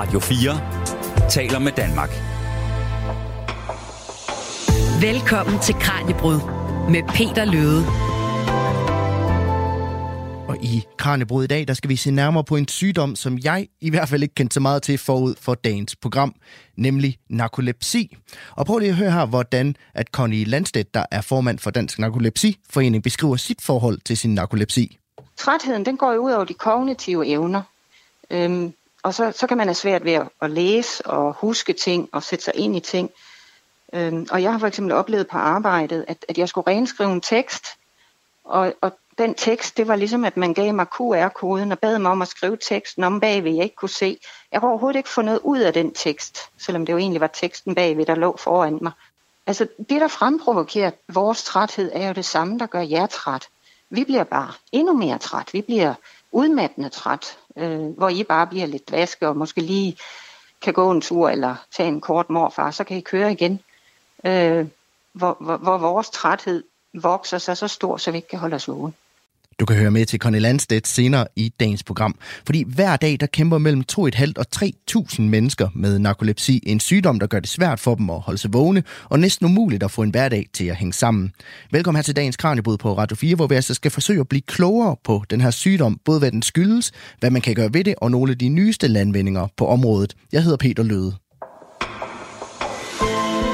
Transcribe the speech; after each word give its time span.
Radio 0.00 0.20
4 0.20 1.28
taler 1.30 1.58
med 1.58 1.72
Danmark. 1.72 2.10
Velkommen 5.02 5.60
til 5.60 5.74
Kranjebrud 5.74 6.40
med 6.90 7.02
Peter 7.08 7.44
Løde. 7.44 7.84
Og 10.48 10.56
i 10.62 10.84
Kranjebrud 10.96 11.44
i 11.44 11.46
dag, 11.46 11.68
der 11.68 11.74
skal 11.74 11.90
vi 11.90 11.96
se 11.96 12.10
nærmere 12.10 12.44
på 12.44 12.56
en 12.56 12.68
sygdom, 12.68 13.16
som 13.16 13.38
jeg 13.44 13.68
i 13.80 13.90
hvert 13.90 14.08
fald 14.08 14.22
ikke 14.22 14.34
kendte 14.34 14.54
så 14.54 14.60
meget 14.60 14.82
til 14.82 14.98
forud 14.98 15.34
for 15.40 15.54
dagens 15.54 15.96
program, 15.96 16.34
nemlig 16.76 17.18
narkolepsi. 17.30 18.16
Og 18.50 18.66
prøv 18.66 18.78
lige 18.78 18.90
at 18.90 18.96
høre 18.96 19.12
her, 19.12 19.26
hvordan 19.26 19.76
at 19.94 20.06
Connie 20.06 20.44
Landstedt, 20.44 20.94
der 20.94 21.04
er 21.10 21.20
formand 21.20 21.58
for 21.58 21.70
Dansk 21.70 21.98
Narkolepsiforening, 21.98 23.02
beskriver 23.02 23.36
sit 23.36 23.62
forhold 23.62 23.98
til 24.04 24.16
sin 24.16 24.34
narkolepsi. 24.34 24.98
Trætheden, 25.36 25.84
den 25.84 25.96
går 25.96 26.12
jo 26.12 26.20
ud 26.20 26.32
over 26.32 26.44
de 26.44 26.54
kognitive 26.54 27.26
evner. 27.26 27.62
Øhm, 28.30 28.72
og 29.02 29.14
så, 29.14 29.32
så 29.32 29.46
kan 29.46 29.56
man 29.56 29.66
have 29.66 29.74
svært 29.74 30.04
ved 30.04 30.12
at, 30.12 30.28
at 30.42 30.50
læse 30.50 31.06
og 31.06 31.32
huske 31.32 31.72
ting 31.72 32.08
og 32.12 32.22
sætte 32.22 32.44
sig 32.44 32.56
ind 32.56 32.76
i 32.76 32.80
ting. 32.80 33.10
Øhm, 33.92 34.26
og 34.30 34.42
jeg 34.42 34.52
har 34.52 34.58
for 34.58 34.66
eksempel 34.66 34.92
oplevet 34.92 35.28
på 35.28 35.38
arbejdet, 35.38 36.04
at, 36.08 36.24
at 36.28 36.38
jeg 36.38 36.48
skulle 36.48 36.66
renskrive 36.66 37.12
en 37.12 37.20
tekst, 37.20 37.66
og, 38.44 38.74
og 38.80 38.92
den 39.18 39.34
tekst, 39.34 39.76
det 39.76 39.88
var 39.88 39.96
ligesom, 39.96 40.24
at 40.24 40.36
man 40.36 40.54
gav 40.54 40.74
mig 40.74 40.86
QR-koden 40.86 41.72
og 41.72 41.78
bad 41.78 41.98
mig 41.98 42.10
om 42.10 42.22
at 42.22 42.28
skrive 42.28 42.56
teksten 42.56 43.04
om 43.04 43.20
bagved, 43.20 43.52
jeg 43.52 43.64
ikke 43.64 43.76
kunne 43.76 43.88
se. 43.88 44.18
Jeg 44.52 44.60
kunne 44.60 44.70
overhovedet 44.70 44.98
ikke 44.98 45.08
få 45.08 45.22
noget 45.22 45.40
ud 45.44 45.58
af 45.58 45.72
den 45.72 45.94
tekst, 45.94 46.38
selvom 46.58 46.86
det 46.86 46.92
jo 46.92 46.98
egentlig 46.98 47.20
var 47.20 47.26
teksten 47.26 47.74
bagved, 47.74 48.06
der 48.06 48.14
lå 48.14 48.36
foran 48.36 48.78
mig. 48.82 48.92
Altså, 49.46 49.66
det, 49.78 50.00
der 50.00 50.08
fremprovokerer 50.08 50.90
vores 51.08 51.44
træthed, 51.44 51.90
er 51.94 52.06
jo 52.06 52.12
det 52.12 52.24
samme, 52.24 52.58
der 52.58 52.66
gør 52.66 52.80
jer 52.80 53.06
træt. 53.06 53.48
Vi 53.90 54.04
bliver 54.04 54.24
bare 54.24 54.52
endnu 54.72 54.92
mere 54.92 55.18
træt. 55.18 55.48
Vi 55.52 55.62
bliver 55.62 55.94
udmattende 56.32 56.88
træt, 56.88 57.38
øh, 57.56 57.86
hvor 57.86 58.08
I 58.08 58.24
bare 58.24 58.46
bliver 58.46 58.66
lidt 58.66 58.92
vaske 58.92 59.28
og 59.28 59.36
måske 59.36 59.60
lige 59.60 59.96
kan 60.62 60.74
gå 60.74 60.90
en 60.90 61.00
tur 61.00 61.28
eller 61.28 61.56
tage 61.76 61.88
en 61.88 62.00
kort 62.00 62.30
morfar, 62.30 62.70
så 62.70 62.84
kan 62.84 62.96
I 62.96 63.00
køre 63.00 63.32
igen. 63.32 63.60
Øh, 64.24 64.66
hvor, 65.12 65.36
hvor, 65.40 65.56
hvor 65.56 65.78
vores 65.78 66.10
træthed 66.10 66.64
vokser 66.94 67.38
sig 67.38 67.56
så 67.56 67.68
stor, 67.68 67.96
så 67.96 68.10
vi 68.10 68.16
ikke 68.16 68.28
kan 68.28 68.38
holde 68.38 68.56
os 68.56 68.68
vågen. 68.68 68.94
Du 69.60 69.64
kan 69.66 69.76
høre 69.76 69.90
med 69.90 70.06
til 70.06 70.18
Conny 70.18 70.40
Landstedt 70.40 70.88
senere 70.88 71.26
i 71.36 71.52
dagens 71.60 71.82
program. 71.82 72.14
Fordi 72.46 72.64
hver 72.66 72.96
dag, 72.96 73.16
der 73.20 73.26
kæmper 73.26 73.58
mellem 73.58 73.84
2.500 73.92 74.32
og 74.36 74.46
3.000 74.56 75.22
mennesker 75.22 75.68
med 75.74 75.98
narkolepsi. 75.98 76.62
En 76.66 76.80
sygdom, 76.80 77.20
der 77.20 77.26
gør 77.26 77.40
det 77.40 77.48
svært 77.48 77.80
for 77.80 77.94
dem 77.94 78.10
at 78.10 78.20
holde 78.20 78.38
sig 78.38 78.52
vågne, 78.52 78.82
og 79.04 79.20
næsten 79.20 79.46
umuligt 79.46 79.82
at 79.82 79.90
få 79.90 80.02
en 80.02 80.10
hverdag 80.10 80.46
til 80.52 80.64
at 80.64 80.76
hænge 80.76 80.92
sammen. 80.92 81.32
Velkommen 81.70 81.96
her 81.96 82.02
til 82.02 82.16
dagens 82.16 82.36
Kranjebrud 82.36 82.78
på 82.78 82.98
Radio 82.98 83.16
4, 83.16 83.36
hvor 83.36 83.46
vi 83.46 83.54
altså 83.54 83.74
skal 83.74 83.90
forsøge 83.90 84.20
at 84.20 84.28
blive 84.28 84.42
klogere 84.42 84.96
på 85.04 85.24
den 85.30 85.40
her 85.40 85.50
sygdom. 85.50 86.00
Både 86.04 86.18
hvad 86.18 86.30
den 86.30 86.42
skyldes, 86.42 86.92
hvad 87.18 87.30
man 87.30 87.42
kan 87.42 87.54
gøre 87.54 87.74
ved 87.74 87.84
det, 87.84 87.94
og 87.98 88.10
nogle 88.10 88.32
af 88.32 88.38
de 88.38 88.48
nyeste 88.48 88.88
landvindinger 88.88 89.46
på 89.56 89.66
området. 89.66 90.14
Jeg 90.32 90.42
hedder 90.42 90.56
Peter 90.56 90.82
Løde. 90.82 91.14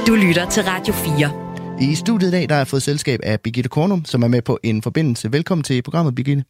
Du 0.07 0.15
lytter 0.15 0.51
til 0.51 0.63
Radio 0.63 0.95
4. 0.95 1.46
I 1.81 1.95
studiet 1.95 2.29
i 2.29 2.31
dag, 2.31 2.49
der 2.49 2.55
har 2.55 2.61
jeg 2.61 2.67
fået 2.67 2.83
selskab 2.83 3.21
af 3.23 3.41
Birgitte 3.41 3.69
Kornum, 3.69 4.05
som 4.05 4.23
er 4.23 4.29
med 4.29 4.43
på 4.43 4.59
en 4.63 4.83
forbindelse. 4.83 5.33
Velkommen 5.33 5.63
til 5.63 5.83
programmet, 5.83 6.15
Birgitte. 6.15 6.45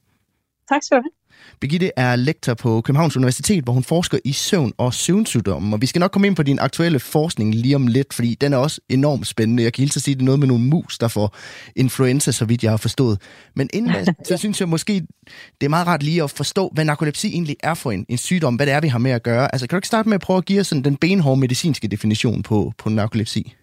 Tak 0.69 0.83
skal 0.83 0.97
du 0.97 1.03
have. 1.03 1.11
Birgitte 1.61 1.91
er 1.97 2.17
lektor 2.17 2.55
på 2.55 2.81
Københavns 2.81 3.17
Universitet, 3.17 3.65
hvor 3.65 3.73
hun 3.73 3.83
forsker 3.83 4.19
i 4.25 4.33
søvn 4.33 4.73
og 4.79 4.95
søvnsygdomme. 4.95 5.77
Og 5.77 5.81
vi 5.81 5.87
skal 5.87 6.01
nok 6.01 6.11
komme 6.11 6.27
ind 6.27 6.37
på 6.37 6.43
din 6.43 6.59
aktuelle 6.59 7.01
forskning 7.01 7.55
lige 7.55 7.77
om 7.77 7.87
lidt, 7.87 8.15
fordi 8.15 8.35
den 8.41 8.53
er 8.53 8.57
også 8.57 8.81
enormt 8.89 9.27
spændende. 9.27 9.63
Jeg 9.63 9.73
kan 9.73 9.83
hilse 9.83 9.99
at 9.99 10.03
sige, 10.03 10.13
at 10.13 10.19
det 10.19 10.23
er 10.23 10.25
noget 10.25 10.39
med 10.39 10.49
nogle 10.49 10.65
mus, 10.65 10.99
der 10.99 11.09
får 11.09 11.37
influenza, 11.77 12.33
så 12.33 12.45
vidt 12.45 12.63
jeg 12.63 12.73
har 12.73 12.77
forstået. 12.77 13.21
Men 13.55 13.71
inden 13.73 13.93
da, 13.93 14.13
så 14.29 14.37
synes 14.37 14.61
jeg 14.61 14.69
måske, 14.69 15.07
det 15.61 15.67
er 15.67 15.69
meget 15.69 15.87
rart 15.87 16.03
lige 16.03 16.23
at 16.23 16.31
forstå, 16.31 16.71
hvad 16.75 16.85
narkolepsi 16.85 17.29
egentlig 17.29 17.57
er 17.63 17.75
for 17.75 17.93
en, 17.93 18.07
en 18.09 18.19
sygdom. 18.19 18.57
Hvad 18.57 18.67
det 18.67 18.75
er, 18.75 18.81
vi 18.81 18.89
har 18.89 18.99
med 18.99 19.11
at 19.11 19.23
gøre. 19.23 19.55
Altså, 19.55 19.67
kan 19.67 19.77
du 19.77 19.79
ikke 19.79 19.89
starte 19.89 20.09
med 20.09 20.15
at 20.15 20.21
prøve 20.21 20.37
at 20.37 20.45
give 20.45 20.61
os 20.61 20.67
sådan 20.67 20.85
den 20.85 20.97
benhårde 20.97 21.41
medicinske 21.41 21.89
definition 21.89 22.43
på, 22.43 22.73
på 22.79 22.89
narkolepsi? 22.89 23.55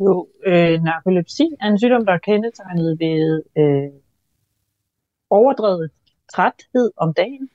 Jo, 0.00 0.28
øh, 0.46 0.82
narkolepsi 0.82 1.46
er 1.60 1.66
en 1.66 1.78
sygdom, 1.78 2.06
der 2.06 2.12
er 2.12 2.18
kendetegnet 2.18 3.00
ved 3.00 3.42
øh, 3.58 3.92
overdrevet 5.30 5.90
træthed 6.34 6.90
om 6.96 7.14
dagen. 7.14 7.50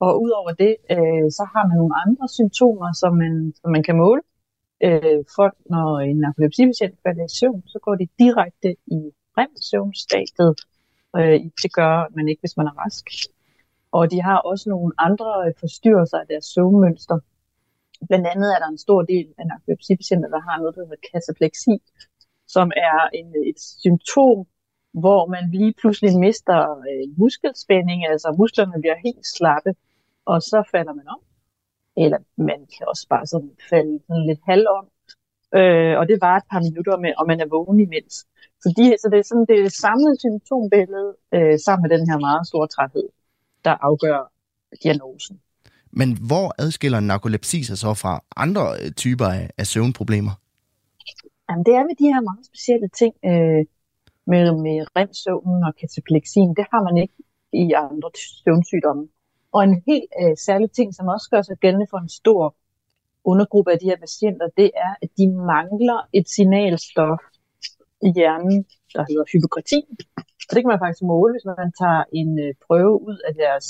Og 0.00 0.22
udover 0.22 0.52
det, 0.52 0.76
øh, 0.90 1.26
så 1.38 1.48
har 1.52 1.66
man 1.68 1.76
nogle 1.76 1.94
andre 2.04 2.28
symptomer, 2.28 2.92
som 2.92 3.12
man, 3.16 3.52
som 3.60 3.70
man 3.70 3.82
kan 3.82 3.96
måle. 3.96 4.22
Øh, 4.84 5.24
folk, 5.36 5.54
når 5.70 5.98
en 5.98 6.16
narkolepsipatient 6.16 6.98
falder 7.02 7.24
i 7.24 7.34
søvn, 7.38 7.62
så 7.66 7.78
går 7.82 7.94
de 7.94 8.06
direkte 8.18 8.70
i 8.86 9.00
remsøvnstadiet. 9.38 10.54
Øh, 11.16 11.40
det 11.62 11.72
gør 11.72 12.16
man 12.16 12.28
ikke, 12.28 12.40
hvis 12.40 12.56
man 12.56 12.66
er 12.66 12.78
rask. 12.84 13.06
Og 13.92 14.10
de 14.10 14.22
har 14.22 14.38
også 14.38 14.70
nogle 14.70 14.92
andre 14.98 15.52
forstyrrelser 15.60 16.18
af 16.18 16.26
deres 16.26 16.44
søvnmønster, 16.44 17.18
Blandt 18.08 18.26
andet 18.32 18.48
er 18.54 18.58
der 18.58 18.68
en 18.68 18.84
stor 18.86 19.02
del 19.02 19.26
af 19.38 19.46
narkolepsipatienter, 19.46 20.28
der 20.28 20.40
har 20.40 20.56
noget, 20.58 20.74
der 20.74 20.82
hedder 20.84 21.08
katapleksi, 21.12 21.74
som 22.54 22.66
er 22.76 22.98
en, 23.18 23.28
et 23.50 23.60
symptom, 23.84 24.38
hvor 25.02 25.26
man 25.34 25.44
lige 25.50 25.74
pludselig 25.80 26.18
mister 26.18 26.58
øh, 26.88 27.18
muskelspænding, 27.18 28.06
altså 28.06 28.34
musklerne 28.38 28.80
bliver 28.82 28.98
helt 29.04 29.26
slappe, 29.36 29.74
og 30.24 30.42
så 30.42 30.58
falder 30.72 30.92
man 30.92 31.08
om. 31.08 31.20
Eller 31.96 32.18
man 32.36 32.60
kan 32.74 32.84
også 32.88 33.06
bare 33.08 33.26
sådan 33.26 33.52
falde 33.70 34.00
sådan 34.06 34.26
lidt 34.26 34.40
halv 34.50 34.66
om. 34.78 34.84
Øh, 35.58 35.98
og 36.00 36.04
det 36.08 36.18
var 36.20 36.36
et 36.36 36.46
par 36.50 36.60
minutter, 36.68 36.96
med, 36.98 37.12
og 37.18 37.26
man 37.26 37.40
er 37.40 37.46
vågen 37.54 37.80
imens. 37.80 38.14
Så, 38.62 38.68
de, 38.76 38.84
så 39.02 39.06
det 39.12 39.18
er 39.18 39.28
sådan 39.30 39.46
det 39.52 39.72
samlede 39.72 40.16
symptombillede 40.24 41.10
øh, 41.34 41.58
sammen 41.64 41.82
med 41.84 41.98
den 41.98 42.08
her 42.10 42.18
meget 42.18 42.46
store 42.46 42.68
træthed, 42.74 43.08
der 43.64 43.74
afgør 43.88 44.32
diagnosen. 44.82 45.40
Men 45.92 46.08
hvor 46.28 46.54
adskiller 46.62 47.00
narkolepsi 47.00 47.64
sig 47.64 47.78
så 47.78 47.94
fra 47.94 48.24
andre 48.36 48.64
øh, 48.82 48.90
typer 48.92 49.26
af, 49.26 49.50
af 49.58 49.66
søvnproblemer? 49.66 50.34
Jamen, 51.50 51.64
det 51.66 51.74
er 51.74 51.82
ved 51.88 51.96
de 52.02 52.12
her 52.14 52.20
meget 52.20 52.46
specielle 52.50 52.88
ting 53.00 53.14
øh, 53.24 53.62
med, 54.32 54.44
med 54.66 54.78
remsøvnen 54.96 55.64
og 55.68 55.72
katapleksien. 55.80 56.50
Det 56.58 56.66
har 56.72 56.82
man 56.88 56.96
ikke 57.02 57.18
i 57.52 57.72
andre 57.72 58.10
søvnsygdomme. 58.44 59.08
Og 59.52 59.64
en 59.64 59.82
helt 59.86 60.10
øh, 60.22 60.36
særlig 60.46 60.70
ting, 60.70 60.94
som 60.94 61.06
også 61.08 61.28
gør 61.30 61.42
sig 61.42 61.56
gældende 61.56 61.86
for 61.90 61.98
en 61.98 62.08
stor 62.08 62.54
undergruppe 63.24 63.72
af 63.72 63.78
de 63.78 63.86
her 63.90 63.96
patienter, 63.96 64.46
det 64.56 64.70
er, 64.86 64.92
at 65.02 65.10
de 65.18 65.26
mangler 65.52 66.08
et 66.12 66.28
signalstof 66.28 67.20
i 68.02 68.08
hjernen, 68.16 68.58
der 68.94 69.04
hedder 69.08 69.24
hypokratin. 69.32 69.86
Og 70.48 70.52
det 70.54 70.60
kan 70.62 70.72
man 70.74 70.82
faktisk 70.84 71.02
måle, 71.02 71.32
hvis 71.34 71.44
man 71.44 71.72
tager 71.82 72.04
en 72.12 72.30
øh, 72.44 72.54
prøve 72.66 72.94
ud 73.08 73.18
af 73.28 73.34
deres 73.34 73.66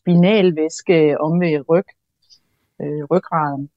spinalvæske 0.00 1.20
om 1.20 1.40
ved 1.40 1.64
ryg, 1.68 1.88
øh, 2.82 3.04
ryggraden, 3.10 3.70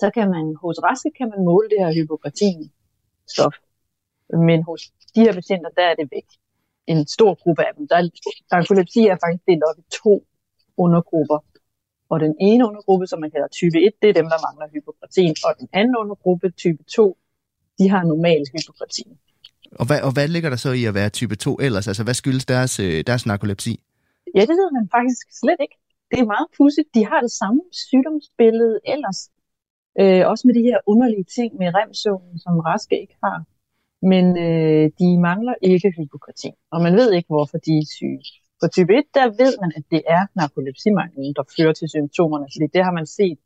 så 0.00 0.10
kan 0.14 0.30
man 0.34 0.44
hos 0.62 0.76
raske 0.88 1.10
kan 1.18 1.28
man 1.32 1.44
måle 1.44 1.68
det 1.68 1.78
her 1.82 1.92
hypokratinstof. 1.98 3.54
Men 4.48 4.62
hos 4.62 4.80
de 5.14 5.20
her 5.20 5.32
patienter, 5.32 5.70
der 5.78 5.86
er 5.90 5.94
det 5.94 6.08
væk. 6.16 6.28
En 6.86 7.06
stor 7.06 7.34
gruppe 7.42 7.62
af 7.68 7.72
dem. 7.76 7.88
Der, 7.88 7.98
narkolepsi 8.52 9.00
er 9.06 9.16
faktisk 9.24 9.46
delt 9.46 9.64
op 9.68 9.78
i 9.78 9.84
to 10.02 10.26
undergrupper. 10.76 11.38
Og 12.08 12.20
den 12.20 12.34
ene 12.40 12.68
undergruppe, 12.68 13.06
som 13.06 13.20
man 13.20 13.30
kalder 13.30 13.48
type 13.48 13.78
1, 13.86 13.92
det 14.02 14.08
er 14.10 14.14
dem, 14.20 14.28
der 14.32 14.38
mangler 14.46 14.66
hypokratin. 14.74 15.34
Og 15.44 15.52
den 15.60 15.68
anden 15.72 15.96
undergruppe, 15.96 16.50
type 16.50 16.82
2, 16.96 17.18
de 17.78 17.88
har 17.88 18.02
normal 18.04 18.42
hypokratin. 18.52 19.18
Og 19.72 19.86
hvad, 19.86 20.00
og 20.02 20.12
hvad 20.12 20.28
ligger 20.28 20.50
der 20.50 20.56
så 20.56 20.72
i 20.72 20.84
at 20.84 20.94
være 20.94 21.08
type 21.08 21.36
2 21.36 21.58
ellers? 21.60 21.88
Altså, 21.88 22.04
hvad 22.04 22.14
skyldes 22.14 22.46
deres, 22.46 22.80
øh, 22.80 23.04
deres 23.06 23.26
narkolepsi? 23.26 23.80
Ja, 24.36 24.40
det 24.40 24.56
ved 24.60 24.70
man 24.78 24.88
faktisk 24.96 25.26
slet 25.40 25.60
ikke. 25.64 25.76
Det 26.10 26.18
er 26.20 26.32
meget 26.34 26.48
pudsigt. 26.56 26.88
De 26.94 27.06
har 27.10 27.20
det 27.20 27.32
samme 27.40 27.62
sygdomsbillede 27.72 28.80
ellers. 28.94 29.20
Øh, 30.00 30.22
også 30.30 30.42
med 30.48 30.54
de 30.54 30.62
her 30.68 30.78
underlige 30.86 31.26
ting 31.36 31.50
med 31.60 31.74
remsøvnen, 31.74 32.38
som 32.38 32.58
raske 32.58 33.00
ikke 33.00 33.16
har. 33.24 33.38
Men 34.12 34.24
øh, 34.46 34.90
de 34.98 35.08
mangler 35.28 35.54
ikke 35.62 35.88
hypokratin. 35.96 36.54
Og 36.72 36.82
man 36.82 36.92
ved 37.00 37.12
ikke, 37.12 37.26
hvorfor 37.34 37.58
de 37.58 37.72
er 37.78 37.86
syge. 37.96 38.24
På 38.60 38.66
type 38.68 38.92
1, 38.98 39.04
der 39.14 39.26
ved 39.42 39.52
man, 39.62 39.72
at 39.76 39.84
det 39.90 40.02
er 40.06 40.26
narkolepsimanglen, 40.34 41.34
der 41.38 41.44
fører 41.56 41.72
til 41.72 41.88
symptomerne. 41.88 42.46
Fordi 42.54 42.66
det 42.74 42.84
har 42.84 42.92
man 42.92 43.06
set 43.06 43.38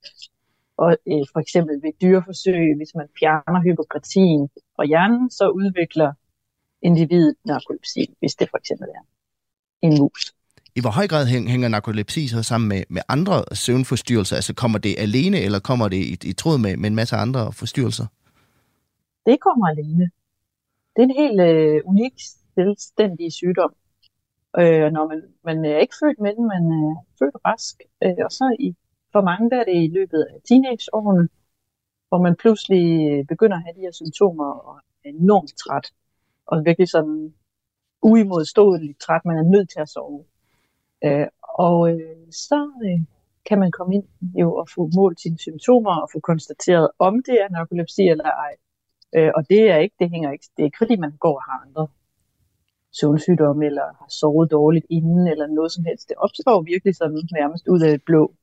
og, 0.83 0.91
øh, 1.13 1.25
for 1.33 1.41
eksempel 1.41 1.75
ved 1.83 1.93
dyreforsøg, 2.03 2.77
hvis 2.77 2.95
man 2.95 3.09
fjerner 3.19 3.61
hypokratin 3.67 4.49
fra 4.77 4.85
hjernen, 4.85 5.31
så 5.31 5.49
udvikler 5.49 6.13
individet 6.83 7.37
narkolepsi, 7.45 8.15
hvis 8.19 8.35
det 8.35 8.51
for 8.51 8.59
eksempel 8.59 8.89
er 8.89 9.05
en 9.83 9.95
mus. 10.01 10.40
I 10.81 10.83
hvor 10.83 10.97
høj 11.01 11.09
grad 11.13 11.27
hænger 11.27 11.69
narkolepsi 11.69 12.29
så 12.29 12.43
sammen 12.43 12.69
med, 12.69 12.83
med 12.89 13.03
andre 13.09 13.37
søvnforstyrrelser? 13.65 14.37
Altså 14.37 14.55
kommer 14.55 14.79
det 14.79 14.95
alene, 14.99 15.39
eller 15.47 15.59
kommer 15.59 15.89
det 15.89 15.97
i, 15.97 16.29
i 16.31 16.33
tråd 16.33 16.59
med, 16.59 16.77
med 16.77 16.89
en 16.91 16.95
masse 17.01 17.17
andre 17.17 17.53
forstyrrelser? 17.53 18.07
Det 19.27 19.41
kommer 19.41 19.67
alene. 19.75 20.05
Det 20.93 21.01
er 21.03 21.09
en 21.11 21.21
helt 21.23 21.41
øh, 21.41 21.81
unik, 21.85 22.15
selvstændig 22.55 23.33
sygdom. 23.33 23.73
Øh, 24.59 24.93
når 24.97 25.09
man, 25.09 25.23
man 25.45 25.65
er 25.65 25.79
ikke 25.79 25.95
født 26.03 26.19
med 26.25 26.33
den, 26.37 26.45
man 26.55 26.65
er 26.81 27.05
født 27.19 27.37
rask. 27.45 27.77
Øh, 28.05 28.25
og 28.27 28.33
så 28.39 28.57
i, 28.61 28.77
for 29.13 29.21
mange 29.21 29.51
der 29.51 29.61
er 29.61 29.65
det 29.65 29.77
i 29.85 29.91
løbet 29.99 30.21
af 30.31 30.35
teenageårene, 30.49 31.29
hvor 32.09 32.21
man 32.27 32.35
pludselig 32.43 32.87
øh, 33.11 33.25
begynder 33.33 33.57
at 33.57 33.63
have 33.67 33.77
de 33.79 33.87
her 33.87 33.93
symptomer 33.93 34.51
og 34.69 34.77
er 35.05 35.09
enormt 35.09 35.53
træt. 35.63 35.87
Og 36.47 36.65
virkelig 36.65 36.89
sådan 36.89 37.35
uimodståeligt 38.03 39.01
træt. 39.01 39.25
Man 39.25 39.37
er 39.39 39.51
nødt 39.55 39.71
til 39.71 39.81
at 39.81 39.89
sove. 39.89 40.25
Øh, 41.05 41.27
og 41.43 41.91
øh, 41.91 42.17
så 42.31 42.71
øh, 42.85 43.01
kan 43.49 43.59
man 43.59 43.71
komme 43.71 43.95
ind 43.95 44.05
jo 44.43 44.55
og 44.55 44.69
få 44.75 44.91
målt 44.95 45.21
sine 45.21 45.39
symptomer 45.39 45.95
og 46.03 46.09
få 46.13 46.21
konstateret, 46.21 46.89
om 46.99 47.23
det 47.27 47.37
er 47.43 47.49
narkolepsi 47.49 48.03
eller 48.03 48.25
ej. 48.25 48.55
Øh, 49.17 49.31
og 49.37 49.49
det 49.49 49.71
er 49.71 49.77
ikke, 49.77 49.97
det 49.99 50.11
hænger 50.11 50.33
ikke, 50.33 50.45
det 50.57 50.63
er 50.63 50.67
ikke 50.67 50.79
fordi 50.79 50.97
man 50.97 51.13
går 51.21 51.35
og 51.35 51.43
har 51.43 51.67
andre 51.67 51.89
søvnsygdomme, 52.93 53.67
eller 53.67 53.83
har 53.83 54.09
sovet 54.21 54.51
dårligt 54.51 54.87
inden, 54.91 55.27
eller 55.29 55.47
noget 55.47 55.73
som 55.73 55.85
helst. 55.85 56.09
Det 56.09 56.17
opstår 56.17 56.63
virkelig 56.63 56.97
sådan 56.97 57.23
nærmest 57.33 57.69
ud 57.69 57.81
af 57.81 57.93
et 57.95 58.03
blå. 58.05 58.35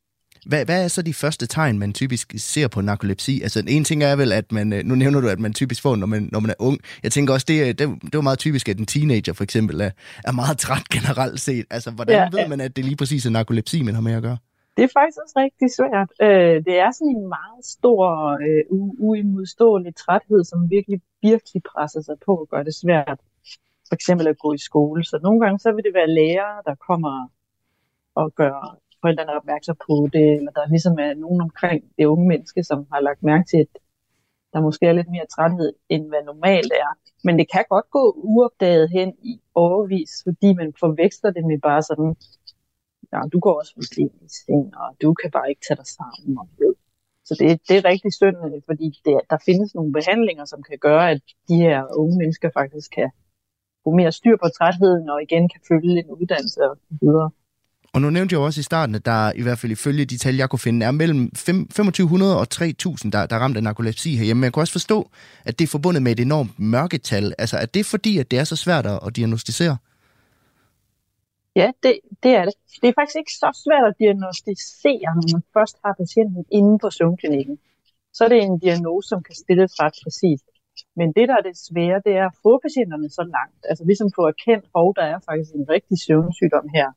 Hvad, 0.47 0.65
hvad 0.65 0.83
er 0.83 0.87
så 0.87 1.01
de 1.01 1.13
første 1.13 1.45
tegn, 1.47 1.79
man 1.79 1.93
typisk 1.93 2.33
ser 2.37 2.67
på 2.67 2.81
narkolepsi? 2.81 3.41
Altså, 3.41 3.63
en 3.67 3.83
ting 3.83 4.03
er 4.03 4.15
vel, 4.15 4.31
at 4.31 4.51
man, 4.51 4.73
øh, 4.73 4.83
nu 4.83 4.95
nævner 4.95 5.21
du, 5.21 5.27
at 5.27 5.39
man 5.39 5.53
typisk 5.53 5.81
får, 5.81 5.95
når 5.95 6.07
man, 6.07 6.29
når 6.31 6.39
man 6.39 6.49
er 6.49 6.59
ung. 6.59 6.77
Jeg 7.03 7.11
tænker 7.11 7.33
også, 7.33 7.45
det, 7.47 7.79
det, 7.79 7.87
det 8.01 8.13
var 8.13 8.21
meget 8.21 8.39
typisk, 8.39 8.69
at 8.69 8.77
en 8.77 8.85
teenager 8.85 9.33
for 9.33 9.43
eksempel 9.43 9.81
er, 9.81 9.91
er 10.25 10.31
meget 10.31 10.57
træt 10.57 10.89
generelt 10.95 11.39
set. 11.39 11.65
Altså, 11.71 11.91
hvordan 11.91 12.15
ja, 12.15 12.39
ved 12.39 12.47
man, 12.47 12.61
at 12.61 12.75
det 12.75 12.85
lige 12.85 12.95
præcis 12.95 13.25
er 13.25 13.29
narkolepsi, 13.29 13.83
man 13.83 13.95
har 13.95 14.01
med 14.01 14.13
at 14.13 14.23
gøre? 14.23 14.37
Det 14.77 14.83
er 14.83 14.91
faktisk 14.99 15.17
også 15.23 15.35
rigtig 15.45 15.69
svært. 15.79 16.09
Øh, 16.25 16.55
det 16.67 16.75
er 16.85 16.91
sådan 16.91 17.15
en 17.17 17.27
meget 17.37 17.63
stor, 17.77 18.05
øh, 18.45 18.63
uimodståelig 19.07 19.95
træthed, 19.95 20.43
som 20.43 20.69
virkelig, 20.69 21.01
virkelig 21.21 21.61
presser 21.71 22.01
sig 22.01 22.15
på 22.25 22.31
og 22.43 22.47
gør 22.51 22.63
det 22.63 22.75
svært 22.83 23.19
for 23.87 23.95
eksempel 23.95 24.27
at 24.27 24.37
gå 24.39 24.53
i 24.53 24.57
skole. 24.57 25.03
Så 25.03 25.19
nogle 25.23 25.39
gange 25.43 25.59
så 25.59 25.71
vil 25.71 25.83
det 25.83 25.93
være 25.93 26.09
lærere, 26.19 26.61
der 26.65 26.75
kommer 26.89 27.15
og 28.15 28.33
gør 28.35 28.77
forældrene 29.07 29.39
opmærksom 29.41 29.75
på 29.87 29.95
det, 30.13 30.27
eller 30.37 30.51
der 30.51 30.73
ligesom 30.75 30.95
er 31.05 31.13
nogen 31.13 31.41
omkring 31.47 31.81
det 31.97 32.05
unge 32.05 32.27
menneske, 32.27 32.63
som 32.63 32.79
har 32.91 32.99
lagt 33.07 33.23
mærke 33.23 33.45
til, 33.51 33.57
at 33.65 33.71
der 34.53 34.59
måske 34.67 34.85
er 34.85 34.93
lidt 34.99 35.11
mere 35.15 35.27
træthed, 35.35 35.73
end 35.89 36.03
hvad 36.07 36.23
normalt 36.31 36.71
er. 36.85 36.91
Men 37.25 37.33
det 37.39 37.47
kan 37.53 37.65
godt 37.69 37.89
gå 37.97 38.03
uopdaget 38.31 38.89
hen 38.97 39.09
i 39.31 39.33
overvis, 39.55 40.11
fordi 40.27 40.49
man 40.53 40.73
forveksler 40.79 41.31
det 41.31 41.43
med 41.45 41.59
bare 41.69 41.81
sådan, 41.89 42.15
ja, 43.13 43.19
du 43.33 43.39
går 43.39 43.55
også 43.61 43.73
måske 43.75 44.01
i 44.25 44.27
seng, 44.39 44.65
og 44.81 44.89
du 45.01 45.13
kan 45.13 45.31
bare 45.31 45.49
ikke 45.49 45.63
tage 45.67 45.79
dig 45.81 45.89
sammen. 45.99 46.37
Og 46.41 46.47
så 47.27 47.33
det, 47.39 47.47
det 47.67 47.75
er 47.77 47.89
rigtig 47.91 48.11
synd, 48.13 48.37
øh, 48.45 48.61
fordi 48.69 48.87
det, 49.05 49.15
der 49.31 49.37
findes 49.47 49.75
nogle 49.75 49.91
behandlinger, 49.97 50.45
som 50.45 50.59
kan 50.69 50.77
gøre, 50.87 51.05
at 51.11 51.21
de 51.49 51.55
her 51.65 51.77
unge 52.01 52.17
mennesker 52.21 52.49
faktisk 52.59 52.89
kan 52.91 53.09
få 53.83 53.89
mere 53.99 54.11
styr 54.11 54.37
på 54.43 54.47
trætheden, 54.57 55.09
og 55.09 55.17
igen 55.27 55.49
kan 55.53 55.61
følge 55.71 55.99
en 56.03 56.09
uddannelse 56.19 56.61
og 56.69 56.77
videre. 57.01 57.29
Og 57.97 58.01
nu 58.01 58.09
nævnte 58.09 58.33
jeg 58.33 58.39
jo 58.39 58.45
også 58.45 58.59
i 58.59 58.63
starten, 58.63 58.95
at 58.95 59.05
der 59.05 59.31
i 59.35 59.41
hvert 59.41 59.59
fald 59.59 59.71
ifølge 59.71 60.05
de 60.05 60.17
tal, 60.17 60.35
jeg 60.35 60.49
kunne 60.49 60.59
finde, 60.59 60.85
er 60.85 60.91
mellem 60.91 61.29
2500 61.29 62.39
og 62.39 62.49
3000, 62.49 63.11
der, 63.11 63.25
der 63.25 63.35
er 63.35 63.39
ramt 63.39 63.57
af 63.57 63.63
narkolepsi 63.63 64.15
herhjemme. 64.15 64.39
Men 64.39 64.43
jeg 64.43 64.53
kunne 64.53 64.63
også 64.63 64.77
forstå, 64.79 65.09
at 65.45 65.59
det 65.59 65.65
er 65.65 65.71
forbundet 65.77 66.03
med 66.03 66.11
et 66.11 66.19
enormt 66.19 66.59
mørketal. 66.59 67.33
Altså, 67.37 67.57
er 67.57 67.65
det 67.65 67.85
fordi, 67.85 68.17
at 68.17 68.31
det 68.31 68.39
er 68.39 68.43
så 68.43 68.55
svært 68.55 68.85
at 68.85 69.15
diagnostisere? 69.15 69.77
Ja, 71.55 71.71
det, 71.83 71.99
det 72.23 72.31
er 72.39 72.45
det. 72.45 72.53
Det 72.81 72.87
er 72.89 72.93
faktisk 72.99 73.17
ikke 73.17 73.35
så 73.43 73.49
svært 73.65 73.85
at 73.89 73.95
diagnostisere, 73.99 75.09
når 75.17 75.27
man 75.35 75.43
først 75.53 75.75
har 75.85 75.93
patienten 76.01 76.45
inde 76.51 76.79
på 76.79 76.89
søvnklinikken. 76.89 77.57
Så 78.13 78.23
er 78.25 78.29
det 78.29 78.39
en 78.43 78.59
diagnose, 78.59 79.07
som 79.09 79.23
kan 79.23 79.35
stilles 79.35 79.71
ret 79.81 79.95
præcist. 80.03 80.47
Men 80.99 81.07
det, 81.15 81.25
der 81.29 81.35
er 81.37 81.45
det 81.49 81.55
svære, 81.67 82.01
det 82.05 82.13
er 82.21 82.25
at 82.25 82.37
få 82.43 82.59
patienterne 82.65 83.09
så 83.09 83.23
langt. 83.35 83.61
Altså 83.69 83.83
ligesom 83.85 84.09
få 84.15 84.23
erkendt, 84.33 84.65
hvor 84.71 84.91
der 84.97 85.05
er 85.13 85.19
faktisk 85.29 85.51
en 85.59 85.65
rigtig 85.69 85.97
søvnsygdom 86.05 86.67
her. 86.77 86.87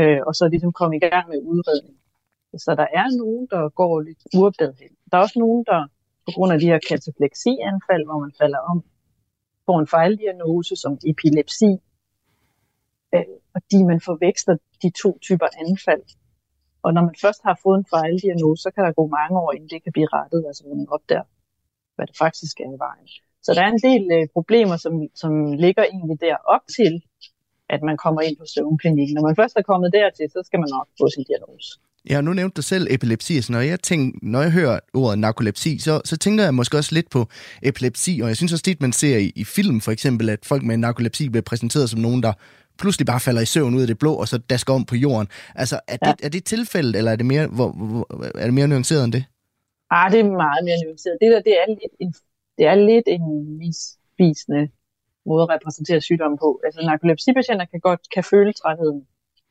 Øh, 0.00 0.20
og 0.26 0.34
så 0.34 0.48
ligesom 0.48 0.72
komme 0.72 0.96
i 0.96 1.00
gang 1.00 1.28
med 1.28 1.38
udredning. 1.52 1.96
Så 2.64 2.74
der 2.80 2.88
er 3.00 3.16
nogen, 3.22 3.46
der 3.50 3.68
går 3.68 4.00
lidt 4.00 4.22
uopdaget 4.36 4.76
hen. 4.80 4.92
Der 5.10 5.18
er 5.18 5.22
også 5.22 5.38
nogen, 5.38 5.64
der 5.70 5.80
på 6.26 6.30
grund 6.36 6.52
af 6.52 6.58
de 6.60 6.70
her 6.72 6.80
katapleksianfald, 6.88 8.04
hvor 8.08 8.18
man 8.24 8.32
falder 8.40 8.58
om, 8.72 8.84
får 9.66 9.78
en 9.80 9.86
fejldiagnose 9.86 10.76
som 10.76 10.92
epilepsi, 11.10 11.72
øh, 13.14 13.34
fordi 13.52 13.78
man 13.90 14.00
forveksler 14.00 14.56
de 14.82 14.90
to 15.02 15.10
typer 15.26 15.48
anfald. 15.64 16.04
Og 16.84 16.94
når 16.94 17.02
man 17.08 17.16
først 17.24 17.40
har 17.48 17.60
fået 17.62 17.78
en 17.78 17.86
fejldiagnose, 17.96 18.62
så 18.62 18.70
kan 18.74 18.84
der 18.84 18.92
gå 18.92 19.04
mange 19.18 19.34
år, 19.42 19.52
inden 19.52 19.70
det 19.70 19.82
kan 19.84 19.92
blive 19.92 20.08
rettet, 20.12 20.44
altså 20.46 20.62
man 20.66 20.86
opdager, 20.96 21.26
hvad 21.96 22.06
det 22.06 22.16
faktisk 22.24 22.60
er 22.60 22.70
i 22.76 22.78
vejen. 22.86 23.08
Så 23.44 23.50
der 23.54 23.62
er 23.66 23.70
en 23.76 23.84
del 23.90 24.04
øh, 24.16 24.28
problemer, 24.36 24.76
som, 24.84 24.94
som 25.22 25.32
ligger 25.64 25.84
egentlig 25.92 26.20
der 26.20 26.36
op 26.54 26.64
til, 26.76 26.92
at 27.70 27.82
man 27.82 27.96
kommer 27.96 28.20
ind 28.20 28.36
på 28.36 28.44
søvnklinikken. 28.54 29.14
Når 29.14 29.22
man 29.22 29.36
først 29.36 29.54
er 29.56 29.62
kommet 29.62 29.92
dertil, 29.92 30.26
så 30.30 30.42
skal 30.46 30.60
man 30.60 30.68
nok 30.76 30.86
få 31.00 31.08
sin 31.14 31.24
diagnose. 31.30 31.70
Ja, 32.10 32.20
nu 32.20 32.32
nævnte 32.32 32.54
du 32.54 32.62
selv 32.62 32.86
epilepsi, 32.90 33.42
så 33.42 33.52
når 33.52 33.60
jeg, 33.60 33.80
tænker, 33.80 34.18
når 34.22 34.42
jeg 34.42 34.50
hører 34.50 34.80
ordet 34.94 35.18
narkolepsi, 35.18 35.78
så, 35.78 36.00
så 36.04 36.16
tænker 36.16 36.44
jeg 36.44 36.54
måske 36.54 36.76
også 36.76 36.94
lidt 36.94 37.10
på 37.10 37.26
epilepsi, 37.62 38.20
og 38.22 38.28
jeg 38.28 38.36
synes 38.36 38.52
også 38.52 38.64
tit, 38.64 38.80
man 38.80 38.92
ser 38.92 39.18
i, 39.18 39.32
i 39.36 39.44
film 39.44 39.80
for 39.80 39.92
eksempel, 39.92 40.30
at 40.30 40.38
folk 40.44 40.62
med 40.62 40.76
narkolepsi 40.76 41.28
bliver 41.28 41.42
præsenteret 41.42 41.90
som 41.90 42.00
nogen, 42.00 42.22
der 42.22 42.32
pludselig 42.78 43.06
bare 43.06 43.20
falder 43.20 43.42
i 43.42 43.46
søvn 43.46 43.74
ud 43.74 43.80
af 43.80 43.86
det 43.86 43.98
blå, 43.98 44.14
og 44.14 44.28
så 44.28 44.38
dasker 44.38 44.72
om 44.74 44.84
på 44.84 44.96
jorden. 44.96 45.28
Altså, 45.54 45.80
er, 45.88 45.96
ja. 46.02 46.10
det, 46.10 46.24
er 46.24 46.28
det 46.28 46.44
tilfældet, 46.44 46.96
eller 46.96 47.12
er 47.12 47.16
det 47.16 47.26
mere, 47.26 47.46
hvor, 47.46 47.70
hvor, 47.72 48.06
er 48.38 48.44
det 48.44 48.54
mere 48.54 48.68
nuanceret 48.68 49.04
end 49.04 49.12
det? 49.12 49.24
Ah, 49.90 50.12
det 50.12 50.20
er 50.20 50.24
meget 50.24 50.64
mere 50.64 50.78
nuanceret. 50.84 51.16
Det 51.20 51.32
der, 51.32 51.40
det 51.40 51.54
er 51.62 51.66
lidt 51.68 51.94
en, 52.00 52.14
det 52.58 52.66
er 52.66 52.74
lidt 52.74 53.06
en 53.06 53.58
misvisende 53.58 54.68
måde 55.28 55.42
at 55.42 55.50
repræsentere 55.54 56.00
sygdommen 56.00 56.38
på. 56.38 56.60
Altså 56.64 56.80
narkolepsipatienter 56.80 57.66
kan 57.72 57.80
godt 57.80 58.02
kan 58.14 58.24
føle 58.24 58.52
trætheden 58.52 59.06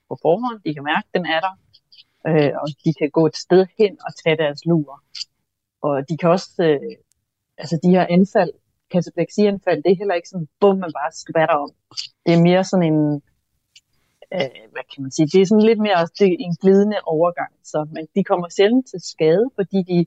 på 0.09 0.17
forhånd, 0.21 0.59
de 0.65 0.73
kan 0.73 0.83
mærke, 0.83 1.05
at 1.07 1.13
den 1.17 1.25
er 1.35 1.39
der, 1.45 1.53
øh, 2.27 2.53
og 2.61 2.67
de 2.83 2.93
kan 2.99 3.09
gå 3.17 3.25
et 3.25 3.37
sted 3.45 3.61
hen 3.79 3.93
og 4.05 4.11
tage 4.21 4.37
deres 4.37 4.65
lur. 4.65 5.03
Og 5.81 6.09
de 6.09 6.17
kan 6.17 6.29
også, 6.29 6.49
øh, 6.59 6.91
altså 7.57 7.79
de 7.83 7.89
her 7.89 8.05
anfald, 8.09 8.51
kataplexianfald, 8.91 9.83
det 9.83 9.91
er 9.91 10.01
heller 10.01 10.15
ikke 10.15 10.29
sådan, 10.29 10.47
bum, 10.59 10.77
man 10.77 10.91
bare 10.99 11.11
skvatter 11.11 11.55
om. 11.55 11.71
Det 12.25 12.33
er 12.33 12.41
mere 12.41 12.63
sådan 12.63 12.93
en, 12.93 12.99
øh, 14.35 14.63
hvad 14.73 14.85
kan 14.91 15.01
man 15.03 15.11
sige, 15.11 15.27
det 15.27 15.41
er 15.41 15.45
sådan 15.45 15.69
lidt 15.69 15.79
mere 15.79 16.07
det 16.19 16.27
er 16.27 16.35
en 16.39 16.55
glidende 16.61 16.99
overgang. 17.15 17.53
Så 17.63 17.87
men 17.91 18.07
de 18.15 18.23
kommer 18.23 18.47
sjældent 18.49 18.85
til 18.91 18.99
skade, 19.13 19.45
fordi 19.55 19.79
de, 19.91 20.05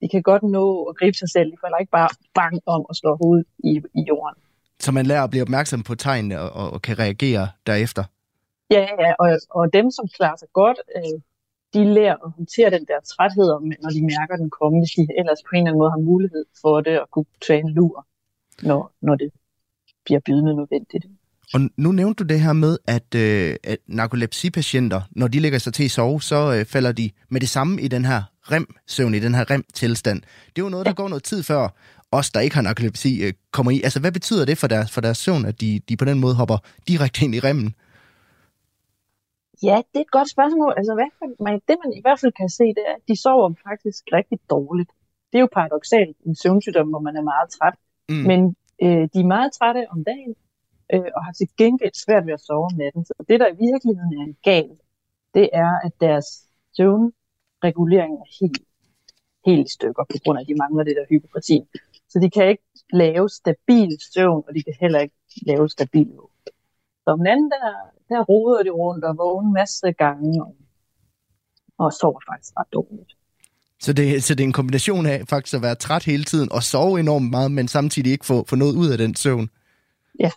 de 0.00 0.08
kan 0.08 0.22
godt 0.22 0.42
nå 0.42 0.84
at 0.84 0.96
gribe 0.96 1.16
sig 1.16 1.30
selv. 1.30 1.48
De 1.52 1.56
falder 1.64 1.78
ikke 1.78 1.96
bare 2.00 2.08
bang 2.34 2.60
om 2.66 2.82
og 2.88 2.94
slå 2.96 3.10
hovedet 3.22 3.46
i, 3.58 3.72
i 4.00 4.02
jorden. 4.10 4.36
Så 4.82 4.92
man 4.92 5.06
lærer 5.06 5.24
at 5.24 5.30
blive 5.30 5.42
opmærksom 5.42 5.82
på 5.82 5.94
tegnene 5.94 6.40
og, 6.40 6.50
og, 6.50 6.72
og 6.72 6.82
kan 6.82 6.98
reagere 6.98 7.48
derefter? 7.66 8.04
Ja, 8.70 8.86
ja 9.04 9.12
og, 9.18 9.28
og 9.50 9.72
dem, 9.72 9.90
som 9.90 10.08
klarer 10.16 10.36
sig 10.36 10.48
godt, 10.52 10.78
øh, 10.96 11.20
de 11.74 11.94
lærer 11.94 12.16
at 12.24 12.32
håndtere 12.36 12.70
den 12.70 12.84
der 12.90 13.00
træthed, 13.12 13.48
når 13.82 13.90
de 13.96 14.02
mærker 14.14 14.36
den 14.36 14.50
komme, 14.50 14.78
hvis 14.80 14.90
de 14.90 15.06
ellers 15.18 15.40
på 15.42 15.50
en 15.52 15.58
eller 15.58 15.70
anden 15.70 15.78
måde 15.78 15.90
har 15.90 15.98
mulighed 16.12 16.44
for 16.62 16.80
det 16.80 16.90
at 16.90 17.10
kunne 17.10 17.30
tage 17.46 17.60
en 17.60 17.70
lur, 17.70 18.06
når, 18.62 18.92
når 19.02 19.14
det 19.14 19.30
bliver 20.04 20.20
bydende 20.26 20.56
nødvendigt. 20.56 21.04
Og 21.54 21.60
nu 21.76 21.92
nævnte 21.92 22.24
du 22.24 22.28
det 22.28 22.40
her 22.40 22.52
med, 22.52 22.78
at, 22.86 23.14
øh, 23.14 23.56
at 23.64 23.78
narkolepsipatienter, 23.86 25.00
når 25.10 25.28
de 25.28 25.40
lægger 25.40 25.58
sig 25.58 25.74
til 25.74 25.84
at 25.84 25.90
sove, 25.90 26.22
så 26.22 26.54
øh, 26.54 26.64
falder 26.64 26.92
de 26.92 27.10
med 27.28 27.40
det 27.40 27.48
samme 27.48 27.82
i 27.82 27.88
den 27.88 28.04
her 28.04 28.22
rem-søvn, 28.42 29.14
i 29.14 29.20
den 29.20 29.34
her 29.34 29.50
rem-tilstand. 29.50 30.22
Det 30.22 30.62
er 30.62 30.66
jo 30.66 30.68
noget, 30.68 30.86
der 30.86 30.90
ja. 30.90 30.94
går 30.94 31.08
noget 31.08 31.22
tid 31.22 31.42
før, 31.42 31.68
os, 32.12 32.30
der 32.30 32.40
ikke 32.40 32.56
har 32.56 32.62
narkolepsi, 32.62 33.22
øh, 33.24 33.32
kommer 33.50 33.72
i. 33.72 33.80
Altså, 33.86 34.00
hvad 34.00 34.12
betyder 34.12 34.44
det 34.44 34.58
for 34.58 34.66
deres, 34.66 34.90
for 34.94 35.00
deres 35.00 35.18
søvn, 35.18 35.44
at 35.44 35.60
de, 35.60 35.80
de 35.88 35.96
på 35.96 36.04
den 36.04 36.20
måde 36.20 36.34
hopper 36.34 36.58
direkte 36.88 37.24
ind 37.24 37.34
i 37.34 37.40
remmen? 37.40 37.74
Ja, 39.62 39.76
det 39.90 39.98
er 40.00 40.06
et 40.08 40.16
godt 40.18 40.30
spørgsmål. 40.30 40.74
Altså, 40.76 40.94
hvad, 40.94 41.10
man, 41.46 41.54
det 41.68 41.76
man 41.84 41.92
i 41.98 42.00
hvert 42.04 42.20
fald 42.20 42.32
kan 42.32 42.48
se, 42.48 42.64
det 42.64 42.84
er, 42.88 42.94
at 42.94 43.04
de 43.08 43.16
sover 43.22 43.54
faktisk 43.68 44.02
rigtig 44.12 44.38
dårligt. 44.50 44.90
Det 45.30 45.38
er 45.38 45.40
jo 45.46 45.48
paradoxalt 45.52 46.16
en 46.26 46.34
søvnsygdom, 46.34 46.88
hvor 46.88 47.00
man 47.08 47.16
er 47.16 47.22
meget 47.32 47.48
træt. 47.56 47.76
Mm. 48.08 48.14
Men 48.30 48.40
øh, 48.84 49.04
de 49.14 49.18
er 49.20 49.32
meget 49.36 49.52
trætte 49.52 49.86
om 49.90 50.04
dagen, 50.04 50.34
øh, 50.94 51.08
og 51.16 51.24
har 51.24 51.32
til 51.32 51.48
gengæld 51.58 51.94
svært 52.04 52.26
ved 52.26 52.32
at 52.32 52.40
sove 52.40 52.64
om 52.64 52.76
natten. 52.82 53.04
Så 53.04 53.14
det, 53.28 53.40
der 53.40 53.48
i 53.54 53.56
virkeligheden 53.68 54.12
er 54.22 54.32
galt, 54.50 54.80
det 55.34 55.46
er, 55.52 55.72
at 55.86 55.92
deres 56.00 56.26
søvnregulering 56.76 58.12
er 58.22 58.28
helt, 58.40 58.62
helt 59.46 59.66
i 59.68 59.72
stykker, 59.72 60.04
på 60.12 60.16
grund 60.24 60.38
af, 60.38 60.42
at 60.42 60.48
de 60.48 60.54
mangler 60.54 60.84
det 60.84 60.94
der 60.98 61.04
hypopratin. 61.10 61.64
Så 62.12 62.18
de 62.22 62.30
kan 62.30 62.48
ikke 62.48 62.62
lave 62.92 63.28
stabil 63.28 63.96
søvn, 64.14 64.42
og 64.48 64.54
de 64.54 64.62
kan 64.62 64.74
heller 64.80 65.00
ikke 65.00 65.14
lave 65.46 65.68
stabil 65.68 66.06
vågen. 66.06 66.36
Så 67.04 67.10
om 67.10 67.20
natten, 67.20 67.50
der, 67.50 67.64
der 68.08 68.24
roder 68.24 68.62
de 68.62 68.70
rundt 68.70 69.04
og 69.04 69.16
vågner 69.16 69.48
en 69.48 69.54
masse 69.54 69.92
gange, 69.92 70.44
og, 70.44 70.56
og 71.78 71.92
sover 71.92 72.20
faktisk 72.30 72.52
ret 72.58 72.72
dårligt. 72.72 73.12
Så 73.80 73.92
det, 73.92 74.24
så 74.24 74.34
det 74.34 74.44
er 74.44 74.46
en 74.46 74.52
kombination 74.52 75.06
af 75.06 75.22
faktisk 75.28 75.54
at 75.54 75.62
være 75.62 75.74
træt 75.74 76.04
hele 76.04 76.24
tiden 76.24 76.52
og 76.52 76.62
sove 76.62 77.00
enormt 77.00 77.30
meget, 77.30 77.50
men 77.52 77.68
samtidig 77.68 78.12
ikke 78.12 78.26
få, 78.26 78.44
få 78.48 78.56
noget 78.56 78.74
ud 78.74 78.88
af 78.90 78.98
den 78.98 79.14
søvn? 79.14 79.50
Ja, 80.20 80.30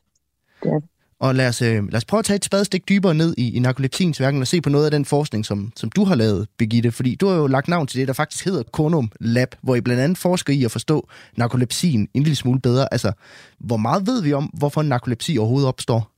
det 0.64 0.70
er 0.70 0.80
det. 0.80 0.90
Og 1.20 1.36
lad 1.36 1.48
os, 1.48 1.62
øh, 1.62 1.84
lad 1.84 1.96
os 1.96 2.06
prøve 2.06 2.20
at 2.20 2.26
tage 2.26 2.36
et 2.36 2.46
spadestik 2.46 2.90
dybere 2.90 3.14
ned 3.14 3.36
i, 3.38 3.56
i 3.56 3.60
narkolepsiens 3.60 4.22
verden 4.22 4.42
og 4.42 4.48
se 4.48 4.62
på 4.62 4.70
noget 4.70 4.86
af 4.86 4.92
den 4.92 5.06
forskning, 5.06 5.46
som, 5.46 5.72
som 5.76 5.90
du 5.90 6.04
har 6.04 6.16
lavet, 6.16 6.48
Birgitte. 6.58 6.92
Fordi 6.92 7.16
du 7.16 7.28
har 7.28 7.36
jo 7.36 7.48
lagt 7.48 7.68
navn 7.68 7.88
til 7.88 8.00
det, 8.00 8.08
der 8.08 8.14
faktisk 8.14 8.46
hedder 8.46 8.64
Konum 8.64 9.12
Lab, 9.20 9.56
hvor 9.62 9.76
I 9.76 9.82
blandt 9.82 10.02
andet 10.02 10.18
forsker 10.18 10.54
i 10.54 10.64
at 10.64 10.72
forstå 10.72 11.08
narkolepsien 11.38 12.10
en 12.14 12.24
lille 12.24 12.36
smule 12.36 12.60
bedre. 12.62 12.88
Altså, 12.92 13.12
hvor 13.60 13.78
meget 13.78 14.08
ved 14.08 14.24
vi 14.24 14.34
om, 14.34 14.44
hvorfor 14.44 14.82
narkolepsi 14.82 15.38
overhovedet 15.38 15.68
opstår? 15.68 16.12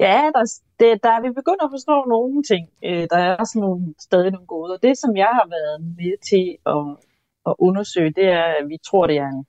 Ja, 0.00 0.30
der, 0.34 0.42
det, 0.80 1.02
der 1.02 1.10
er 1.10 1.20
vi 1.22 1.28
begyndt 1.28 1.62
at 1.62 1.70
forstå 1.72 2.04
nogle 2.08 2.42
ting. 2.42 2.68
Øh, 2.84 3.06
der 3.10 3.18
er 3.18 3.36
også 3.36 3.58
nogle, 3.58 3.94
stadig 4.00 4.30
nogle 4.30 4.46
gode. 4.46 4.74
Og 4.74 4.82
det, 4.82 4.98
som 4.98 5.16
jeg 5.16 5.30
har 5.32 5.46
været 5.56 5.80
med 5.98 6.14
til 6.30 6.56
at, 6.66 6.84
at 7.46 7.54
undersøge, 7.58 8.12
det 8.18 8.24
er, 8.24 8.44
at 8.60 8.68
vi 8.68 8.76
tror, 8.88 9.06
det 9.06 9.16
er 9.16 9.28
en, 9.28 9.44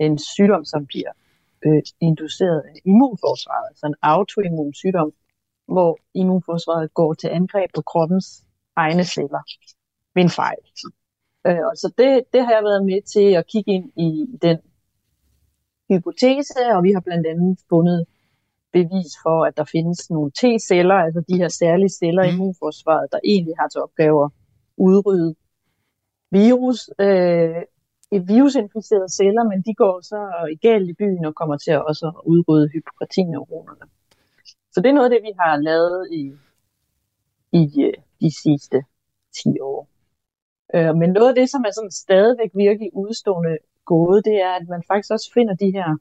en 0.00 0.18
sygdom, 0.18 0.64
som 0.64 0.86
bliver 0.86 1.12
øh, 1.66 1.82
induceret 2.00 2.60
af 2.60 2.74
immunforsvaret, 2.84 3.66
altså 3.70 3.86
en 3.86 3.94
autoimmun 4.02 4.74
sygdom, 4.74 5.12
hvor 5.68 5.98
immunforsvaret 6.14 6.94
går 6.94 7.14
til 7.14 7.28
angreb 7.28 7.70
på 7.74 7.82
kroppens 7.82 8.44
egne 8.76 9.04
celler 9.04 9.42
ved 10.14 10.22
en 10.22 10.30
fejl. 10.30 10.62
Øh, 11.46 11.62
og 11.70 11.76
så 11.76 11.92
det, 11.98 12.24
det 12.32 12.44
har 12.44 12.52
jeg 12.52 12.64
været 12.64 12.84
med 12.84 13.02
til 13.02 13.28
at 13.40 13.46
kigge 13.46 13.72
ind 13.72 13.92
i 13.96 14.38
den 14.42 14.58
hypotese, 15.90 16.60
og 16.76 16.82
vi 16.82 16.92
har 16.92 17.00
blandt 17.00 17.26
andet 17.26 17.58
fundet 17.68 18.06
bevis 18.72 19.12
for, 19.22 19.44
at 19.44 19.56
der 19.56 19.64
findes 19.64 20.10
nogle 20.10 20.30
T-celler, 20.38 20.98
altså 21.06 21.20
de 21.28 21.36
her 21.36 21.48
særlige 21.48 21.88
celler 21.88 22.22
mm. 22.22 22.28
i 22.28 22.32
immunforsvaret, 22.32 23.12
der 23.12 23.18
egentlig 23.24 23.54
har 23.60 23.68
til 23.68 23.80
opgave 23.80 24.24
at 24.24 24.30
udrydde 24.76 25.34
virus, 26.30 26.90
øh, 26.98 27.62
virusinficerede 28.10 29.08
celler, 29.08 29.44
men 29.44 29.62
de 29.62 29.74
går 29.74 30.00
så 30.00 30.20
galt 30.62 30.88
i 30.88 30.92
byen 30.92 31.24
og 31.24 31.34
kommer 31.34 31.56
til 31.56 31.70
at 31.70 31.86
også 31.86 32.22
udrydde 32.24 32.68
hypokratineuronerne. 32.68 33.86
Så 34.72 34.80
det 34.80 34.88
er 34.88 34.92
noget 34.92 35.10
af 35.10 35.14
det, 35.16 35.22
vi 35.22 35.32
har 35.40 35.56
lavet 35.56 36.08
i, 36.12 36.22
i 37.52 37.82
øh, 37.84 37.94
de 38.20 38.30
sidste 38.42 38.84
10 39.42 39.60
år. 39.60 39.88
Øh, 40.74 40.96
men 40.96 41.10
noget 41.10 41.28
af 41.28 41.34
det, 41.34 41.50
som 41.50 41.64
er 41.68 41.70
sådan 41.74 41.90
stadigvæk 41.90 42.50
virkelig 42.54 42.90
udstående 42.94 43.58
gåde, 43.84 44.22
det 44.22 44.36
er, 44.40 44.52
at 44.60 44.68
man 44.68 44.82
faktisk 44.90 45.10
også 45.12 45.30
finder 45.34 45.54
de 45.54 45.70
her 45.70 45.96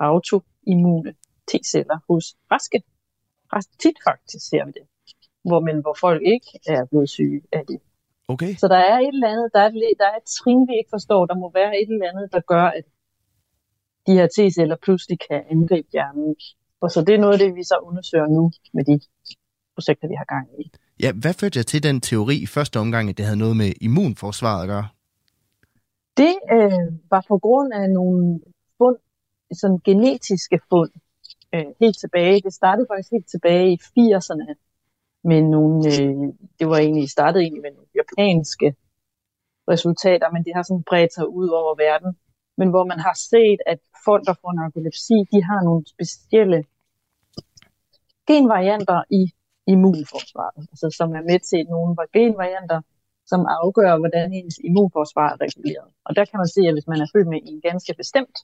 autoimmune 0.00 1.14
T-celler 1.50 1.98
hos 2.08 2.24
raske. 2.50 2.82
Ret 3.52 3.68
tit 3.82 3.98
faktisk 4.08 4.48
ser 4.48 4.64
vi 4.64 4.72
det. 4.78 4.86
Hvor, 5.44 5.60
men 5.60 5.80
hvor 5.80 5.96
folk 6.00 6.22
ikke 6.22 6.50
er 6.66 6.84
blevet 6.84 7.10
syge 7.10 7.42
af 7.52 7.66
det. 7.66 7.80
Okay. 8.28 8.54
Så 8.54 8.68
der 8.68 8.76
er 8.76 8.98
et 8.98 9.14
eller 9.16 9.28
andet, 9.28 9.48
der 9.54 9.60
er 9.60 9.66
et, 9.66 9.98
der 9.98 10.08
er 10.12 10.16
et 10.22 10.28
trin, 10.38 10.62
vi 10.68 10.74
ikke 10.80 10.90
forstår. 10.96 11.26
Der 11.26 11.36
må 11.42 11.50
være 11.54 11.72
et 11.80 11.88
eller 11.92 12.08
andet, 12.10 12.32
der 12.32 12.40
gør, 12.40 12.66
at 12.78 12.84
de 14.06 14.12
her 14.18 14.26
T-celler 14.34 14.76
pludselig 14.82 15.18
kan 15.28 15.40
angribe 15.50 15.88
hjernen. 15.92 16.36
Og 16.80 16.90
så 16.90 17.00
det 17.06 17.14
er 17.14 17.18
noget 17.18 17.32
af 17.32 17.38
det, 17.38 17.54
vi 17.54 17.64
så 17.64 17.76
undersøger 17.82 18.26
nu 18.26 18.50
med 18.74 18.84
de 18.84 19.00
projekter, 19.74 20.08
vi 20.08 20.14
har 20.14 20.24
gang 20.24 20.46
i. 20.60 20.70
Ja, 21.02 21.12
hvad 21.12 21.34
førte 21.34 21.58
jeg 21.58 21.66
til 21.66 21.82
den 21.82 22.00
teori 22.00 22.36
i 22.42 22.46
første 22.46 22.76
omgang, 22.80 23.08
at 23.08 23.16
det 23.18 23.24
havde 23.24 23.38
noget 23.38 23.56
med 23.56 23.72
immunforsvaret 23.80 24.62
at 24.62 24.68
gøre? 24.68 24.88
Det 26.16 26.34
øh, 26.52 26.88
var 27.10 27.24
på 27.28 27.38
grund 27.38 27.72
af 27.72 27.90
nogle 27.90 28.40
fund, 28.78 28.96
sådan 29.60 29.80
genetiske 29.84 30.58
fund, 30.68 30.90
øh, 31.54 31.66
helt 31.80 31.98
tilbage. 31.98 32.40
Det 32.40 32.52
startede 32.54 32.86
faktisk 32.90 33.10
helt 33.12 33.28
tilbage 33.34 33.72
i 33.72 33.78
80'erne 33.98 34.65
med 35.30 35.40
nogle, 35.42 35.76
øh, 35.94 36.32
det 36.58 36.66
var 36.70 36.78
egentlig 36.78 37.10
startet 37.10 37.40
egentlig 37.42 37.62
med 37.62 37.72
nogle 37.76 37.90
japanske 38.00 38.68
resultater, 39.72 40.28
men 40.30 40.44
det 40.44 40.52
har 40.56 40.62
sådan 40.62 40.88
bredt 40.90 41.12
sig 41.14 41.28
ud 41.28 41.48
over 41.60 41.74
verden. 41.86 42.12
Men 42.58 42.68
hvor 42.70 42.84
man 42.92 43.00
har 43.06 43.16
set, 43.30 43.60
at 43.72 43.80
folk, 44.04 44.22
der 44.28 44.34
får 44.42 44.52
narkolepsi, 44.52 45.16
de 45.32 45.40
har 45.48 45.60
nogle 45.68 45.82
specielle 45.94 46.58
genvarianter 48.30 49.02
i 49.10 49.22
immunforsvaret, 49.66 50.62
altså 50.72 50.86
som 50.98 51.08
er 51.18 51.24
med 51.30 51.40
til 51.50 51.60
nogle 51.74 51.96
genvarianter, 52.12 52.80
som 53.26 53.40
afgør, 53.58 53.98
hvordan 53.98 54.32
ens 54.32 54.58
immunforsvar 54.68 55.28
er 55.32 55.38
reguleret. 55.46 55.88
Og 56.06 56.16
der 56.16 56.24
kan 56.24 56.38
man 56.42 56.48
se, 56.56 56.60
at 56.68 56.74
hvis 56.74 56.90
man 56.92 57.00
er 57.04 57.08
født 57.14 57.28
med 57.32 57.40
en 57.50 57.60
ganske 57.68 57.94
bestemt 58.00 58.36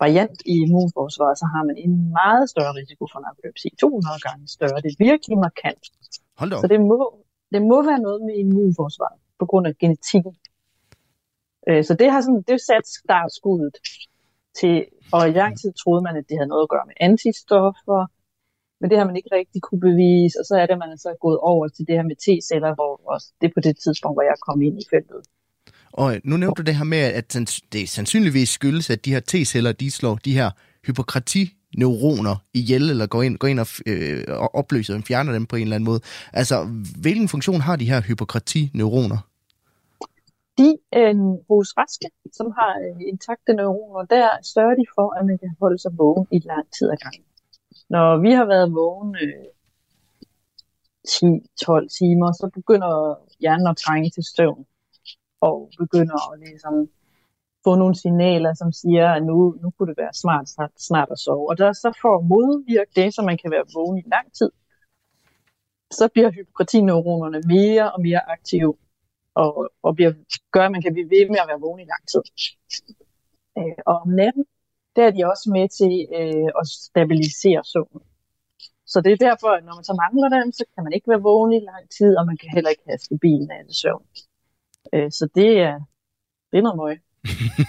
variant 0.00 0.40
i 0.52 0.54
immunforsvaret, 0.64 1.38
så 1.38 1.46
har 1.54 1.62
man 1.68 1.76
en 1.84 1.94
meget 2.20 2.50
større 2.50 2.72
risiko 2.80 3.04
for 3.12 3.20
narkolepsi. 3.20 3.68
200 3.80 4.20
gange 4.26 4.48
større. 4.56 4.80
Det 4.84 4.90
er 4.92 4.98
virkelig 5.10 5.38
markant. 5.46 5.84
Hold 6.40 6.50
da 6.50 6.56
op. 6.56 6.60
Så 6.62 6.66
det 6.72 6.80
må, 6.80 6.98
det 7.54 7.62
må 7.62 7.78
være 7.90 8.00
noget 8.06 8.20
med 8.26 8.34
immunforsvaret 8.42 9.18
på 9.40 9.46
grund 9.50 9.66
af 9.66 9.78
genetikken. 9.82 10.34
Øh, 11.68 11.84
Så 11.84 11.94
det 11.94 12.10
har 12.12 12.20
sådan, 12.20 12.42
det 12.48 12.60
sat 12.60 12.86
startskuddet 13.04 13.74
til, 14.60 14.76
og 15.12 15.28
i 15.28 15.32
lang 15.32 15.52
tid 15.60 15.72
troede 15.72 16.02
man, 16.06 16.16
at 16.16 16.24
det 16.28 16.36
havde 16.38 16.52
noget 16.54 16.62
at 16.66 16.72
gøre 16.74 16.86
med 16.86 16.94
antistoffer, 17.08 18.00
men 18.80 18.90
det 18.90 18.98
har 18.98 19.06
man 19.06 19.16
ikke 19.16 19.30
rigtig 19.32 19.62
kunne 19.62 19.80
bevise, 19.80 20.34
og 20.40 20.44
så 20.48 20.54
er 20.60 20.66
det, 20.66 20.72
at 20.72 20.82
man 20.84 20.90
er 20.96 20.96
så 20.96 21.16
gået 21.20 21.38
over 21.38 21.68
til 21.68 21.86
det 21.88 21.94
her 21.98 22.06
med 22.10 22.16
T-celler, 22.24 22.72
hvor 22.74 22.92
også 23.14 23.26
det 23.40 23.46
er 23.48 23.54
på 23.56 23.60
det 23.60 23.74
tidspunkt, 23.84 24.14
hvor 24.16 24.22
jeg 24.30 24.36
kom 24.46 24.62
ind 24.62 24.76
i 24.82 24.84
feltet. 24.90 25.20
Og 25.98 26.14
øh, 26.14 26.20
nu 26.24 26.36
nævnte 26.36 26.62
du 26.62 26.66
det 26.66 26.76
her 26.76 26.84
med, 26.84 26.98
at 26.98 27.36
det 27.72 27.88
sandsynligvis 27.88 28.48
skyldes, 28.48 28.90
at 28.90 29.04
de 29.04 29.12
her 29.14 29.20
T-celler, 29.30 29.72
de 29.72 29.90
slår 29.90 30.14
de 30.14 30.32
her 30.32 30.50
hypokratineuroner 30.86 32.36
ihjel, 32.54 32.90
eller 32.90 33.06
går 33.06 33.22
ind, 33.22 33.38
går 33.38 33.48
ind 33.48 33.60
og, 33.60 33.66
øh, 33.86 34.24
og 34.28 34.54
opløser 34.54 34.94
dem, 34.94 35.02
fjerner 35.02 35.32
dem 35.32 35.46
på 35.46 35.56
en 35.56 35.62
eller 35.62 35.76
anden 35.76 35.90
måde. 35.90 36.00
Altså, 36.32 36.56
hvilken 37.00 37.28
funktion 37.28 37.60
har 37.60 37.76
de 37.76 37.90
her 37.90 38.00
hypokratineuroner? 38.00 39.18
De 40.58 40.70
øh, 40.98 41.14
hos 41.50 41.68
raske, 41.78 42.08
som 42.32 42.46
har 42.58 42.72
øh, 42.84 43.00
intakte 43.12 43.52
neuroner, 43.52 44.04
der 44.04 44.28
sørger 44.42 44.74
de 44.74 44.86
for, 44.94 45.18
at 45.18 45.26
man 45.26 45.38
kan 45.38 45.50
holde 45.60 45.78
sig 45.78 45.92
vågen 45.98 46.26
i 46.32 46.38
lang 46.44 46.66
tid 46.78 46.90
ad 46.90 46.96
gangen. 46.96 47.24
Når 47.90 48.18
vi 48.24 48.30
har 48.30 48.44
været 48.44 48.72
vågen 48.72 49.16
øh, 49.24 49.44
10-12 51.08 51.98
timer, 51.98 52.32
så 52.32 52.50
begynder 52.54 52.92
hjernen 53.40 53.66
at 53.66 53.76
trænge 53.76 54.10
til 54.10 54.24
søvn, 54.36 54.64
og 55.40 55.70
begynder 55.78 56.32
at 56.32 56.38
ligesom 56.38 56.88
få 57.64 57.74
nogle 57.74 57.94
signaler, 57.94 58.54
som 58.54 58.72
siger, 58.72 59.08
at 59.12 59.22
nu, 59.22 59.56
nu 59.62 59.70
kunne 59.70 59.88
det 59.88 59.98
være 59.98 60.14
smart 60.14 60.48
snart, 60.48 60.70
snart 60.76 61.08
at 61.10 61.18
sove. 61.18 61.48
Og 61.50 61.58
der 61.58 61.72
så 61.72 61.98
for 62.02 62.18
at 62.18 62.24
modvirke 62.24 62.90
det, 62.96 63.14
så 63.14 63.22
man 63.22 63.38
kan 63.38 63.50
være 63.50 63.64
vågen 63.74 63.98
i 63.98 64.02
lang 64.06 64.32
tid, 64.32 64.50
så 65.90 66.08
bliver 66.12 66.30
hypokratineuronerne 66.30 67.40
mere 67.46 67.92
og 67.92 68.00
mere 68.00 68.30
aktive, 68.30 68.74
og, 69.34 69.70
og 69.82 69.94
bliver, 69.94 70.12
gør, 70.52 70.64
at 70.66 70.72
man 70.72 70.82
kan 70.82 70.92
blive 70.92 71.10
ved 71.10 71.28
med 71.28 71.38
at 71.42 71.48
være 71.48 71.60
vågen 71.60 71.80
i 71.80 71.90
lang 71.92 72.04
tid. 72.12 72.22
Øh, 73.58 73.78
og 73.86 73.94
om 74.04 74.08
natten, 74.08 74.44
der 74.96 75.06
er 75.06 75.10
de 75.10 75.24
også 75.32 75.50
med 75.56 75.68
til 75.78 75.94
øh, 76.18 76.50
at 76.60 76.66
stabilisere 76.66 77.64
søvnen. 77.64 78.02
Så 78.86 79.00
det 79.00 79.12
er 79.12 79.26
derfor, 79.28 79.48
at 79.48 79.64
når 79.64 79.74
man 79.74 79.84
så 79.84 79.94
mangler 80.04 80.28
dem, 80.36 80.52
så 80.52 80.64
kan 80.74 80.84
man 80.84 80.92
ikke 80.92 81.08
være 81.08 81.22
vågen 81.30 81.52
i 81.52 81.60
lang 81.60 81.84
tid, 81.98 82.16
og 82.18 82.26
man 82.26 82.36
kan 82.36 82.50
heller 82.54 82.70
ikke 82.70 82.82
have 82.86 82.98
stabil 82.98 83.40
nattesøvn. 83.46 84.04
Øh, 84.94 85.10
så 85.10 85.28
det 85.34 85.58
er, 85.58 85.80
det 86.50 86.58
er 86.58 86.62
noget 86.62 86.78
møg. 86.82 86.96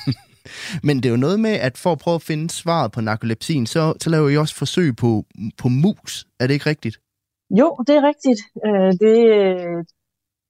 Men 0.88 0.97
det 0.97 1.05
er 1.05 1.09
jo 1.09 1.25
noget 1.27 1.39
med, 1.39 1.55
at 1.67 1.77
for 1.77 1.91
at 1.91 1.99
prøve 1.99 2.15
at 2.15 2.21
finde 2.21 2.49
svaret 2.49 2.91
på 2.91 3.01
narkolepsien, 3.01 3.65
så, 3.65 3.93
så 4.01 4.09
laver 4.09 4.29
I 4.29 4.38
også 4.38 4.55
forsøg 4.55 4.95
på, 4.95 5.25
på 5.57 5.67
mus. 5.67 6.27
Er 6.39 6.47
det 6.47 6.53
ikke 6.53 6.69
rigtigt? 6.69 6.97
Jo, 7.49 7.77
det 7.88 7.95
er 7.95 8.03
rigtigt. 8.11 8.41
Øh, 8.65 8.91
det, 9.03 9.17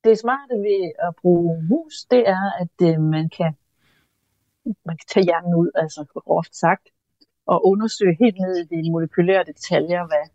det 0.04 0.20
smarte 0.20 0.54
ved 0.68 0.92
at 1.08 1.16
bruge 1.22 1.64
mus, 1.70 1.96
det 2.12 2.24
er, 2.30 2.46
at 2.62 2.76
øh, 2.88 3.02
man 3.02 3.30
kan 3.38 3.54
man 4.86 4.98
kan 4.98 5.08
tage 5.14 5.24
hjernen 5.24 5.54
ud, 5.56 5.70
altså 5.76 6.02
groft 6.26 6.56
sagt, 6.56 6.86
og 7.46 7.66
undersøge 7.66 8.18
helt 8.20 8.38
ned 8.46 8.56
i 8.58 8.66
de 8.84 8.92
molekylære 8.92 9.44
detaljer, 9.44 10.02
hvad, 10.08 10.26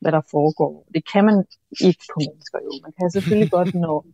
hvad 0.00 0.12
der 0.12 0.20
foregår. 0.30 0.86
Det 0.94 1.02
kan 1.12 1.24
man 1.24 1.36
ikke 1.80 2.04
på 2.12 2.18
mennesker 2.28 2.58
jo. 2.66 2.70
Man 2.82 2.92
kan 2.98 3.10
selvfølgelig 3.10 3.50
godt, 3.50 3.74
når 3.74 4.06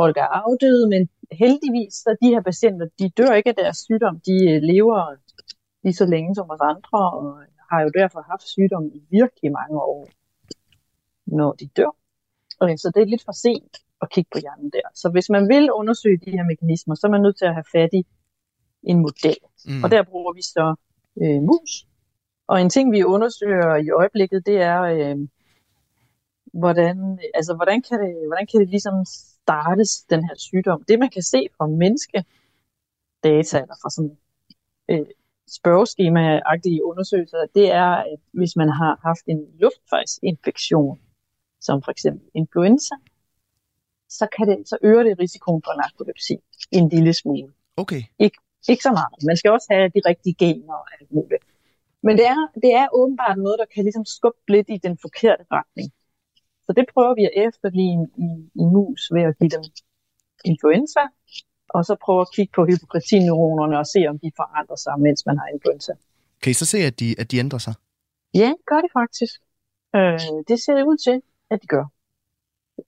folk 0.00 0.16
er 0.16 0.28
afdøde, 0.42 0.84
men 0.88 1.02
heldigvis, 1.42 1.94
så 2.04 2.10
de 2.22 2.28
her 2.34 2.42
patienter, 2.50 2.86
de 2.98 3.06
dør 3.18 3.32
ikke 3.38 3.50
af 3.52 3.58
deres 3.62 3.78
sygdom. 3.86 4.14
De 4.28 4.36
øh, 4.50 4.62
lever 4.72 4.98
lige 5.84 5.94
så 5.94 6.06
længe 6.06 6.34
som 6.34 6.50
os 6.50 6.60
andre, 6.72 7.00
og 7.18 7.42
har 7.70 7.80
jo 7.82 7.90
derfor 8.00 8.20
haft 8.32 8.46
sygdom 8.54 8.84
i 8.96 9.00
virkelig 9.10 9.50
mange 9.60 9.78
år, 9.94 10.08
når 11.26 11.52
de 11.52 11.66
dør. 11.76 11.92
Okay, 12.60 12.76
så 12.76 12.92
det 12.94 13.00
er 13.02 13.06
lidt 13.06 13.24
for 13.24 13.32
sent 13.32 13.74
at 14.02 14.10
kigge 14.10 14.30
på 14.32 14.38
hjernen 14.44 14.70
der. 14.70 14.86
Så 14.94 15.06
hvis 15.14 15.28
man 15.30 15.48
vil 15.48 15.72
undersøge 15.72 16.18
de 16.24 16.30
her 16.30 16.44
mekanismer, 16.44 16.94
så 16.94 17.06
er 17.06 17.10
man 17.10 17.22
nødt 17.22 17.38
til 17.38 17.44
at 17.44 17.54
have 17.54 17.70
fat 17.72 17.92
i 17.92 18.06
en 18.82 18.98
model. 18.98 19.38
Mm. 19.66 19.84
Og 19.84 19.90
der 19.90 20.02
bruger 20.02 20.32
vi 20.32 20.42
så 20.42 20.74
øh, 21.22 21.42
mus. 21.42 21.72
Og 22.46 22.60
en 22.60 22.70
ting, 22.70 22.92
vi 22.92 23.04
undersøger 23.04 23.76
i 23.76 23.90
øjeblikket, 23.90 24.46
det 24.46 24.56
er, 24.60 24.80
øh, 24.82 25.16
hvordan, 26.52 27.18
altså, 27.34 27.54
hvordan, 27.54 27.82
kan 27.82 28.00
det, 28.00 28.12
hvordan 28.26 28.46
kan 28.50 28.60
det 28.60 28.68
ligesom 28.68 29.04
startes, 29.48 29.90
den 30.12 30.20
her 30.28 30.36
sygdom. 30.36 30.84
Det, 30.88 30.98
man 30.98 31.10
kan 31.10 31.22
se 31.22 31.40
fra 31.56 31.66
menneskedata, 31.66 33.56
eller 33.62 33.76
fra 33.82 33.90
sådan 33.96 34.16
øh, 34.90 35.06
spørgeskema-agtige 35.58 36.84
undersøgelser, 36.90 37.46
det 37.54 37.66
er, 37.72 37.90
at 38.12 38.20
hvis 38.32 38.56
man 38.56 38.68
har 38.68 38.92
haft 39.08 39.24
en 39.26 39.40
luftvejsinfektion, 39.60 41.00
som 41.60 41.82
for 41.82 41.90
eksempel 41.90 42.26
influenza, 42.34 42.94
så, 44.08 44.26
kan 44.36 44.48
det, 44.48 44.68
så 44.68 44.76
øger 44.82 45.02
det 45.02 45.18
risikoen 45.18 45.62
for 45.66 45.72
narkolepsi 45.80 46.36
en 46.70 46.88
lille 46.88 47.12
smule. 47.12 47.52
Okay. 47.76 48.02
Ikke, 48.18 48.38
ikke 48.68 48.82
så 48.82 48.92
meget. 48.98 49.24
Man 49.26 49.36
skal 49.36 49.50
også 49.50 49.66
have 49.70 49.88
de 49.88 50.00
rigtige 50.10 50.34
gener 50.34 50.74
og 50.74 50.86
alt 51.00 51.12
muligt. 51.12 51.44
Men 52.02 52.16
det 52.18 52.26
er, 52.26 52.40
det 52.62 52.72
er 52.74 52.86
åbenbart 52.92 53.38
noget, 53.38 53.58
der 53.58 53.64
kan 53.74 53.84
ligesom 53.84 54.04
skubbe 54.04 54.40
lidt 54.48 54.68
i 54.70 54.76
den 54.76 54.98
forkerte 55.04 55.44
retning. 55.52 55.92
Så 56.68 56.72
det 56.76 56.86
prøver 56.94 57.14
vi 57.14 57.24
at 57.30 57.34
efterligne 57.48 58.06
i, 58.28 58.30
i 58.62 58.64
mus 58.74 59.02
ved 59.14 59.22
at 59.22 59.38
give 59.38 59.50
dem 59.50 59.64
influenza, 60.44 61.02
og 61.68 61.84
så 61.84 61.96
prøve 62.04 62.20
at 62.20 62.30
kigge 62.34 62.52
på 62.54 62.64
hypokratineuronerne 62.64 63.78
og 63.78 63.86
se, 63.86 64.00
om 64.08 64.18
de 64.18 64.30
forandrer 64.36 64.76
sig, 64.76 64.94
mens 65.06 65.26
man 65.26 65.38
har 65.38 65.46
influenza. 65.54 65.92
Kan 66.42 66.50
I 66.50 66.54
så 66.54 66.66
se, 66.66 66.78
at 66.78 67.00
de, 67.00 67.14
at 67.20 67.30
de 67.30 67.38
ændrer 67.38 67.58
sig? 67.58 67.74
Ja, 68.34 68.52
gør 68.66 68.80
de 68.84 68.88
faktisk. 69.00 69.34
Øh, 69.96 70.20
det 70.48 70.56
ser 70.62 70.74
det 70.78 70.84
ud 70.90 70.96
til, 71.06 71.22
at 71.50 71.62
de 71.62 71.66
gør. 71.66 71.86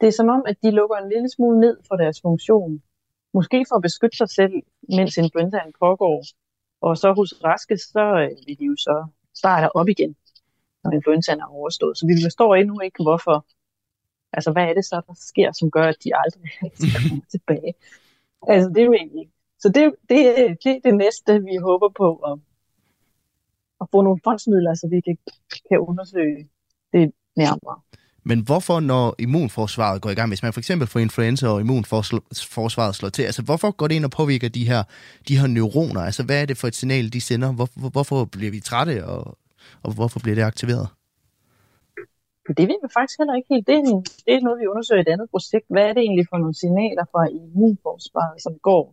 Det 0.01 0.07
er 0.09 0.17
som 0.21 0.29
om, 0.29 0.43
at 0.47 0.57
de 0.63 0.71
lukker 0.71 0.97
en 0.97 1.09
lille 1.09 1.29
smule 1.31 1.61
ned 1.61 1.77
for 1.89 1.97
deres 1.97 2.21
funktion. 2.23 2.83
Måske 3.35 3.65
for 3.69 3.77
at 3.77 3.83
beskytte 3.83 4.17
sig 4.17 4.31
selv, 4.31 4.55
mens 4.97 5.17
influenzaen 5.17 5.73
pågår. 5.81 6.25
Og 6.81 6.97
så 6.97 7.13
hos 7.13 7.31
raske, 7.45 7.77
så 7.77 8.05
øh, 8.23 8.31
vil 8.47 8.59
de 8.59 8.65
jo 8.65 8.77
så 8.77 9.07
starte 9.35 9.77
op 9.77 9.89
igen, 9.89 10.17
når 10.85 10.91
influenzaen 10.91 11.41
er 11.41 11.47
overstået. 11.47 11.99
Så 11.99 12.07
vi 12.07 12.15
forstår 12.25 12.55
endnu 12.55 12.81
ikke, 12.81 13.03
hvorfor 13.03 13.47
Altså, 14.33 14.53
hvad 14.53 14.63
er 14.63 14.75
det 14.75 14.85
så, 14.85 15.01
der 15.07 15.15
sker, 15.17 15.53
som 15.53 15.71
gør, 15.71 15.83
at 15.83 15.97
de 16.05 16.11
aldrig 16.17 16.43
kommer 16.95 17.21
tilbage? 17.31 17.75
Altså, 18.49 18.69
det 18.69 18.81
er 18.81 18.85
jo 18.85 18.93
egentlig 18.93 19.21
ikke. 19.21 19.33
Så 19.59 19.69
det, 19.69 19.95
det, 20.09 20.19
det 20.65 20.73
er 20.77 20.81
det 20.85 20.95
næste, 20.95 21.43
vi 21.43 21.57
håber 21.57 21.89
på 21.89 22.17
at, 22.17 22.39
at 23.81 23.87
få 23.91 24.03
nogle 24.03 24.21
fondsmidler, 24.25 24.75
så 24.75 24.89
vi 24.91 25.01
kan, 25.01 25.19
kan 25.69 25.79
undersøge 25.79 26.49
det 26.93 27.13
nærmere. 27.37 27.81
Men 28.25 28.41
hvorfor, 28.41 28.81
når 28.81 29.15
immunforsvaret 29.19 30.03
går 30.03 30.11
i 30.11 30.15
gang, 30.15 30.31
hvis 30.31 30.43
man 30.43 30.53
for 30.53 30.61
eksempel 30.61 30.89
får 30.89 31.01
influenza 31.01 31.49
og 31.49 31.61
immunforsvaret 31.61 32.95
slår 32.95 33.09
til, 33.09 33.23
altså 33.23 33.43
hvorfor 33.43 33.71
går 33.71 33.89
det 33.89 33.95
ind 33.95 34.05
og 34.05 34.11
påvirker 34.11 34.49
de 34.49 34.69
her, 34.69 34.83
de 35.29 35.39
her 35.39 35.47
neuroner? 35.47 36.01
Altså 36.01 36.23
hvad 36.23 36.43
er 36.43 36.47
det 36.47 36.57
for 36.57 36.69
et 36.69 36.75
signal, 36.75 37.13
de 37.13 37.21
sender? 37.21 37.53
Hvor, 37.53 37.91
hvorfor 37.91 38.25
bliver 38.25 38.51
vi 38.51 38.61
trætte, 38.61 39.07
og, 39.07 39.39
og 39.83 39.93
hvorfor 39.93 40.21
bliver 40.21 40.35
det 40.35 40.43
aktiveret? 40.43 40.89
Det 42.59 42.69
ved 42.71 42.79
vi 42.85 42.89
faktisk 42.99 43.19
heller 43.21 43.35
ikke 43.35 43.51
helt. 43.55 43.67
Det 43.67 43.75
er, 43.79 43.85
det 44.27 44.35
er 44.35 44.41
noget, 44.47 44.61
vi 44.61 44.67
undersøger 44.73 45.01
i 45.01 45.07
et 45.07 45.13
andet 45.15 45.31
projekt. 45.31 45.67
Hvad 45.75 45.85
er 45.89 45.93
det 45.93 46.03
egentlig 46.07 46.27
for 46.31 46.39
nogle 46.39 46.55
signaler 46.63 47.05
fra 47.13 47.23
immunforsvaret, 47.39 48.43
som 48.43 48.55
går 48.69 48.85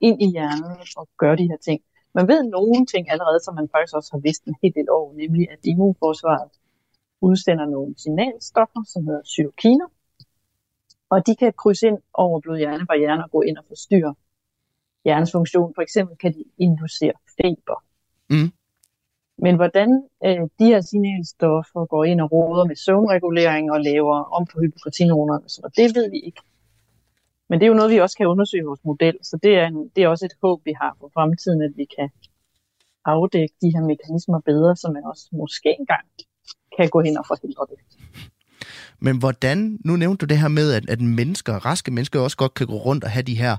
ind 0.00 0.22
i 0.22 0.28
hjernen 0.34 0.76
og 0.96 1.08
gør 1.22 1.34
de 1.40 1.48
her 1.50 1.60
ting? 1.68 1.80
Man 2.14 2.28
ved 2.28 2.42
nogle 2.56 2.86
ting 2.92 3.10
allerede, 3.12 3.40
som 3.44 3.54
man 3.54 3.68
faktisk 3.74 3.94
også 3.96 4.10
har 4.12 4.20
vidst 4.26 4.44
en 4.44 4.56
helt 4.62 4.74
del 4.74 4.88
år, 4.90 5.06
nemlig 5.20 5.50
at 5.50 5.58
immunforsvaret 5.64 6.50
udsender 7.20 7.66
nogle 7.66 7.94
signalstoffer, 7.98 8.82
som 8.92 9.06
hedder 9.06 9.24
cytokiner, 9.34 9.88
og 11.10 11.26
de 11.26 11.36
kan 11.36 11.52
krydse 11.52 11.86
ind 11.86 11.98
over 12.14 12.40
blod-hjernebarrieren 12.40 13.20
og 13.24 13.30
gå 13.30 13.40
ind 13.42 13.56
og 13.58 13.64
forstyrre 13.68 14.14
hjernens 15.04 15.32
funktion. 15.32 15.72
For 15.74 15.82
eksempel 15.82 16.16
kan 16.16 16.32
de 16.34 16.44
inducere 16.58 17.16
feber. 17.42 17.84
Mm. 18.30 18.52
Men 19.38 19.56
hvordan 19.56 19.88
øh, 20.24 20.40
de 20.58 20.64
her 20.64 20.80
signalstoffer 20.80 21.86
går 21.86 22.04
ind 22.04 22.20
og 22.20 22.32
råder 22.32 22.64
med 22.64 22.76
søvnregulering 22.76 23.72
og 23.72 23.80
laver 23.80 24.16
om 24.36 24.46
på 24.46 24.60
hypokratinoronerne, 24.60 25.48
så 25.48 25.70
det 25.76 25.94
ved 25.96 26.10
vi 26.10 26.20
ikke. 26.20 26.40
Men 27.48 27.60
det 27.60 27.66
er 27.66 27.68
jo 27.68 27.74
noget, 27.74 27.90
vi 27.90 28.00
også 28.00 28.16
kan 28.16 28.26
undersøge 28.26 28.62
i 28.62 28.64
vores 28.70 28.84
model, 28.84 29.16
så 29.22 29.38
det 29.42 29.54
er, 29.58 29.66
en, 29.66 29.90
det 29.96 30.04
er 30.04 30.08
også 30.08 30.24
et 30.24 30.36
håb, 30.42 30.60
vi 30.64 30.74
har 30.80 30.96
for 31.00 31.10
fremtiden, 31.14 31.62
at 31.62 31.72
vi 31.76 31.86
kan 31.98 32.08
afdække 33.04 33.54
de 33.62 33.70
her 33.74 33.80
mekanismer 33.92 34.40
bedre, 34.40 34.76
så 34.76 34.90
man 34.94 35.04
også 35.04 35.28
måske 35.32 35.68
engang 35.78 36.06
kan 36.76 36.88
gå 36.88 37.00
hen 37.00 37.18
og 37.18 37.26
forhindre 37.26 37.66
det. 37.70 37.78
Men 38.98 39.18
hvordan, 39.18 39.78
nu 39.84 39.96
nævnte 39.96 40.26
du 40.26 40.26
det 40.26 40.38
her 40.38 40.48
med, 40.48 40.72
at, 40.72 40.90
at 40.90 41.00
mennesker, 41.00 41.54
raske 41.54 41.90
mennesker 41.90 42.20
også 42.20 42.36
godt 42.36 42.54
kan 42.54 42.66
gå 42.66 42.76
rundt 42.76 43.04
og 43.04 43.10
have 43.10 43.22
de 43.22 43.34
her 43.34 43.56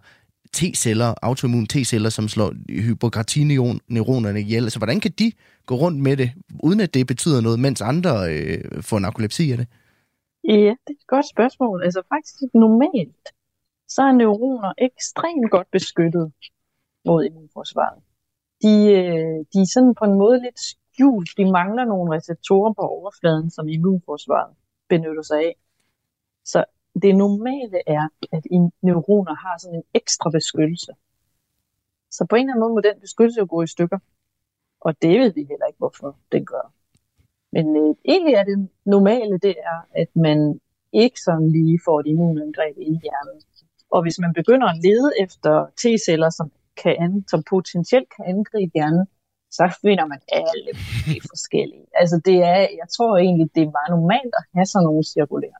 T-celler, 0.58 1.14
autoimmune 1.22 1.68
T-celler, 1.68 2.10
som 2.10 2.28
slår 2.28 2.54
hypokratineuronerne 2.70 4.40
ihjel. 4.40 4.64
Altså, 4.64 4.80
hvordan 4.80 5.00
kan 5.00 5.12
de 5.20 5.32
gå 5.66 5.76
rundt 5.76 6.00
med 6.04 6.18
det, 6.18 6.32
uden 6.64 6.80
at 6.80 6.94
det 6.94 7.08
betyder 7.08 7.42
noget, 7.42 7.60
mens 7.60 7.82
andre 7.82 8.14
øh, 8.34 8.84
får 8.84 9.00
narkolepsi 9.00 9.52
af 9.52 9.58
det? 9.58 9.68
Ja, 10.44 10.74
det 10.86 10.94
er 10.94 11.00
et 11.04 11.08
godt 11.08 11.30
spørgsmål. 11.30 11.84
Altså 11.84 12.02
faktisk 12.14 12.54
normalt, 12.54 13.26
så 13.88 14.02
er 14.02 14.12
neuroner 14.12 14.74
ekstremt 14.78 15.52
godt 15.52 15.68
beskyttet 15.72 16.32
mod 17.06 17.26
immunforsvaret. 17.26 18.00
De, 18.64 18.76
øh, 19.00 19.38
de 19.52 19.58
er 19.66 19.72
sådan 19.74 19.96
på 20.00 20.06
en 20.06 20.18
måde 20.24 20.38
lidt 20.46 20.60
skjult. 20.60 21.30
De 21.38 21.52
mangler 21.52 21.86
nogle 21.86 22.16
receptorer 22.16 22.74
på 22.74 22.82
overfladen, 22.82 23.50
som 23.50 23.68
immunforsvaret 23.68 24.54
benytter 24.90 25.22
sig 25.22 25.38
af. 25.38 25.56
Så 26.46 26.66
det 27.02 27.16
normale 27.16 27.80
er, 27.88 28.08
at 28.32 28.44
neuroner 28.82 29.36
har 29.36 29.58
sådan 29.58 29.76
en 29.76 29.84
ekstra 29.94 30.30
beskyttelse. 30.30 30.92
Så 32.12 32.26
på 32.30 32.36
en 32.36 32.42
eller 32.42 32.54
anden 32.54 32.64
måde 32.64 32.74
må 32.74 32.82
den 32.82 33.00
beskyttelse 33.00 33.40
jo 33.40 33.48
gå 33.50 33.62
i 33.62 33.68
stykker. 33.68 34.00
Og 34.82 35.02
det 35.02 35.20
ved 35.20 35.34
vi 35.34 35.44
heller 35.50 35.66
ikke, 35.66 35.78
hvorfor 35.78 36.18
den 36.32 36.46
gør. 36.46 36.74
Men 37.52 37.66
øh, 37.82 37.96
egentlig 38.06 38.34
er 38.34 38.44
det 38.44 38.70
normale, 38.86 39.38
det 39.38 39.56
er, 39.72 39.80
at 40.02 40.10
man 40.16 40.60
ikke 40.94 41.20
sådan 41.22 41.52
lige 41.52 41.80
får 41.86 42.00
et 42.00 42.08
immunangreb 42.08 42.78
ind 42.78 42.96
i 42.96 43.00
hjernen. 43.04 43.42
Og 43.92 44.02
hvis 44.02 44.20
man 44.20 44.34
begynder 44.34 44.68
at 44.68 44.80
lede 44.86 45.12
efter 45.20 45.54
T-celler, 45.82 46.30
som, 46.30 46.52
kan, 46.84 47.26
som 47.28 47.44
potentielt 47.50 48.10
kan 48.16 48.26
angribe 48.26 48.72
hjernen, 48.74 49.08
så 49.52 49.78
finder 49.82 50.06
man 50.06 50.20
alle 50.32 50.72
de 51.08 51.16
forskellige. 51.32 51.86
Altså 51.94 52.22
det 52.26 52.38
er, 52.44 52.60
jeg 52.82 52.88
tror 52.96 53.18
egentlig, 53.18 53.50
det 53.56 53.64
er 53.64 53.78
meget 53.78 53.92
normalt 53.98 54.34
at 54.40 54.44
have 54.56 54.66
sådan 54.66 54.86
nogle 54.86 55.04
cirkulære. 55.04 55.60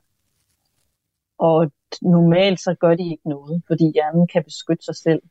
Og 1.38 1.72
normalt 2.02 2.60
så 2.60 2.74
gør 2.80 2.94
de 2.94 3.10
ikke 3.10 3.28
noget, 3.28 3.62
fordi 3.66 3.92
hjernen 3.94 4.26
kan 4.32 4.44
beskytte 4.44 4.84
sig 4.84 4.96
selv. 4.96 5.22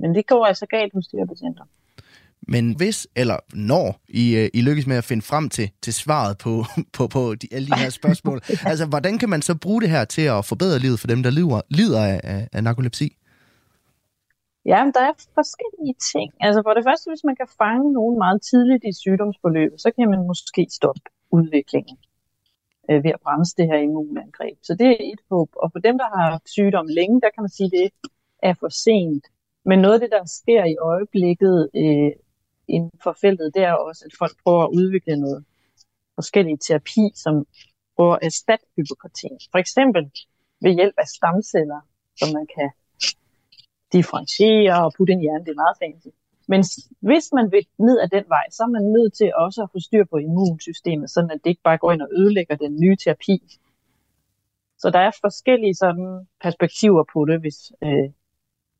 Men 0.00 0.14
det 0.14 0.26
går 0.26 0.46
altså 0.46 0.66
galt 0.66 0.92
hos 0.92 1.06
de 1.06 1.16
her 1.16 1.26
patienter. 1.26 1.64
Men 2.48 2.76
hvis 2.76 3.08
eller 3.16 3.38
når 3.54 4.00
I, 4.08 4.36
øh, 4.36 4.48
I 4.54 4.60
lykkes 4.62 4.86
med 4.86 4.96
at 4.96 5.04
finde 5.04 5.22
frem 5.22 5.48
til, 5.48 5.70
til 5.82 5.94
svaret 5.94 6.38
på, 6.38 6.64
på, 6.96 7.06
på 7.06 7.34
de, 7.34 7.46
alle 7.52 7.68
de 7.68 7.78
her 7.84 7.90
spørgsmål, 7.90 8.40
ja. 8.48 8.54
altså 8.70 8.86
hvordan 8.86 9.18
kan 9.18 9.28
man 9.28 9.42
så 9.42 9.54
bruge 9.54 9.82
det 9.82 9.90
her 9.90 10.04
til 10.04 10.22
at 10.22 10.44
forbedre 10.44 10.78
livet 10.78 11.00
for 11.00 11.06
dem, 11.06 11.22
der 11.22 11.30
lider, 11.30 11.60
lider 11.70 12.02
af, 12.04 12.20
af, 12.24 12.48
af 12.52 12.64
narkolepsi? 12.64 13.16
Ja, 14.66 14.84
men 14.84 14.92
der 14.96 15.00
er 15.10 15.14
forskellige 15.40 15.96
ting. 16.12 16.28
Altså 16.46 16.60
for 16.66 16.74
det 16.74 16.84
første, 16.88 17.06
hvis 17.10 17.24
man 17.28 17.36
kan 17.40 17.48
fange 17.62 17.92
nogen 17.92 18.16
meget 18.24 18.40
tidligt 18.50 18.84
i 18.90 18.92
sygdomsforløbet, 19.02 19.80
så 19.80 19.90
kan 19.96 20.10
man 20.12 20.20
måske 20.30 20.62
stoppe 20.78 21.06
udviklingen 21.36 21.96
øh, 22.90 23.04
ved 23.04 23.10
at 23.10 23.20
bremse 23.24 23.54
det 23.56 23.66
her 23.66 23.78
immunangreb. 23.78 24.58
Så 24.62 24.74
det 24.74 24.86
er 24.86 24.96
et 25.12 25.20
håb. 25.30 25.50
Og 25.62 25.72
for 25.72 25.78
dem, 25.78 25.98
der 25.98 26.08
har 26.14 26.30
haft 26.30 26.48
sygdom 26.48 26.86
længe, 26.86 27.20
der 27.20 27.30
kan 27.34 27.42
man 27.42 27.54
sige, 27.58 27.66
at 27.66 27.72
det 27.78 28.10
er 28.42 28.54
for 28.60 28.68
sent. 28.68 29.24
Men 29.64 29.78
noget 29.78 29.94
af 29.94 30.00
det, 30.00 30.10
der 30.10 30.24
sker 30.40 30.64
i 30.64 30.76
øjeblikket 30.76 31.70
øh, 31.74 32.12
inden 32.68 32.98
for 33.02 33.16
feltet, 33.20 33.54
det 33.54 33.62
er 33.62 33.72
også, 33.72 34.02
at 34.08 34.12
folk 34.18 34.34
prøver 34.42 34.62
at 34.64 34.74
udvikle 34.78 35.16
noget 35.16 35.44
forskellige 36.14 36.58
terapi, 36.66 37.04
som 37.14 37.34
prøver 37.96 38.14
at 38.14 38.24
erstatte 38.30 38.66
hypokratin. 38.76 39.38
For 39.52 39.58
eksempel 39.58 40.02
ved 40.62 40.72
hjælp 40.74 40.94
af 40.98 41.06
stamceller, 41.16 41.80
som 42.20 42.28
man 42.32 42.46
kan 42.56 42.70
differentiere 43.92 44.84
og 44.84 44.92
putte 44.96 45.12
ind 45.12 45.22
i 45.22 45.24
hjernen. 45.24 45.46
Det 45.46 45.52
er 45.52 45.64
meget 45.64 45.76
fancy. 45.82 46.08
Men 46.48 46.64
hvis 47.08 47.26
man 47.34 47.46
vil 47.52 47.66
ned 47.78 48.00
ad 48.00 48.08
den 48.08 48.24
vej, 48.28 48.44
så 48.50 48.62
er 48.62 48.70
man 48.76 48.84
nødt 48.96 49.12
til 49.14 49.32
også 49.44 49.62
at 49.62 49.68
få 49.72 49.78
styr 49.80 50.04
på 50.10 50.16
immunsystemet, 50.16 51.10
sådan 51.10 51.30
at 51.30 51.40
det 51.44 51.50
ikke 51.50 51.66
bare 51.68 51.78
går 51.78 51.92
ind 51.92 52.02
og 52.02 52.08
ødelægger 52.12 52.56
den 52.56 52.80
nye 52.80 52.96
terapi. 52.96 53.36
Så 54.78 54.90
der 54.90 54.98
er 54.98 55.10
forskellige 55.20 55.74
sådan 55.74 56.26
perspektiver 56.42 57.04
på 57.12 57.24
det, 57.24 57.40
hvis 57.40 57.72
øh, 57.84 58.08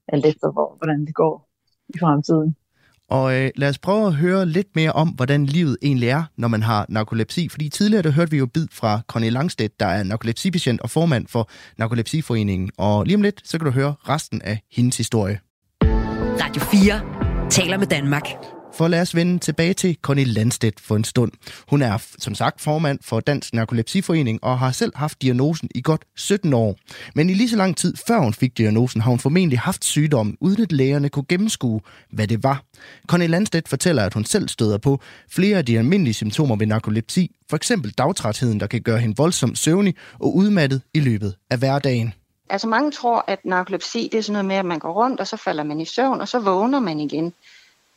alt 0.09 0.27
efter 0.27 0.53
hvor, 0.53 0.77
hvordan 0.79 1.07
det 1.07 1.15
går 1.15 1.49
i 1.95 1.99
fremtiden. 1.99 2.57
Og 3.09 3.35
øh, 3.37 3.51
lad 3.57 3.69
os 3.69 3.79
prøve 3.79 4.07
at 4.07 4.15
høre 4.15 4.47
lidt 4.47 4.77
mere 4.77 4.93
om, 4.93 5.09
hvordan 5.09 5.47
livet 5.47 5.77
egentlig 5.83 6.09
er, 6.09 6.25
når 6.37 6.49
man 6.49 6.63
har 6.63 6.87
narkolepsi. 6.89 7.49
Fordi 7.49 7.69
tidligere 7.69 8.03
der 8.03 8.11
hørte 8.11 8.31
vi 8.31 8.39
jo 8.39 8.47
bid 8.47 8.67
fra 8.73 9.01
Connie 9.07 9.31
Langstedt, 9.31 9.81
der 9.81 9.87
er 9.87 10.03
narkolepsipatient 10.03 10.81
og 10.81 10.91
formand 10.91 11.27
for 11.27 11.49
Narkolepsiforeningen. 11.79 12.71
Og 12.79 13.05
lige 13.05 13.17
om 13.17 13.23
lidt, 13.23 13.49
så 13.49 13.59
kan 13.59 13.65
du 13.65 13.73
høre 13.73 13.95
resten 14.09 14.43
af 14.43 14.61
hendes 14.73 14.97
historie. 14.97 15.41
Radio 16.41 16.63
4 16.63 17.26
taler 17.51 17.79
med 17.79 17.87
Danmark. 17.87 18.25
For 18.75 18.89
lad 18.89 19.01
os 19.01 19.15
vende 19.15 19.39
tilbage 19.39 19.75
til 19.75 19.97
Connie 20.03 20.25
Landstedt 20.25 20.81
for 20.81 20.97
en 20.97 21.05
stund. 21.05 21.33
Hun 21.69 21.83
er 21.83 21.99
som 22.19 22.35
sagt 22.35 22.61
formand 22.61 22.99
for 23.03 23.21
Dansk 23.21 23.55
Narkolepsiforening 23.55 24.45
og 24.45 24.59
har 24.59 24.71
selv 24.73 24.93
haft 24.97 25.23
diagnosen 25.23 25.69
i 25.75 25.81
godt 25.83 26.05
17 26.17 26.53
år. 26.53 26.77
Men 27.15 27.31
i 27.31 27.35
lige 27.35 27.49
så 27.49 27.57
lang 27.57 27.77
tid 27.77 27.95
før 28.09 28.19
hun 28.19 28.35
fik 28.35 28.59
diagnosen, 28.59 29.01
har 29.01 29.11
hun 29.11 29.19
formentlig 29.19 29.59
haft 29.59 29.85
sygdommen, 29.85 30.37
uden 30.41 30.63
at 30.63 30.73
lægerne 30.73 31.09
kunne 31.09 31.25
gennemskue, 31.29 31.81
hvad 32.13 32.27
det 32.27 32.43
var. 32.43 32.65
Connie 33.07 33.29
Landstedt 33.29 33.69
fortæller, 33.69 34.03
at 34.03 34.15
hun 34.15 34.25
selv 34.25 34.49
støder 34.49 34.79
på 34.79 35.01
flere 35.31 35.59
af 35.59 35.65
de 35.65 35.79
almindelige 35.79 36.15
symptomer 36.15 36.57
ved 36.57 36.67
narkolepsi, 36.67 37.37
for 37.51 37.57
eksempel 37.57 37.91
dagtrætheden, 37.91 38.61
der 38.61 38.67
kan 38.67 38.83
gøre 38.83 38.99
hende 38.99 39.17
voldsomt 39.17 39.59
søvnig 39.59 39.95
og 40.19 40.37
udmattet 40.37 40.83
i 40.95 41.01
løbet 41.01 41.35
af 41.51 41.59
hverdagen. 41.59 42.13
Altså 42.49 42.69
mange 42.69 42.91
tror, 42.91 43.25
at 43.27 43.45
narkolepsi 43.45 44.09
det 44.13 44.19
er 44.19 44.23
sådan 44.23 44.33
noget 44.33 44.45
med, 44.45 44.57
at 44.57 44.65
man 44.65 44.79
går 44.79 44.93
rundt, 44.93 45.21
og 45.21 45.27
så 45.27 45.37
falder 45.37 45.65
man 45.65 45.81
i 45.81 45.85
søvn, 45.85 46.21
og 46.21 46.29
så 46.29 46.39
vågner 46.39 46.81
man 46.81 47.01
igen. 47.01 47.35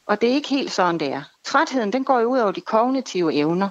Og 0.05 0.21
det 0.21 0.29
er 0.29 0.33
ikke 0.33 0.49
helt 0.49 0.71
sådan, 0.71 0.97
det 0.97 1.07
er. 1.07 1.23
Trætheden, 1.43 1.93
den 1.93 2.03
går 2.03 2.19
jo 2.19 2.27
ud 2.27 2.39
over 2.39 2.51
de 2.51 2.61
kognitive 2.61 3.33
evner. 3.33 3.69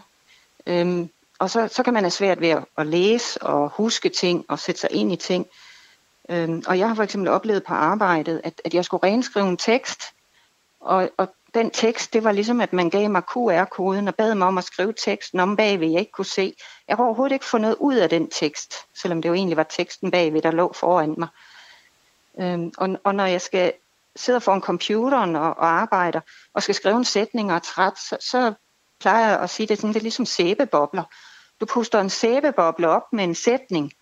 Øhm, 0.66 1.10
og 1.38 1.50
så, 1.50 1.68
så 1.68 1.82
kan 1.82 1.94
man 1.94 2.02
have 2.02 2.10
svært 2.10 2.40
ved 2.40 2.48
at, 2.48 2.64
at 2.76 2.86
læse 2.86 3.42
og 3.42 3.68
huske 3.68 4.08
ting 4.08 4.44
og 4.48 4.58
sætte 4.58 4.80
sig 4.80 4.92
ind 4.92 5.12
i 5.12 5.16
ting. 5.16 5.46
Øhm, 6.28 6.62
og 6.66 6.78
jeg 6.78 6.88
har 6.88 6.94
for 6.94 7.02
eksempel 7.02 7.28
oplevet 7.28 7.64
på 7.64 7.74
arbejdet, 7.74 8.40
at, 8.44 8.60
at 8.64 8.74
jeg 8.74 8.84
skulle 8.84 9.02
renskrive 9.02 9.48
en 9.48 9.56
tekst, 9.56 10.02
og, 10.80 11.10
og 11.16 11.28
den 11.58 11.70
tekst, 11.70 12.12
det 12.12 12.24
var 12.24 12.32
ligesom, 12.32 12.60
at 12.60 12.72
man 12.72 12.90
gav 12.90 13.10
mig 13.10 13.22
QR-koden 13.22 14.08
og 14.08 14.14
bad 14.14 14.34
mig 14.34 14.46
om 14.46 14.58
at 14.58 14.64
skrive 14.64 14.92
teksten 14.92 15.40
om 15.40 15.56
bagved, 15.56 15.88
jeg 15.88 16.00
ikke 16.00 16.12
kunne 16.12 16.24
se. 16.24 16.54
Jeg 16.88 16.96
kunne 16.96 17.06
overhovedet 17.06 17.34
ikke 17.34 17.44
få 17.44 17.58
noget 17.58 17.76
ud 17.80 17.96
af 17.96 18.08
den 18.08 18.30
tekst, 18.30 18.74
selvom 18.94 19.22
det 19.22 19.28
jo 19.28 19.34
egentlig 19.34 19.56
var 19.56 19.62
teksten 19.62 20.10
bagved, 20.10 20.42
der 20.42 20.50
lå 20.50 20.72
foran 20.72 21.14
mig. 21.18 21.28
Øhm, 22.40 22.72
og, 22.78 22.88
og 23.04 23.14
når 23.14 23.26
jeg 23.26 23.40
skal 23.40 23.72
sidder 24.16 24.40
foran 24.40 24.60
computeren 24.60 25.36
og, 25.36 25.58
og 25.58 25.66
arbejder, 25.66 26.20
og 26.54 26.62
skal 26.62 26.74
skrive 26.74 26.96
en 26.96 27.04
sætning 27.04 27.50
og 27.50 27.56
er 27.56 27.60
træt, 27.60 27.98
så, 27.98 28.16
så 28.20 28.52
plejer 29.00 29.28
jeg 29.28 29.40
at 29.40 29.50
sige, 29.50 29.66
det 29.66 29.78
sådan, 29.78 29.94
det 29.94 30.00
er 30.00 30.02
ligesom 30.02 30.26
sæbebobler. 30.26 31.02
Du 31.60 31.66
puster 31.66 32.00
en 32.00 32.10
sæbeboble 32.10 32.88
op 32.88 33.12
med 33.12 33.24
en 33.24 33.34
sætning, 33.34 33.92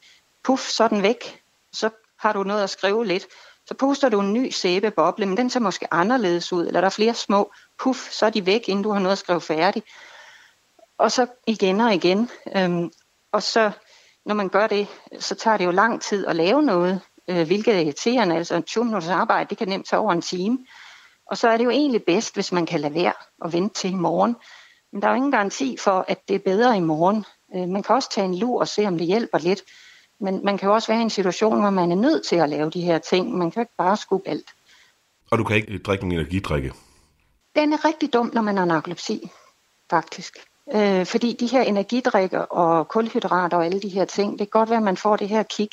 puff, 0.44 0.68
så 0.68 0.84
er 0.84 0.88
den 0.88 1.02
væk. 1.02 1.42
Så 1.72 1.90
har 2.18 2.32
du 2.32 2.42
noget 2.42 2.62
at 2.62 2.70
skrive 2.70 3.06
lidt. 3.06 3.26
Så 3.66 3.74
puster 3.74 4.08
du 4.08 4.20
en 4.20 4.32
ny 4.32 4.50
sæbeboble, 4.50 5.26
men 5.26 5.36
den 5.36 5.50
ser 5.50 5.60
måske 5.60 5.94
anderledes 5.94 6.52
ud, 6.52 6.66
eller 6.66 6.80
der 6.80 6.86
er 6.86 6.90
flere 6.90 7.14
små, 7.14 7.52
puff, 7.78 8.10
så 8.10 8.26
er 8.26 8.30
de 8.30 8.46
væk, 8.46 8.68
inden 8.68 8.82
du 8.82 8.90
har 8.90 9.00
noget 9.00 9.12
at 9.12 9.18
skrive 9.18 9.40
færdig. 9.40 9.82
Og 10.98 11.12
så 11.12 11.26
igen 11.46 11.80
og 11.80 11.94
igen. 11.94 12.30
Øhm, 12.56 12.90
og 13.32 13.42
så 13.42 13.70
når 14.26 14.34
man 14.34 14.48
gør 14.48 14.66
det, 14.66 14.86
så 15.18 15.34
tager 15.34 15.56
det 15.56 15.64
jo 15.64 15.70
lang 15.70 16.02
tid 16.02 16.26
at 16.26 16.36
lave 16.36 16.62
noget, 16.62 17.00
øh, 17.28 17.46
hvilket 17.46 17.74
er 17.74 17.80
irriterende. 17.80 18.36
Altså 18.36 18.60
20 18.60 18.84
minutters 18.84 19.10
arbejde, 19.10 19.50
det 19.50 19.58
kan 19.58 19.68
nemt 19.68 19.86
tage 19.86 20.00
over 20.00 20.12
en 20.12 20.22
time. 20.22 20.58
Og 21.26 21.38
så 21.38 21.48
er 21.48 21.56
det 21.56 21.64
jo 21.64 21.70
egentlig 21.70 22.04
bedst, 22.04 22.34
hvis 22.34 22.52
man 22.52 22.66
kan 22.66 22.80
lade 22.80 22.94
være 22.94 23.12
og 23.40 23.52
vente 23.52 23.74
til 23.74 23.90
i 23.90 23.94
morgen. 23.94 24.36
Men 24.92 25.02
der 25.02 25.08
er 25.08 25.12
jo 25.12 25.16
ingen 25.16 25.32
garanti 25.32 25.76
for, 25.80 26.04
at 26.08 26.28
det 26.28 26.34
er 26.34 26.40
bedre 26.44 26.76
i 26.76 26.80
morgen. 26.80 27.24
Øh, 27.56 27.68
man 27.68 27.82
kan 27.82 27.94
også 27.94 28.10
tage 28.10 28.24
en 28.24 28.38
lur 28.38 28.60
og 28.60 28.68
se, 28.68 28.86
om 28.86 28.98
det 28.98 29.06
hjælper 29.06 29.38
lidt. 29.38 29.62
Men 30.20 30.40
man 30.44 30.58
kan 30.58 30.68
jo 30.68 30.74
også 30.74 30.88
være 30.88 30.98
i 30.98 31.02
en 31.02 31.10
situation, 31.10 31.60
hvor 31.60 31.70
man 31.70 31.92
er 31.92 31.96
nødt 31.96 32.26
til 32.26 32.36
at 32.36 32.48
lave 32.48 32.70
de 32.70 32.80
her 32.80 32.98
ting. 32.98 33.38
Man 33.38 33.50
kan 33.50 33.60
jo 33.60 33.62
ikke 33.62 33.76
bare 33.78 33.96
skubbe 33.96 34.28
alt. 34.28 34.50
Og 35.30 35.38
du 35.38 35.44
kan 35.44 35.56
ikke 35.56 35.78
drikke 35.78 36.08
nogen 36.08 36.20
energidrikke? 36.20 36.72
Den 37.56 37.72
er 37.72 37.84
rigtig 37.84 38.12
dum, 38.12 38.30
når 38.34 38.42
man 38.42 38.56
har 38.56 38.64
narkolepsi, 38.64 39.30
faktisk. 39.90 40.36
Øh, 40.74 41.06
fordi 41.06 41.36
de 41.40 41.46
her 41.46 41.62
energidrikker 41.62 42.38
og 42.38 42.88
kulhydrater 42.88 43.56
og 43.56 43.64
alle 43.64 43.80
de 43.80 43.88
her 43.88 44.04
ting, 44.04 44.30
det 44.30 44.38
kan 44.38 44.60
godt 44.60 44.70
være, 44.70 44.76
at 44.76 44.82
man 44.82 44.96
får 44.96 45.16
det 45.16 45.28
her 45.28 45.42
kick 45.42 45.72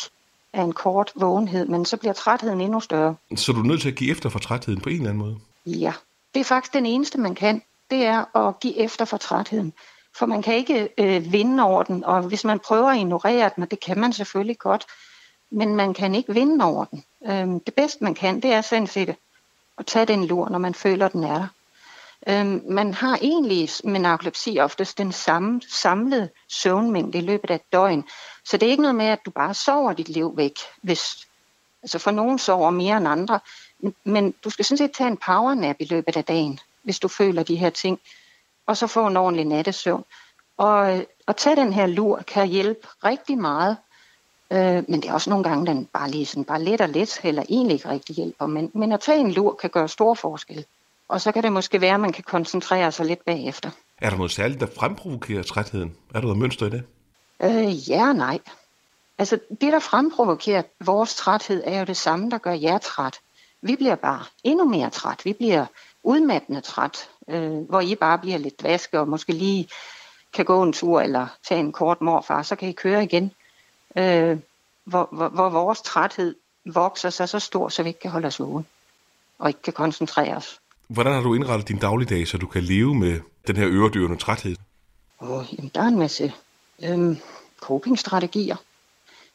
af 0.53 0.62
en 0.62 0.73
kort 0.73 1.12
vågenhed, 1.15 1.65
men 1.65 1.86
så 1.86 1.97
bliver 1.97 2.13
trætheden 2.13 2.62
endnu 2.62 2.79
større. 2.79 3.15
Så 3.36 3.51
du 3.51 3.60
er 3.60 3.63
nødt 3.63 3.82
til 3.82 3.89
at 3.89 3.95
give 3.95 4.12
efter 4.12 4.29
for 4.29 4.39
trætheden 4.39 4.82
på 4.82 4.89
en 4.89 4.95
eller 4.95 5.10
anden 5.10 5.23
måde? 5.23 5.38
Ja, 5.65 5.93
det 6.34 6.39
er 6.39 6.43
faktisk 6.43 6.73
den 6.73 6.86
eneste, 6.86 7.17
man 7.17 7.36
kan. 7.36 7.62
Det 7.91 8.06
er 8.06 8.47
at 8.47 8.60
give 8.60 8.77
efter 8.77 9.06
for 9.06 9.17
trætheden. 9.17 9.73
For 10.15 10.26
man 10.26 10.41
kan 10.41 10.56
ikke 10.56 10.89
øh, 10.97 11.32
vinde 11.32 11.63
over 11.63 11.84
den, 11.84 12.04
og 12.04 12.21
hvis 12.21 12.43
man 12.43 12.60
prøver 12.60 12.89
at 12.89 12.97
ignorere 12.97 13.52
den, 13.56 13.63
og 13.63 13.71
det 13.71 13.80
kan 13.80 13.99
man 13.99 14.13
selvfølgelig 14.13 14.58
godt, 14.60 14.86
men 15.52 15.76
man 15.76 15.93
kan 15.93 16.15
ikke 16.15 16.34
vinde 16.34 16.65
over 16.65 16.86
den. 16.86 17.04
Øhm, 17.26 17.60
det 17.60 17.73
bedste 17.73 18.04
man 18.04 18.15
kan, 18.15 18.41
det 18.41 18.54
er 18.54 18.62
sådan 18.62 18.88
set 18.88 19.15
at 19.78 19.86
tage 19.86 20.06
den 20.06 20.26
lur, 20.26 20.49
når 20.49 20.60
man 20.60 20.73
føler, 20.73 21.08
den 21.08 21.23
er 21.23 21.38
der. 21.38 21.47
Øhm, 22.28 22.62
man 22.69 22.93
har 22.93 23.19
egentlig 23.21 23.69
med 23.84 23.99
narkolepsi 23.99 24.60
oftest 24.60 24.97
den 24.97 25.12
samme 25.12 25.62
samlede 25.69 26.30
søvnmængde 26.49 27.17
i 27.17 27.21
løbet 27.21 27.52
af 27.52 27.56
et 27.56 27.71
døgn. 27.73 28.04
Så 28.45 28.58
det 28.58 28.65
er 28.65 28.71
ikke 28.71 28.82
noget 28.82 28.95
med, 28.95 29.06
at 29.06 29.26
du 29.26 29.32
bare 29.32 29.54
sover 29.54 29.93
dit 29.93 30.10
liv 30.10 30.38
væk. 30.38 30.60
Hvis, 30.82 31.28
altså 31.84 31.99
for 31.99 32.12
nogen 32.12 32.39
sover 32.39 32.69
mere 32.69 32.97
end 32.97 33.08
andre. 33.08 33.39
Men, 33.80 33.95
men 34.04 34.34
du 34.43 34.49
skal 34.49 34.65
sådan 34.65 34.78
set 34.78 34.91
tage 34.91 35.08
en 35.08 35.17
powernap 35.17 35.76
i 35.80 35.86
løbet 35.86 36.17
af 36.17 36.26
dagen, 36.26 36.60
hvis 36.84 36.99
du 36.99 37.08
føler 37.08 37.43
de 37.43 37.56
her 37.56 37.69
ting. 37.69 37.99
Og 38.67 38.78
så 38.78 38.88
få 38.88 39.08
en 39.08 39.17
ordentlig 39.17 39.45
nattesøvn. 39.45 40.04
Og 40.58 40.91
at 41.28 41.36
tage 41.38 41.56
den 41.56 41.73
her 41.73 41.88
lur 41.88 42.21
kan 42.28 42.47
hjælpe 42.47 42.88
rigtig 43.04 43.38
meget. 43.38 43.78
Øh, 44.52 44.84
men 44.88 45.02
det 45.02 45.06
er 45.06 45.13
også 45.13 45.30
nogle 45.30 45.43
gange, 45.43 45.65
den 45.65 45.86
bare 45.86 46.10
lige 46.10 46.26
sådan, 46.26 46.45
bare 46.45 46.63
let 46.63 46.82
og 46.82 46.89
let, 46.89 47.19
eller 47.23 47.43
egentlig 47.49 47.73
ikke 47.73 47.89
rigtig 47.89 48.15
hjælper. 48.15 48.45
Men, 48.45 48.71
men 48.73 48.91
at 48.91 48.99
tage 48.99 49.19
en 49.19 49.32
lur 49.32 49.54
kan 49.62 49.69
gøre 49.69 49.88
stor 49.88 50.13
forskel. 50.13 50.65
Og 51.10 51.21
så 51.21 51.32
kan 51.32 51.43
det 51.43 51.52
måske 51.52 51.82
være, 51.82 51.93
at 51.93 51.99
man 51.99 52.12
kan 52.12 52.23
koncentrere 52.23 52.91
sig 52.91 53.06
lidt 53.06 53.26
bagefter. 53.26 53.69
Er 54.02 54.10
der 54.10 54.17
noget 54.17 54.32
særligt, 54.32 54.60
der 54.60 54.67
fremprovokerer 54.80 55.43
trætheden? 55.43 55.95
Er 56.10 56.19
der 56.19 56.21
noget 56.21 56.38
mønster 56.38 56.65
i 56.65 56.69
det? 56.69 56.84
Øh, 57.43 57.89
ja 57.89 58.08
og 58.08 58.15
nej. 58.15 58.39
Altså, 59.17 59.39
det, 59.62 59.73
der 59.73 59.80
fremprovokerer 59.80 60.63
vores 60.80 61.15
træthed, 61.15 61.63
er 61.65 61.80
jo 61.80 61.86
det 61.86 61.97
samme, 61.97 62.32
der 62.32 62.38
gør 62.38 62.54
jer 62.54 62.78
træt. 62.78 63.19
Vi 63.62 63.76
bliver 63.76 63.95
bare 63.95 64.23
endnu 64.43 64.65
mere 64.65 64.89
træt. 64.89 65.26
Vi 65.26 65.34
bliver 65.34 65.65
udmattende 66.03 66.61
træt, 66.61 67.09
øh, 67.29 67.51
hvor 67.51 67.81
I 67.81 67.95
bare 67.95 68.19
bliver 68.19 68.37
lidt 68.37 68.63
vaske 68.63 68.99
og 68.99 69.07
måske 69.07 69.33
lige 69.33 69.67
kan 70.33 70.45
gå 70.45 70.63
en 70.63 70.73
tur 70.73 71.01
eller 71.01 71.27
tage 71.47 71.59
en 71.59 71.71
kort 71.71 72.01
morfar, 72.01 72.43
så 72.43 72.55
kan 72.55 72.69
I 72.69 72.71
køre 72.71 73.03
igen. 73.03 73.31
Øh, 73.97 74.37
hvor, 74.83 75.09
hvor, 75.11 75.29
hvor 75.29 75.49
vores 75.49 75.81
træthed 75.81 76.35
vokser 76.65 77.09
sig 77.09 77.29
så 77.29 77.39
stor, 77.39 77.69
så 77.69 77.83
vi 77.83 77.89
ikke 77.89 77.99
kan 77.99 78.11
holde 78.11 78.27
os 78.27 78.39
vågen 78.39 78.65
og 79.39 79.49
ikke 79.49 79.61
kan 79.61 79.73
koncentrere 79.73 80.35
os. 80.35 80.59
Hvordan 80.87 81.13
har 81.13 81.21
du 81.21 81.33
indrettet 81.33 81.67
din 81.67 81.77
dagligdag, 81.77 82.27
så 82.27 82.37
du 82.37 82.47
kan 82.47 82.63
leve 82.63 82.95
med 82.95 83.19
den 83.47 83.55
her 83.55 83.67
øredyrende 83.69 84.17
træthed? 84.17 84.55
Oh, 85.19 85.45
jamen, 85.53 85.71
der 85.75 85.81
er 85.81 85.87
en 85.87 85.99
masse 85.99 86.33
øhm, 86.83 87.17
copingstrategier, 87.59 88.55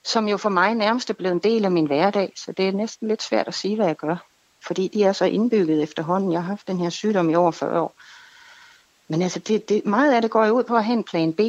som 0.05 0.29
jo 0.29 0.37
for 0.37 0.49
mig 0.49 0.75
nærmest 0.75 1.11
er 1.11 1.15
blevet 1.15 1.33
en 1.33 1.39
del 1.39 1.65
af 1.65 1.71
min 1.71 1.87
hverdag, 1.87 2.33
så 2.37 2.53
det 2.53 2.69
er 2.69 2.73
næsten 2.73 3.09
lidt 3.09 3.23
svært 3.23 3.49
at 3.49 3.55
sige, 3.55 3.77
hvad 3.77 3.87
jeg 3.87 3.97
gør. 3.97 4.17
Fordi 4.69 4.89
de 4.89 5.05
er 5.05 5.13
så 5.13 5.25
indbygget 5.25 5.83
efterhånden. 5.83 6.33
Jeg 6.33 6.43
har 6.43 6.49
haft 6.49 6.69
den 6.69 6.81
her 6.81 6.91
sygdom 6.91 7.31
i 7.31 7.35
over 7.35 7.51
40 7.51 7.81
år. 7.81 7.95
Men 9.09 9.23
altså, 9.23 9.39
det, 9.39 9.69
det, 9.69 9.87
meget 9.87 10.15
af 10.15 10.23
det 10.23 10.31
går 10.31 10.45
jo 10.45 10.53
ud 10.53 10.65
på 10.65 10.77
at 10.77 10.85
have 10.85 10.97
en 10.97 11.05
plan 11.05 11.33
B. 11.33 11.41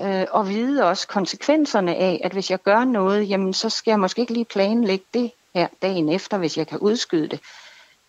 Øh, 0.00 0.26
og 0.30 0.48
vide 0.48 0.84
også 0.84 1.08
konsekvenserne 1.08 1.96
af, 1.96 2.20
at 2.24 2.32
hvis 2.32 2.50
jeg 2.50 2.62
gør 2.62 2.84
noget, 2.84 3.28
jamen 3.28 3.54
så 3.54 3.70
skal 3.70 3.90
jeg 3.90 4.00
måske 4.00 4.20
ikke 4.20 4.32
lige 4.32 4.44
planlægge 4.44 5.04
det 5.14 5.30
her 5.54 5.68
dagen 5.82 6.08
efter, 6.08 6.38
hvis 6.38 6.56
jeg 6.56 6.66
kan 6.66 6.78
udskyde 6.78 7.28
det. 7.28 7.40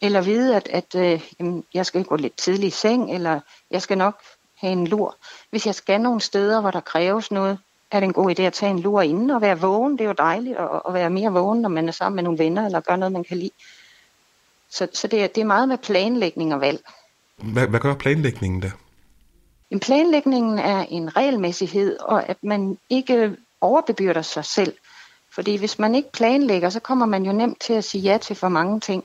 Eller 0.01 0.21
vide, 0.21 0.55
at, 0.55 0.67
at 0.67 0.95
øh, 0.95 1.21
jamen, 1.39 1.63
jeg 1.73 1.85
skal 1.85 2.03
gå 2.03 2.15
lidt 2.15 2.37
tidligt 2.37 2.73
i 2.73 2.77
seng, 2.77 3.15
eller 3.15 3.39
jeg 3.71 3.81
skal 3.81 3.97
nok 3.97 4.21
have 4.55 4.73
en 4.73 4.87
lur. 4.87 5.15
Hvis 5.49 5.65
jeg 5.65 5.75
skal 5.75 6.01
nogle 6.01 6.21
steder, 6.21 6.61
hvor 6.61 6.71
der 6.71 6.79
kræves 6.79 7.31
noget, 7.31 7.59
er 7.91 7.99
det 7.99 8.07
en 8.07 8.13
god 8.13 8.39
idé 8.39 8.41
at 8.41 8.53
tage 8.53 8.71
en 8.71 8.79
lur 8.79 9.01
inden 9.01 9.29
og 9.29 9.41
være 9.41 9.59
vågen. 9.59 9.91
Det 9.91 10.01
er 10.01 10.07
jo 10.07 10.15
dejligt 10.17 10.57
at, 10.57 10.81
at 10.87 10.93
være 10.93 11.09
mere 11.09 11.31
vågen, 11.31 11.61
når 11.61 11.69
man 11.69 11.87
er 11.87 11.91
sammen 11.91 12.15
med 12.15 12.23
nogle 12.23 12.39
venner, 12.39 12.65
eller 12.65 12.79
gør 12.79 12.95
noget, 12.95 13.11
man 13.11 13.23
kan 13.23 13.37
lide. 13.37 13.51
Så, 14.69 14.87
så 14.93 15.07
det, 15.07 15.23
er, 15.23 15.27
det 15.27 15.41
er 15.41 15.45
meget 15.45 15.67
med 15.67 15.77
planlægning 15.77 16.53
og 16.53 16.61
valg. 16.61 16.79
Hvad, 17.37 17.67
hvad 17.67 17.79
gør 17.79 17.95
planlægningen 17.95 18.61
der? 18.61 18.71
En 19.69 19.79
planlægningen 19.79 20.59
er 20.59 20.85
en 20.89 21.17
regelmæssighed, 21.17 21.97
og 21.99 22.29
at 22.29 22.37
man 22.43 22.77
ikke 22.89 23.35
overbebyrder 23.61 24.21
sig 24.21 24.45
selv. 24.45 24.73
Fordi 25.31 25.55
hvis 25.55 25.79
man 25.79 25.95
ikke 25.95 26.11
planlægger, 26.11 26.69
så 26.69 26.79
kommer 26.79 27.05
man 27.05 27.25
jo 27.25 27.31
nemt 27.31 27.61
til 27.61 27.73
at 27.73 27.83
sige 27.83 28.01
ja 28.01 28.17
til 28.17 28.35
for 28.35 28.49
mange 28.49 28.79
ting. 28.79 29.03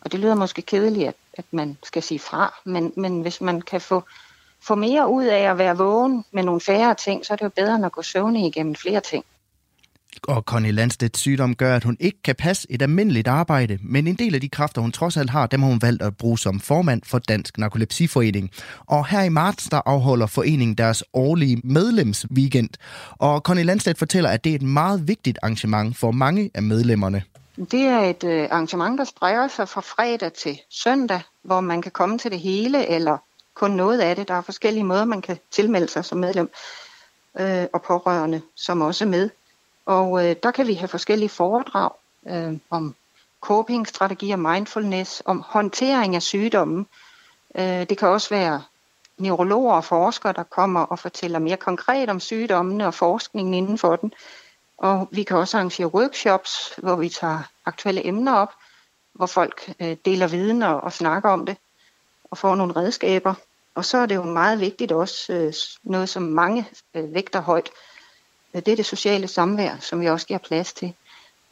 Og 0.00 0.12
det 0.12 0.20
lyder 0.20 0.34
måske 0.34 0.62
kedeligt, 0.62 1.08
at, 1.08 1.14
at 1.34 1.44
man 1.50 1.78
skal 1.82 2.02
sige 2.02 2.18
fra, 2.18 2.60
men, 2.64 2.92
men 2.96 3.20
hvis 3.20 3.40
man 3.40 3.62
kan 3.62 3.80
få, 3.80 4.02
få 4.62 4.74
mere 4.74 5.08
ud 5.08 5.24
af 5.24 5.50
at 5.50 5.58
være 5.58 5.76
vågen 5.76 6.24
med 6.30 6.42
nogle 6.42 6.60
færre 6.60 6.94
ting, 6.94 7.26
så 7.26 7.32
er 7.32 7.36
det 7.36 7.44
jo 7.44 7.48
bedre 7.48 7.74
end 7.74 7.86
at 7.86 7.92
gå 7.92 8.02
søvnig 8.02 8.46
igennem 8.46 8.74
flere 8.74 9.00
ting. 9.00 9.24
Og 10.22 10.42
Connie 10.42 10.72
Landstedts 10.72 11.20
sygdom 11.20 11.54
gør, 11.54 11.76
at 11.76 11.84
hun 11.84 11.96
ikke 12.00 12.22
kan 12.22 12.34
passe 12.34 12.66
et 12.70 12.82
almindeligt 12.82 13.28
arbejde, 13.28 13.78
men 13.82 14.06
en 14.06 14.14
del 14.14 14.34
af 14.34 14.40
de 14.40 14.48
kræfter, 14.48 14.80
hun 14.82 14.92
trods 14.92 15.16
alt 15.16 15.30
har, 15.30 15.46
dem 15.46 15.62
har 15.62 15.68
hun 15.68 15.82
valgt 15.82 16.02
at 16.02 16.16
bruge 16.16 16.38
som 16.38 16.60
formand 16.60 17.02
for 17.04 17.18
Dansk 17.18 17.58
Narkolepsiforening. 17.58 18.50
Og 18.86 19.06
her 19.06 19.22
i 19.22 19.28
marts, 19.28 19.64
der 19.64 19.80
afholder 19.86 20.26
foreningen 20.26 20.74
deres 20.74 21.04
årlige 21.12 21.60
medlemsweekend. 21.64 22.70
Og 23.10 23.40
Connie 23.40 23.64
Landstedt 23.64 23.98
fortæller, 23.98 24.30
at 24.30 24.44
det 24.44 24.50
er 24.50 24.54
et 24.54 24.62
meget 24.62 25.08
vigtigt 25.08 25.38
arrangement 25.42 25.96
for 25.96 26.10
mange 26.10 26.50
af 26.54 26.62
medlemmerne. 26.62 27.22
Det 27.56 27.80
er 27.80 28.00
et 28.00 28.24
øh, 28.24 28.48
arrangement, 28.50 28.98
der 28.98 29.04
spreder 29.04 29.48
sig 29.48 29.68
fra 29.68 29.80
fredag 29.80 30.32
til 30.32 30.60
søndag, 30.70 31.20
hvor 31.42 31.60
man 31.60 31.82
kan 31.82 31.92
komme 31.92 32.18
til 32.18 32.30
det 32.30 32.40
hele, 32.40 32.86
eller 32.88 33.18
kun 33.54 33.70
noget 33.70 34.00
af 34.00 34.16
det. 34.16 34.28
Der 34.28 34.34
er 34.34 34.40
forskellige 34.40 34.84
måder, 34.84 35.04
man 35.04 35.22
kan 35.22 35.38
tilmelde 35.50 35.88
sig 35.88 36.04
som 36.04 36.18
medlem, 36.18 36.50
øh, 37.40 37.64
og 37.72 37.82
pårørende, 37.82 38.40
som 38.56 38.80
også 38.80 39.04
er 39.04 39.08
med. 39.08 39.30
Og 39.86 40.26
øh, 40.26 40.36
der 40.42 40.50
kan 40.50 40.66
vi 40.66 40.74
have 40.74 40.88
forskellige 40.88 41.28
foredrag 41.28 41.90
øh, 42.26 42.58
om 42.70 42.94
coping-strategier, 43.40 44.36
mindfulness, 44.36 45.22
om 45.24 45.44
håndtering 45.46 46.16
af 46.16 46.22
sygdommen. 46.22 46.86
Øh, 47.54 47.64
det 47.64 47.98
kan 47.98 48.08
også 48.08 48.28
være 48.30 48.62
neurologer 49.18 49.74
og 49.74 49.84
forskere, 49.84 50.32
der 50.32 50.42
kommer 50.42 50.80
og 50.80 50.98
fortæller 50.98 51.38
mere 51.38 51.56
konkret 51.56 52.10
om 52.10 52.20
sygdommene 52.20 52.86
og 52.86 52.94
forskningen 52.94 53.54
inden 53.54 53.78
for 53.78 53.96
den. 53.96 54.12
Og 54.78 55.08
vi 55.10 55.22
kan 55.22 55.36
også 55.36 55.56
arrangere 55.56 55.94
workshops, 55.94 56.74
hvor 56.76 56.96
vi 56.96 57.08
tager 57.08 57.38
aktuelle 57.64 58.06
emner 58.06 58.34
op, 58.34 58.52
hvor 59.12 59.26
folk 59.26 59.74
øh, 59.80 59.96
deler 60.04 60.26
viden 60.26 60.62
og, 60.62 60.80
og 60.80 60.92
snakker 60.92 61.30
om 61.30 61.46
det, 61.46 61.56
og 62.24 62.38
får 62.38 62.54
nogle 62.54 62.76
redskaber. 62.76 63.34
Og 63.74 63.84
så 63.84 63.98
er 63.98 64.06
det 64.06 64.14
jo 64.14 64.22
meget 64.22 64.60
vigtigt 64.60 64.92
også 64.92 65.32
øh, 65.32 65.52
noget, 65.82 66.08
som 66.08 66.22
mange 66.22 66.68
øh, 66.94 67.14
vægter 67.14 67.40
højt. 67.40 67.70
Øh, 68.54 68.62
det 68.66 68.72
er 68.72 68.76
det 68.76 68.86
sociale 68.86 69.28
samvær, 69.28 69.76
som 69.80 70.00
vi 70.00 70.06
også 70.06 70.26
giver 70.26 70.38
plads 70.38 70.72
til. 70.72 70.94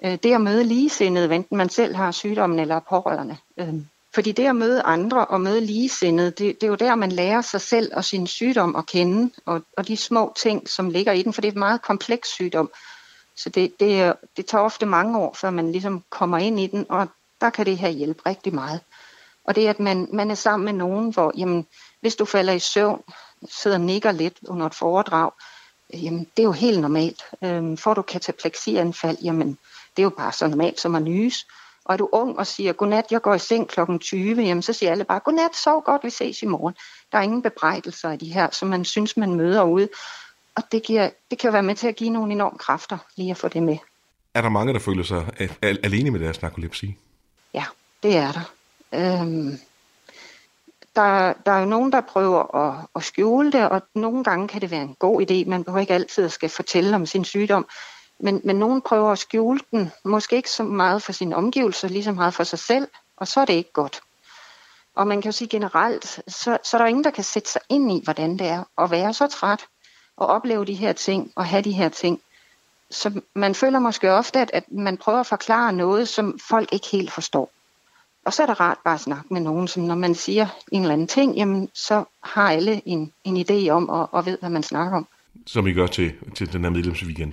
Øh, 0.05 0.19
det 0.23 0.35
at 0.35 0.41
møde 0.41 0.65
ligesindede, 0.65 1.35
enten 1.35 1.57
man 1.57 1.69
selv 1.69 1.95
har 1.95 2.11
sygdommen 2.11 2.59
eller 2.59 2.77
er 2.77 2.81
pårørende. 2.81 3.37
Øh, 3.57 3.75
fordi 4.15 4.33
det 4.33 4.47
at 4.47 4.57
møde 4.57 4.83
andre 4.83 5.25
og 5.25 5.41
møde 5.41 5.61
ligesindede, 5.61 6.31
det, 6.31 6.61
det 6.61 6.62
er 6.62 6.69
jo 6.69 6.75
der, 6.75 6.95
man 6.95 7.12
lærer 7.12 7.41
sig 7.41 7.61
selv 7.61 7.93
og 7.97 8.05
sin 8.05 8.27
sygdom 8.27 8.77
at 8.77 8.87
kende, 8.87 9.31
og, 9.47 9.62
og 9.77 9.88
de 9.88 9.97
små 9.97 10.33
ting, 10.37 10.69
som 10.69 10.91
ligger 10.91 11.12
i 11.12 11.23
den, 11.23 11.33
for 11.33 11.41
det 11.41 11.49
er 11.49 11.53
et 11.53 11.59
meget 11.59 11.83
kompleks 11.83 12.29
sygdom. 12.29 12.71
Så 13.37 13.49
det, 13.49 13.81
det, 13.81 14.15
det 14.37 14.47
tager 14.47 14.65
ofte 14.65 14.87
mange 14.87 15.19
år, 15.19 15.35
før 15.41 15.51
man 15.51 15.73
ligesom 15.73 16.03
kommer 16.11 16.38
ind 16.38 16.61
i 16.61 16.67
den, 16.67 16.87
og 16.88 17.09
der 17.41 17.51
kan 17.51 17.67
det 17.67 17.79
her 17.79 17.88
hjælpe 17.88 18.23
rigtig 18.27 18.55
meget. 18.55 18.81
Og 19.45 19.55
det 19.55 19.67
er, 19.67 19.71
at 19.71 19.81
man, 19.81 20.09
man 20.12 20.31
er 20.31 20.35
sammen 20.35 20.65
med 20.65 20.73
nogen, 20.73 21.12
hvor 21.12 21.33
jamen, 21.37 21.67
hvis 22.01 22.17
du 22.17 22.25
falder 22.25 22.53
i 22.53 22.59
søvn, 22.59 23.03
sidder 23.51 23.77
og 23.77 23.81
nikker 23.81 24.12
lidt 24.12 24.38
under 24.49 24.67
et 24.67 24.75
foredrag, 24.75 25.31
jamen 25.93 26.27
det 26.37 26.43
er 26.43 26.47
jo 26.47 26.53
helt 26.53 26.81
normalt. 26.81 27.23
Øhm, 27.45 27.77
får 27.77 27.95
du 27.95 28.03
katapleksianfald, 28.03 29.19
jamen 29.23 29.59
det 29.97 30.03
er 30.03 30.03
jo 30.03 30.11
bare 30.11 30.33
så 30.33 30.47
normalt 30.47 30.81
som 30.81 30.95
at 30.95 31.03
nys. 31.03 31.47
Og 31.85 31.93
er 31.93 31.97
du 31.97 32.09
ung 32.13 32.39
og 32.39 32.47
siger, 32.47 32.73
godnat, 32.73 33.05
jeg 33.11 33.23
går 33.23 33.35
i 33.35 33.39
seng 33.39 33.69
kl. 33.69 33.81
20, 34.01 34.43
jamen 34.43 34.63
så 34.63 34.73
siger 34.73 34.93
alle 34.93 35.05
bare, 35.05 35.21
godnat, 35.21 35.57
sov 35.57 35.83
godt, 35.83 36.05
vi 36.05 36.11
ses 36.11 36.43
i 36.43 36.47
morgen. 36.47 36.75
Der 37.13 37.19
er 37.19 37.23
ingen 37.23 37.43
bebrejdelser 37.43 38.11
af 38.11 38.19
de 38.19 38.33
her, 38.33 38.49
som 38.51 38.69
man 38.69 38.85
synes, 38.85 39.17
man 39.17 39.35
møder 39.35 39.63
ude. 39.63 39.89
Og 40.55 40.63
det, 40.73 40.83
giver, 40.83 41.11
det 41.31 41.39
kan 41.39 41.53
være 41.53 41.63
med 41.63 41.75
til 41.75 41.89
at 41.89 41.97
give 41.97 42.11
nogle 42.11 42.33
enorme 42.33 42.59
kræfter, 42.59 42.99
lige 43.17 43.31
at 43.31 43.37
få 43.37 43.49
det 43.49 43.63
med. 43.63 43.77
Er 44.35 44.43
der 44.43 44.49
mange, 44.49 44.73
der 44.73 44.79
føler 44.79 45.03
sig 45.03 45.27
alene 45.63 46.11
med 46.11 46.21
deres 46.21 46.43
narkolepsi? 46.43 46.97
Ja, 47.55 47.65
det 48.03 48.17
er 48.17 48.33
der. 48.33 48.53
Øhm, 48.93 49.59
der, 50.97 51.33
der 51.47 51.53
er 51.53 51.61
jo 51.61 51.67
nogen, 51.67 51.93
der 51.93 52.01
prøver 52.01 52.55
at, 52.57 52.87
at 52.97 53.05
skjule 53.05 53.53
det, 53.53 53.69
og 53.69 53.83
nogle 53.95 54.25
gange 54.25 54.49
kan 54.49 54.61
det 54.61 54.71
være 54.71 54.83
en 54.83 54.97
god 54.99 55.23
idé. 55.23 55.51
Man 55.51 55.65
behøver 55.65 55.81
ikke 55.81 55.95
altid 55.95 56.25
at 56.25 56.33
skal 56.33 56.49
fortælle 56.49 56.97
om 56.97 57.07
sin 57.07 57.25
sygdom. 57.25 57.67
Men, 58.21 58.41
men 58.45 58.57
nogen 58.57 58.83
prøver 58.83 59.13
at 59.13 59.19
skjule 59.19 59.61
den, 59.71 59.93
måske 60.05 60.37
ikke 60.37 60.51
så 60.51 60.63
meget 60.63 61.03
for 61.03 61.13
sine 61.13 61.37
omgivelser, 61.37 61.89
lige 61.89 62.05
så 62.05 62.13
meget 62.13 62.35
for 62.35 62.45
sig 62.45 62.59
selv, 62.59 62.89
og 63.17 63.29
så 63.29 63.41
er 63.41 63.45
det 63.45 63.53
ikke 63.53 63.73
godt. 63.73 64.01
Og 64.95 65.07
man 65.07 65.23
kan 65.23 65.29
jo 65.29 65.33
sige 65.33 65.49
generelt, 65.49 66.21
så, 66.29 66.59
så 66.63 66.77
er 66.77 66.79
der 66.79 66.87
ingen, 66.87 67.05
der 67.05 67.11
kan 67.11 67.25
sætte 67.25 67.51
sig 67.51 67.61
ind 67.69 67.93
i, 67.93 68.01
hvordan 68.05 68.39
det 68.39 68.47
er 68.47 68.65
at 68.79 68.91
være 68.91 69.15
så 69.15 69.27
træt, 69.27 69.67
og 70.17 70.27
opleve 70.27 70.65
de 70.65 70.75
her 70.75 70.93
ting, 70.93 71.33
og 71.37 71.47
have 71.47 71.63
de 71.63 71.73
her 71.73 71.89
ting. 71.89 72.21
Så 72.91 73.21
man 73.35 73.55
føler 73.55 73.79
måske 73.79 74.13
ofte, 74.13 74.41
at, 74.41 74.51
at 74.53 74.73
man 74.73 74.97
prøver 74.97 75.21
at 75.21 75.27
forklare 75.27 75.73
noget, 75.73 76.09
som 76.09 76.39
folk 76.49 76.73
ikke 76.73 76.87
helt 76.93 77.13
forstår. 77.13 77.51
Og 78.27 78.33
så 78.33 78.43
er 78.43 78.47
det 78.47 78.61
rart 78.61 78.79
bare 78.85 78.95
at 78.95 79.01
snakke 79.01 79.35
med 79.35 79.41
nogen, 79.41 79.69
som 79.69 79.83
når 79.83 79.95
man 79.95 80.15
siger 80.15 80.47
en 80.73 80.83
eller 80.83 80.93
anden 80.93 81.07
ting, 81.07 81.37
jamen 81.37 81.69
så 81.75 82.05
har 82.23 82.51
alle 82.51 82.83
en, 82.89 83.13
en 83.25 83.37
idé 83.37 83.69
om 83.69 83.89
og, 83.89 84.15
og 84.15 84.27
ved, 84.27 84.39
hvad 84.41 84.51
man 84.51 84.63
snakker 84.63 84.97
om. 84.97 85.07
Som 85.47 85.67
I 85.67 85.73
gør 85.73 85.87
til, 85.87 86.13
til 86.35 86.53
den 86.53 86.65
her 86.65 86.71
medlemsweekend. 86.71 87.33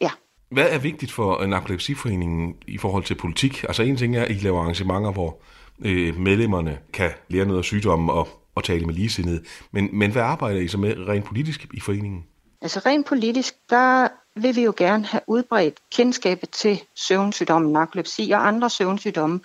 Ja. 0.00 0.10
Hvad 0.48 0.70
er 0.70 0.78
vigtigt 0.78 1.12
for 1.12 1.42
en 1.42 1.50
narkolepsiforening 1.50 2.56
i 2.66 2.78
forhold 2.78 3.04
til 3.04 3.14
politik? 3.14 3.62
Altså 3.62 3.82
en 3.82 3.96
ting 3.96 4.16
er, 4.16 4.22
at 4.22 4.30
I 4.30 4.34
laver 4.34 4.60
arrangementer, 4.60 5.12
hvor 5.12 5.38
øh, 5.84 6.18
medlemmerne 6.18 6.78
kan 6.92 7.10
lære 7.28 7.46
noget 7.46 7.58
af 7.58 7.64
sygdommen 7.64 8.10
og, 8.10 8.28
og 8.54 8.64
tale 8.64 8.86
med 8.86 8.94
ligesindede. 8.94 9.44
Men, 9.70 9.88
men 9.92 10.12
hvad 10.12 10.22
arbejder 10.22 10.60
I 10.60 10.68
så 10.68 10.78
med 10.78 11.08
rent 11.08 11.24
politisk 11.24 11.66
i 11.74 11.80
foreningen? 11.80 12.24
Altså 12.62 12.80
rent 12.86 13.06
politisk, 13.06 13.54
der 13.70 14.08
vil 14.36 14.56
vi 14.56 14.62
jo 14.62 14.74
gerne 14.76 15.06
have 15.06 15.20
udbredt 15.26 15.74
kendskabet 15.92 16.50
til 16.50 16.82
søvnsygdommen, 16.96 17.72
narkolepsi 17.72 18.30
og 18.30 18.48
andre 18.48 18.70
søvnsygdomme 18.70 19.40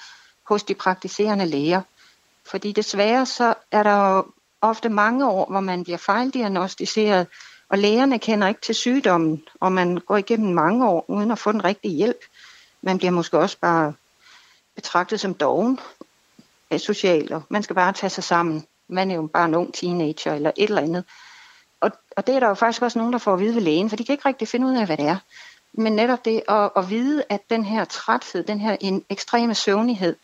hos 0.49 0.63
de 0.63 0.75
praktiserende 0.75 1.45
læger. 1.45 1.81
Fordi 2.45 2.71
desværre 2.71 3.25
så 3.25 3.53
er 3.71 3.83
der 3.83 4.23
ofte 4.62 4.89
mange 4.89 5.29
år, 5.29 5.45
hvor 5.49 5.59
man 5.59 5.83
bliver 5.83 5.97
fejldiagnostiseret, 5.97 7.27
og 7.69 7.77
lægerne 7.77 8.19
kender 8.19 8.47
ikke 8.47 8.62
til 8.62 8.75
sygdommen, 8.75 9.43
og 9.59 9.71
man 9.71 9.97
går 9.97 10.17
igennem 10.17 10.53
mange 10.53 10.89
år 10.89 11.05
uden 11.07 11.31
at 11.31 11.39
få 11.39 11.51
den 11.51 11.63
rigtige 11.63 11.95
hjælp. 11.95 12.21
Man 12.81 12.97
bliver 12.97 13.12
måske 13.12 13.38
også 13.38 13.57
bare 13.62 13.93
betragtet 14.75 15.19
som 15.19 15.33
doven, 15.33 15.79
asocial, 16.69 17.33
og 17.33 17.43
man 17.49 17.63
skal 17.63 17.75
bare 17.75 17.93
tage 17.93 18.09
sig 18.09 18.23
sammen. 18.23 18.65
Man 18.88 19.12
er 19.12 19.15
jo 19.15 19.27
bare 19.27 19.45
en 19.45 19.55
ung 19.55 19.73
teenager 19.73 20.33
eller 20.33 20.51
et 20.57 20.69
eller 20.69 20.81
andet. 20.81 21.03
Og, 21.81 21.91
og 22.17 22.27
det 22.27 22.35
er 22.35 22.39
der 22.39 22.47
jo 22.47 22.53
faktisk 22.53 22.81
også 22.81 22.99
nogen, 22.99 23.13
der 23.13 23.19
får 23.19 23.33
at 23.33 23.39
vide 23.39 23.55
ved 23.55 23.62
lægen, 23.62 23.89
for 23.89 23.95
de 23.95 24.05
kan 24.05 24.13
ikke 24.13 24.29
rigtig 24.29 24.47
finde 24.47 24.67
ud 24.67 24.77
af, 24.77 24.85
hvad 24.85 24.97
det 24.97 25.05
er. 25.05 25.17
Men 25.73 25.93
netop 25.93 26.25
det 26.25 26.41
at, 26.47 26.69
at 26.75 26.89
vide, 26.89 27.23
at 27.29 27.49
den 27.49 27.65
her 27.65 27.85
træthed, 27.85 28.43
den 28.43 28.59
her 28.59 28.77
en 28.81 29.05
ekstreme 29.09 29.55
søvnighed, 29.55 30.15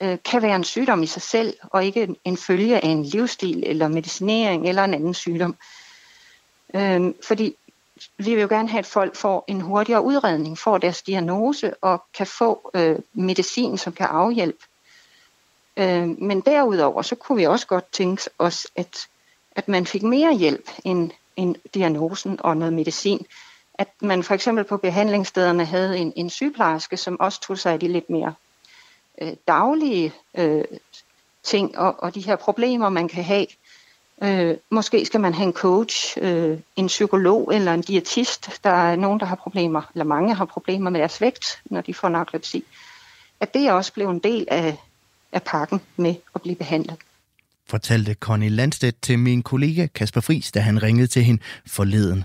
øh, 0.00 0.18
kan 0.24 0.42
være 0.42 0.56
en 0.56 0.64
sygdom 0.64 1.02
i 1.02 1.06
sig 1.06 1.22
selv, 1.22 1.56
og 1.62 1.84
ikke 1.84 2.02
en, 2.02 2.16
en 2.24 2.36
følge 2.36 2.84
af 2.84 2.88
en 2.88 3.04
livsstil 3.04 3.62
eller 3.66 3.88
medicinering 3.88 4.68
eller 4.68 4.84
en 4.84 4.94
anden 4.94 5.14
sygdom. 5.14 5.56
Øh, 6.74 7.14
fordi 7.26 7.56
vi 8.18 8.34
vil 8.34 8.40
jo 8.40 8.48
gerne 8.48 8.68
have, 8.68 8.78
at 8.78 8.86
folk 8.86 9.16
får 9.16 9.44
en 9.48 9.60
hurtigere 9.60 10.02
udredning, 10.02 10.58
får 10.58 10.78
deres 10.78 11.02
diagnose 11.02 11.74
og 11.74 12.04
kan 12.14 12.26
få 12.26 12.70
øh, 12.74 12.98
medicin, 13.12 13.78
som 13.78 13.92
kan 13.92 14.06
afhjælpe. 14.06 14.64
Øh, 15.76 16.08
men 16.22 16.40
derudover, 16.40 17.02
så 17.02 17.14
kunne 17.14 17.38
vi 17.38 17.46
også 17.46 17.66
godt 17.66 17.92
tænke 17.92 18.22
os, 18.38 18.66
at, 18.76 19.08
at 19.56 19.68
man 19.68 19.86
fik 19.86 20.02
mere 20.02 20.34
hjælp 20.34 20.70
end, 20.84 21.10
end 21.36 21.56
diagnosen 21.74 22.40
og 22.40 22.56
noget 22.56 22.72
medicin. 22.72 23.26
At 23.74 23.88
man 24.00 24.22
for 24.22 24.34
eksempel 24.34 24.64
på 24.64 24.76
behandlingsstederne 24.76 25.64
havde 25.64 25.98
en, 25.98 26.12
en 26.16 26.30
sygeplejerske, 26.30 26.96
som 26.96 27.20
også 27.20 27.40
tog 27.40 27.58
sig 27.58 27.72
af 27.72 27.80
de 27.80 27.88
lidt 27.88 28.10
mere 28.10 28.34
øh, 29.20 29.32
daglige 29.48 30.12
øh, 30.38 30.64
ting 31.42 31.78
og, 31.78 32.02
og 32.02 32.14
de 32.14 32.20
her 32.20 32.36
problemer, 32.36 32.88
man 32.88 33.08
kan 33.08 33.24
have. 33.24 33.46
Øh, 34.22 34.56
måske 34.70 35.06
skal 35.06 35.20
man 35.20 35.34
have 35.34 35.46
en 35.46 35.52
coach, 35.52 36.18
øh, 36.20 36.58
en 36.76 36.86
psykolog 36.86 37.54
eller 37.54 37.74
en 37.74 37.80
diætist. 37.82 38.64
Der 38.64 38.70
er 38.70 38.96
nogen, 38.96 39.20
der 39.20 39.26
har 39.26 39.36
problemer, 39.36 39.82
eller 39.94 40.04
mange 40.04 40.34
har 40.34 40.44
problemer 40.44 40.90
med 40.90 41.00
deres 41.00 41.20
vægt, 41.20 41.60
når 41.64 41.80
de 41.80 41.94
får 41.94 42.08
narkolepsi. 42.08 42.64
At 43.40 43.54
det 43.54 43.72
også 43.72 43.92
blev 43.92 44.08
en 44.08 44.18
del 44.18 44.46
af, 44.50 44.76
af 45.32 45.42
pakken 45.42 45.80
med 45.96 46.14
at 46.34 46.42
blive 46.42 46.56
behandlet. 46.56 46.96
Fortalte 47.68 48.14
Connie 48.14 48.48
Landstedt 48.48 49.02
til 49.02 49.18
min 49.18 49.42
kollega 49.42 49.86
Kasper 49.86 50.20
Fris, 50.20 50.52
da 50.52 50.60
han 50.60 50.82
ringede 50.82 51.06
til 51.06 51.22
hende 51.22 51.42
forleden. 51.66 52.24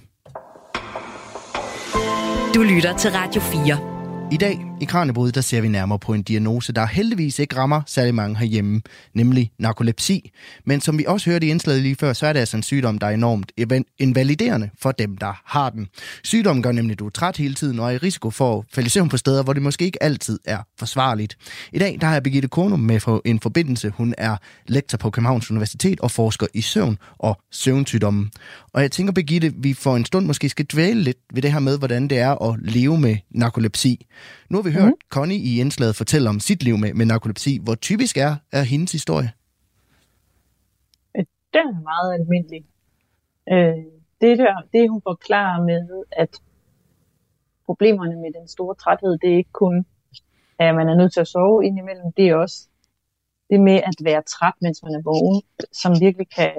Du 2.56 2.62
lytter 2.62 2.98
til 2.98 3.12
Radio 3.12 3.42
4. 3.42 4.30
I 4.32 4.38
dag 4.38 4.69
i 4.82 4.86
Kranjebrud, 4.86 5.32
der 5.32 5.42
ser 5.42 5.62
vi 5.62 5.68
nærmere 5.68 6.00
på 6.00 6.14
en 6.14 6.24
diagnose, 6.24 6.74
der 6.74 6.86
heldigvis 6.86 7.40
ikke 7.40 7.56
rammer 7.56 7.82
særlig 7.86 8.16
mange 8.16 8.38
herhjemme, 8.38 8.82
nemlig 9.14 9.52
narkolepsi. 9.60 10.32
Men 10.66 10.82
som 10.82 10.98
vi 10.98 11.06
også 11.08 11.30
hørte 11.30 11.48
i 11.48 11.50
indslaget 11.50 11.82
lige 11.82 11.96
før, 11.96 12.14
så 12.14 12.28
er 12.28 12.34
det 12.34 12.40
altså 12.40 12.58
en 12.58 12.64
sygdom, 12.64 12.98
der 12.98 13.08
er 13.08 13.12
enormt 13.12 13.52
invaliderende 14.00 14.70
for 14.82 14.92
dem, 14.92 15.18
der 15.18 15.42
har 15.46 15.70
den. 15.70 15.88
Sygdommen 16.24 16.64
gør 16.64 16.72
nemlig, 16.72 16.94
at 16.94 17.00
du 17.00 17.06
er 17.06 17.10
træt 17.10 17.38
hele 17.38 17.54
tiden 17.54 17.80
og 17.80 17.86
er 17.86 17.92
i 17.92 17.98
risiko 17.98 18.30
for 18.30 18.60
at 18.60 18.66
falde 18.74 18.88
i 18.88 18.90
søvn 18.90 19.10
på 19.10 19.18
steder, 19.18 19.44
hvor 19.44 19.54
det 19.54 19.62
måske 19.62 19.86
ikke 19.86 20.04
altid 20.04 20.40
er 20.46 20.58
forsvarligt. 20.78 21.38
I 21.74 21.80
dag 21.80 21.98
der 22.02 22.08
har 22.08 22.14
jeg 22.14 22.24
Birgitte 22.24 22.48
Kornum 22.48 22.80
med 22.80 23.00
for 23.00 23.22
en 23.26 23.40
forbindelse. 23.40 23.90
Hun 23.90 24.14
er 24.18 24.38
lektor 24.68 24.98
på 24.98 25.10
Københavns 25.10 25.52
Universitet 25.52 26.00
og 26.00 26.12
forsker 26.12 26.48
i 26.54 26.62
søvn 26.62 26.98
og 27.18 27.42
søvnsygdommen. 27.52 28.32
Og 28.74 28.82
jeg 28.82 28.92
tænker, 28.92 29.14
Birgitte, 29.14 29.54
vi 29.58 29.74
for 29.74 29.96
en 29.96 30.06
stund 30.06 30.26
måske 30.26 30.50
skal 30.50 30.66
dvæle 30.66 31.02
lidt 31.02 31.18
ved 31.34 31.42
det 31.42 31.52
her 31.52 31.60
med, 31.60 31.78
hvordan 31.78 32.08
det 32.08 32.18
er 32.18 32.52
at 32.52 32.60
leve 32.62 33.00
med 33.00 33.18
narkolepsi. 33.32 34.06
Nu 34.50 34.58
har 34.58 34.64
vi 34.64 34.69
hørt 34.72 34.94
mm. 34.94 35.10
Connie 35.10 35.38
i 35.38 35.60
indslaget 35.60 35.96
fortælle 35.96 36.30
om 36.30 36.40
sit 36.40 36.64
liv 36.64 36.78
med, 36.78 36.94
med 36.94 37.06
narkolepsi. 37.06 37.60
Hvor 37.64 37.76
typisk 37.76 38.18
er, 38.18 38.36
er 38.52 38.64
hendes 38.64 38.92
historie? 38.92 39.32
Den 41.54 41.66
er 41.76 41.82
meget 41.82 42.14
almindelig. 42.20 42.66
Øh, 43.52 43.86
det, 44.22 44.38
der, 44.38 44.54
det 44.74 44.90
hun 44.90 45.02
forklarer 45.02 45.64
med, 45.64 46.04
at 46.12 46.42
problemerne 47.66 48.16
med 48.16 48.32
den 48.40 48.48
store 48.48 48.76
træthed, 48.76 49.18
det 49.22 49.30
er 49.34 49.38
ikke 49.38 49.52
kun, 49.52 49.86
at 50.60 50.76
man 50.76 50.90
er 50.90 50.96
nødt 50.96 51.14
til 51.14 51.20
at 51.20 51.28
sove 51.28 51.66
indimellem, 51.66 52.12
det 52.18 52.30
er 52.30 52.36
også 52.36 52.68
det 53.50 53.60
med 53.60 53.78
at 53.90 53.96
være 54.04 54.22
træt, 54.22 54.54
mens 54.62 54.84
man 54.84 54.94
er 54.96 55.02
vågen, 55.02 55.42
som 55.72 55.92
virkelig 56.00 56.28
kan 56.30 56.54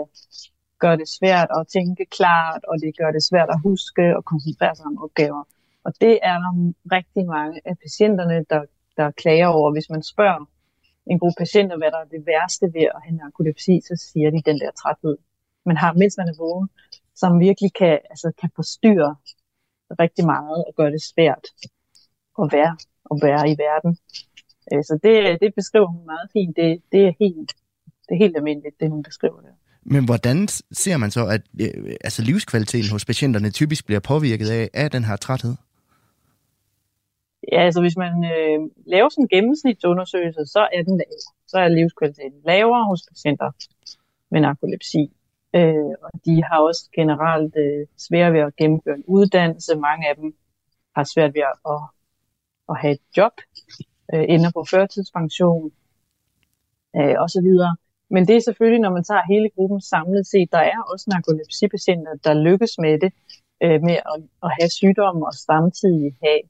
gøre 0.78 0.96
det 0.96 1.08
svært 1.18 1.48
at 1.58 1.66
tænke 1.76 2.04
klart, 2.18 2.62
og 2.64 2.74
det 2.82 2.96
gør 2.98 3.10
det 3.16 3.22
svært 3.30 3.50
at 3.54 3.60
huske 3.62 4.16
og 4.16 4.24
koncentrere 4.24 4.74
sig 4.76 4.86
om 4.86 5.02
opgaver. 5.04 5.44
Og 5.84 5.92
det 6.00 6.18
er 6.22 6.36
der 6.38 6.52
rigtig 6.96 7.26
mange 7.26 7.60
af 7.64 7.78
patienterne, 7.78 8.44
der, 8.50 8.62
der 8.96 9.10
klager 9.10 9.46
over. 9.46 9.72
Hvis 9.72 9.90
man 9.90 10.02
spørger 10.02 10.50
en 11.06 11.18
gruppe 11.18 11.38
patienter, 11.38 11.76
hvad 11.76 11.90
der 11.90 11.98
er 11.98 12.04
det 12.04 12.26
værste 12.26 12.66
ved 12.76 12.86
at 12.96 13.02
have 13.04 13.16
narkolepsi, 13.16 13.80
så 13.88 13.94
siger 14.08 14.30
de 14.30 14.42
den 14.50 14.60
der 14.60 14.70
træthed. 14.82 15.16
Man 15.66 15.76
har, 15.76 15.92
mens 15.92 16.14
man 16.18 16.28
er 16.28 16.36
vågen, 16.38 16.68
som 17.14 17.40
virkelig 17.40 17.70
kan, 17.74 17.98
altså, 18.10 18.32
kan 18.40 18.50
forstyrre 18.56 19.16
rigtig 20.02 20.24
meget 20.24 20.64
og 20.68 20.72
gøre 20.76 20.90
det 20.90 21.02
svært 21.02 21.44
at 22.42 22.48
være, 22.52 22.76
at 23.10 23.16
være 23.22 23.50
i 23.52 23.56
verden. 23.66 23.92
Øh, 24.72 24.84
så 24.84 24.98
det, 25.02 25.40
det 25.40 25.54
beskriver 25.54 25.86
hun 25.86 26.04
meget 26.06 26.28
fint. 26.32 26.56
Det, 26.56 26.82
det, 26.92 27.00
er 27.06 27.12
helt, 27.20 27.50
det 28.06 28.12
er 28.14 28.18
helt 28.24 28.36
almindeligt, 28.36 28.80
det 28.80 28.90
hun 28.90 29.02
beskriver 29.02 29.40
der. 29.40 29.54
Men 29.82 30.04
hvordan 30.04 30.48
ser 30.72 30.96
man 30.96 31.10
så, 31.10 31.26
at 31.26 31.42
øh, 31.60 31.94
altså 32.00 32.22
livskvaliteten 32.22 32.90
hos 32.90 33.04
patienterne 33.04 33.50
typisk 33.50 33.86
bliver 33.86 34.00
påvirket 34.00 34.50
af, 34.50 34.70
af 34.74 34.90
den 34.90 35.04
her 35.04 35.16
træthed? 35.16 35.54
Ja, 37.52 37.60
altså 37.62 37.80
hvis 37.80 37.96
man 37.96 38.24
øh, 38.24 38.70
laver 38.86 39.08
sådan 39.08 39.24
en 39.24 39.28
gennemsnitsundersøgelse, 39.28 40.46
så 40.46 40.68
er 40.72 40.82
den 40.82 40.96
lav. 40.96 41.06
Så 41.46 41.58
er 41.58 41.68
livskvaliteten 41.68 42.40
lavere 42.44 42.84
hos 42.84 43.02
patienter 43.08 43.50
med 44.30 44.40
narkolepsi. 44.40 45.12
Øh, 45.54 45.92
og 46.02 46.10
de 46.24 46.44
har 46.44 46.60
også 46.60 46.88
generelt 46.94 47.56
øh, 47.56 47.86
svært 47.98 48.32
ved 48.32 48.40
at 48.40 48.56
gennemføre 48.56 48.94
en 48.94 49.04
uddannelse. 49.06 49.76
Mange 49.76 50.08
af 50.08 50.16
dem 50.16 50.36
har 50.96 51.04
svært 51.04 51.34
ved 51.34 51.42
at, 51.42 51.56
at, 51.72 51.82
at 52.68 52.76
have 52.80 52.92
et 52.92 53.02
job, 53.16 53.32
øh, 54.14 54.24
ender 54.28 54.50
på 54.54 54.64
førtidspension 54.70 55.72
øh, 56.96 57.14
osv. 57.24 57.48
Men 58.10 58.28
det 58.28 58.36
er 58.36 58.40
selvfølgelig, 58.40 58.80
når 58.80 58.90
man 58.90 59.04
tager 59.04 59.22
hele 59.32 59.50
gruppen 59.50 59.80
samlet 59.80 60.26
set, 60.26 60.52
der 60.52 60.58
er 60.58 60.80
også 60.92 61.06
narkolepsipatienter, 61.08 62.14
der 62.24 62.34
lykkes 62.34 62.78
med 62.78 63.00
det, 63.00 63.12
øh, 63.62 63.82
med 63.82 63.96
at, 64.12 64.16
at 64.42 64.50
have 64.60 64.70
sygdomme 64.70 65.26
og 65.26 65.34
samtidig 65.34 66.16
have 66.24 66.40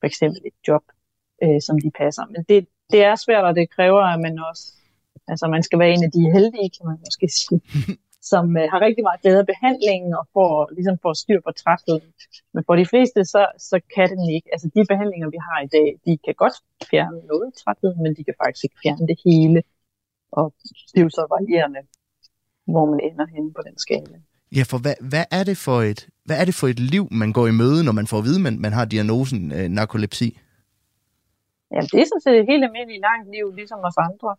for 0.00 0.06
eksempel 0.06 0.40
et 0.44 0.58
job, 0.68 0.84
øh, 1.42 1.60
som 1.66 1.76
de 1.84 1.90
passer. 1.90 2.24
Men 2.32 2.42
det, 2.48 2.68
det 2.92 3.00
er 3.04 3.14
svært, 3.16 3.44
og 3.44 3.54
det 3.54 3.70
kræver, 3.70 4.02
at 4.14 4.20
man 4.20 4.38
også, 4.50 4.64
altså 5.28 5.46
man 5.46 5.62
skal 5.62 5.78
være 5.78 5.92
en 5.96 6.04
af 6.04 6.12
de 6.16 6.22
heldige, 6.36 6.70
kan 6.76 6.86
man 6.90 6.98
måske 7.06 7.28
sige, 7.38 7.60
som 8.30 8.56
øh, 8.56 8.64
har 8.72 8.80
rigtig 8.86 9.02
meget 9.04 9.20
glæde 9.22 9.38
af 9.38 9.46
behandlingen 9.46 10.14
og 10.14 10.24
får, 10.32 10.70
ligesom 10.76 10.96
får 11.02 11.12
styr 11.12 11.40
på 11.46 11.52
trætheden. 11.62 12.08
Men 12.54 12.64
for 12.66 12.76
de 12.76 12.86
fleste, 12.86 13.24
så, 13.24 13.42
så 13.58 13.80
kan 13.94 14.08
den 14.10 14.30
ikke. 14.36 14.48
Altså 14.52 14.66
de 14.74 14.80
behandlinger, 14.92 15.28
vi 15.30 15.40
har 15.48 15.58
i 15.66 15.70
dag, 15.76 15.88
de 16.06 16.18
kan 16.24 16.34
godt 16.34 16.56
fjerne 16.90 17.18
noget 17.32 17.54
træthed, 17.54 17.94
men 18.02 18.10
de 18.16 18.24
kan 18.24 18.34
faktisk 18.42 18.64
ikke 18.64 18.78
fjerne 18.82 19.06
det 19.10 19.18
hele. 19.24 19.62
Og 20.32 20.54
det 20.92 20.98
er 21.00 21.04
jo 21.08 21.08
så 21.18 21.26
varierende, 21.34 21.80
hvor 22.72 22.84
man 22.90 23.00
ender 23.08 23.26
henne 23.26 23.52
på 23.52 23.62
den 23.66 23.78
skala. 23.78 24.16
Ja, 24.56 24.62
for 24.70 24.78
hvad, 24.78 24.94
hvad, 25.10 25.24
er 25.30 25.44
det 25.44 25.56
for 25.66 25.78
et, 25.90 26.08
hvad 26.30 26.40
er 26.40 26.46
det 26.50 26.54
for 26.60 26.68
et 26.74 26.80
liv, 26.94 27.04
man 27.22 27.32
går 27.32 27.46
i 27.46 27.54
møde, 27.62 27.80
når 27.84 27.94
man 28.00 28.06
får 28.10 28.18
at 28.18 28.24
vide, 28.28 28.40
man, 28.46 28.54
man 28.66 28.72
har 28.72 28.84
diagnosen 28.84 29.52
øh, 29.52 29.68
narkolepsi? 29.78 30.28
Ja, 31.74 31.80
det 31.90 31.98
er 32.00 32.06
sådan 32.10 32.24
set 32.26 32.36
et 32.40 32.50
helt 32.52 32.64
almindeligt 32.64 33.04
langt 33.08 33.26
liv, 33.36 33.46
ligesom 33.60 33.78
os 33.88 33.98
andre. 34.08 34.30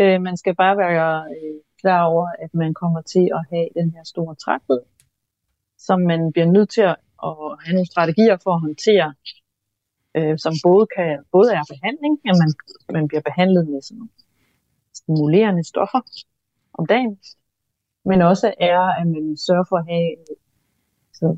Øh, 0.00 0.18
man 0.28 0.36
skal 0.36 0.54
bare 0.62 0.76
være 0.84 1.10
øh, 1.34 1.56
klar 1.80 2.02
over, 2.12 2.26
at 2.44 2.50
man 2.62 2.74
kommer 2.74 3.00
til 3.14 3.26
at 3.36 3.42
have 3.52 3.68
den 3.78 3.88
her 3.94 4.04
store 4.12 4.34
træthed, 4.44 4.80
som 5.86 5.98
man 6.00 6.20
bliver 6.32 6.50
nødt 6.56 6.70
til 6.76 6.80
at 6.80 6.96
have 7.64 7.74
nogle 7.76 7.92
strategier 7.92 8.36
for 8.44 8.52
at 8.54 8.60
håndtere, 8.66 9.08
øh, 10.16 10.38
som 10.44 10.52
både, 10.66 10.86
kan, 10.96 11.10
både 11.32 11.48
er 11.58 11.64
behandling, 11.74 12.14
at 12.28 12.36
man, 12.42 12.50
man 12.96 13.08
bliver 13.08 13.24
behandlet 13.30 13.64
med 13.68 13.80
sådan 13.82 13.98
nogle 13.98 14.14
stimulerende 15.00 15.64
stoffer 15.72 16.00
om 16.78 16.86
dagen, 16.86 17.18
men 18.04 18.22
også 18.22 18.48
er, 18.60 18.80
at 19.00 19.06
man 19.06 19.36
sørger 19.46 19.66
for 19.70 19.76
at 19.76 19.86
have 19.92 20.08
så, 21.20 21.36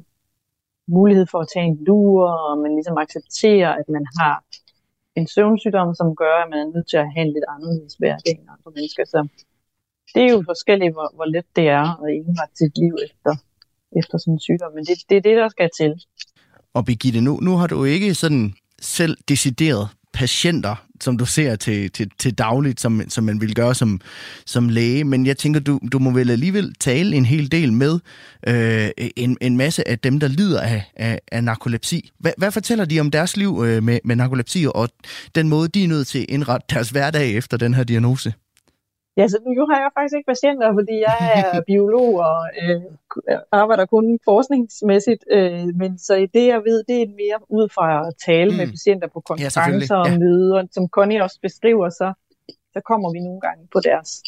mulighed 0.98 1.26
for 1.32 1.38
at 1.40 1.48
tage 1.54 1.66
en 1.72 1.78
lur, 1.86 2.22
og 2.46 2.58
man 2.64 2.72
ligesom 2.78 2.96
accepterer, 3.04 3.70
at 3.80 3.88
man 3.96 4.04
har 4.18 4.34
en 5.18 5.26
søvnsygdom, 5.34 5.94
som 6.00 6.08
gør, 6.22 6.36
at 6.44 6.48
man 6.52 6.58
er 6.64 6.70
nødt 6.74 6.88
til 6.90 6.98
at 7.04 7.08
have 7.14 7.26
en 7.26 7.32
lidt 7.36 7.48
anderledes 7.54 7.94
hverdag 8.00 8.34
end 8.38 8.48
andre 8.54 8.70
mennesker. 8.76 9.04
Så 9.04 9.20
det 10.14 10.22
er 10.26 10.30
jo 10.36 10.42
forskelligt, 10.52 10.92
hvor, 10.96 11.08
hvor 11.16 11.24
let 11.34 11.48
det 11.56 11.68
er 11.68 11.86
at 12.04 12.08
indrette 12.18 12.56
sit 12.62 12.74
liv 12.82 12.94
efter, 13.06 13.32
efter 14.00 14.18
sådan 14.18 14.34
en 14.34 14.40
sygdom. 14.48 14.72
Men 14.76 14.84
det, 14.88 14.96
det 15.08 15.16
er 15.16 15.24
det, 15.28 15.36
der 15.36 15.48
skal 15.48 15.70
til. 15.80 15.92
Og 16.74 16.84
Birgitte, 16.84 17.20
nu, 17.20 17.32
nu 17.46 17.52
har 17.56 17.66
du 17.66 17.84
ikke 17.84 18.14
sådan 18.14 18.52
selv 18.80 19.16
decideret 19.28 19.88
patienter, 20.12 20.74
som 21.00 21.18
du 21.18 21.26
ser 21.26 21.56
til, 21.56 21.90
til, 21.90 22.10
til 22.18 22.34
dagligt, 22.34 22.80
som, 22.80 23.02
som 23.08 23.24
man 23.24 23.40
vil 23.40 23.54
gøre 23.54 23.74
som, 23.74 24.00
som 24.46 24.68
læge. 24.68 25.04
Men 25.04 25.26
jeg 25.26 25.36
tænker, 25.36 25.60
du, 25.60 25.80
du 25.92 25.98
må 25.98 26.10
vel 26.10 26.30
alligevel 26.30 26.74
tale 26.80 27.16
en 27.16 27.24
hel 27.24 27.52
del 27.52 27.72
med 27.72 27.98
øh, 28.46 28.88
en, 29.16 29.36
en 29.40 29.56
masse 29.56 29.88
af 29.88 29.98
dem, 29.98 30.20
der 30.20 30.28
lider 30.28 30.60
af, 30.60 30.92
af, 30.96 31.20
af 31.32 31.44
narkolepsi. 31.44 32.10
Hvad, 32.18 32.32
hvad 32.38 32.50
fortæller 32.50 32.84
de 32.84 33.00
om 33.00 33.10
deres 33.10 33.36
liv 33.36 33.62
øh, 33.66 33.82
med, 33.82 33.98
med 34.04 34.16
narkolepsi, 34.16 34.66
og 34.74 34.88
den 35.34 35.48
måde, 35.48 35.68
de 35.68 35.84
er 35.84 35.88
nødt 35.88 36.06
til 36.06 36.18
at 36.18 36.26
indrette 36.28 36.66
deres 36.70 36.90
hverdag 36.90 37.30
efter 37.32 37.56
den 37.56 37.74
her 37.74 37.84
diagnose? 37.84 38.32
Ja, 39.16 39.28
så 39.28 39.38
nu 39.58 39.66
har 39.70 39.78
jeg 39.80 39.90
faktisk 39.94 40.16
ikke 40.16 40.32
patienter, 40.34 40.66
fordi 40.78 40.94
jeg 41.08 41.18
er 41.40 41.60
biolog 41.70 42.10
og 42.28 42.38
øh, 42.62 42.80
arbejder 43.52 43.86
kun 43.86 44.18
forskningsmæssigt. 44.24 45.24
Øh, 45.30 45.66
men 45.80 45.98
så 45.98 46.12
det, 46.34 46.46
jeg 46.46 46.60
ved, 46.68 46.78
det 46.88 47.02
er 47.02 47.06
mere 47.22 47.38
ud 47.48 47.68
fra 47.68 47.86
at 48.06 48.14
tale 48.26 48.50
mm. 48.50 48.56
med 48.56 48.66
patienter 48.66 49.08
på 49.08 49.20
konferencer 49.20 49.96
ja, 49.96 50.02
og 50.02 50.10
ja. 50.10 50.18
møder. 50.18 50.66
Som 50.76 50.88
Connie 50.88 51.22
også 51.22 51.38
beskriver, 51.42 51.88
så, 51.88 52.12
så 52.74 52.80
kommer 52.90 53.12
vi 53.12 53.20
nogle 53.20 53.40
gange 53.40 53.62
på 53.74 53.80
deres 53.88 54.22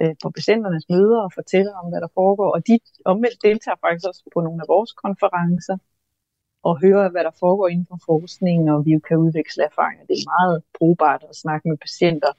øh, 0.00 0.14
på 0.22 0.30
patienternes 0.30 0.86
møder 0.94 1.20
og 1.26 1.30
fortæller 1.32 1.72
om, 1.80 1.86
hvad 1.90 2.00
der 2.00 2.10
foregår. 2.14 2.50
Og 2.56 2.60
de 2.68 2.78
omvendt 3.04 3.42
deltager 3.42 3.78
faktisk 3.84 4.06
også 4.10 4.22
på 4.34 4.40
nogle 4.40 4.60
af 4.62 4.68
vores 4.74 4.92
konferencer 4.92 5.76
og 6.68 6.80
hører, 6.84 7.08
hvad 7.10 7.24
der 7.24 7.34
foregår 7.40 7.68
inden 7.68 7.86
for 7.92 7.98
forskningen, 8.06 8.68
og 8.68 8.78
vi 8.86 8.92
kan 9.08 9.16
udveksle 9.16 9.62
erfaringer. 9.70 10.04
Det 10.08 10.14
er 10.18 10.30
meget 10.36 10.62
brugbart 10.78 11.22
at 11.30 11.36
snakke 11.36 11.68
med 11.68 11.76
patienter, 11.86 12.32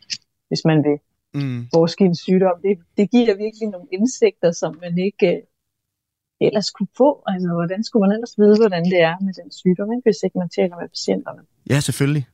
hvis 0.49 0.61
man 0.69 0.83
vil 0.83 0.97
mm. 1.41 1.67
vores 1.73 1.93
sygdom. 2.25 2.57
Det, 2.65 2.73
det 2.97 3.05
giver 3.11 3.33
virkelig 3.45 3.67
nogle 3.75 3.87
indsigter, 3.97 4.51
som 4.51 4.71
man 4.83 4.93
ikke 5.07 5.27
uh, 5.27 6.47
ellers 6.47 6.69
kunne 6.69 6.93
få. 6.97 7.09
Altså, 7.27 7.47
hvordan 7.59 7.83
skulle 7.83 8.03
man 8.05 8.11
ellers 8.15 8.35
vide, 8.41 8.57
hvordan 8.63 8.83
det 8.93 8.99
er 9.09 9.15
med 9.25 9.33
den 9.33 9.51
sygdom, 9.51 9.91
ikke, 9.91 10.05
hvis 10.07 10.23
ikke 10.25 10.37
man 10.43 10.49
taler 10.49 10.75
med 10.81 10.87
patienterne? 10.95 11.41
Ja, 11.69 11.79
selvfølgelig. 11.79 12.25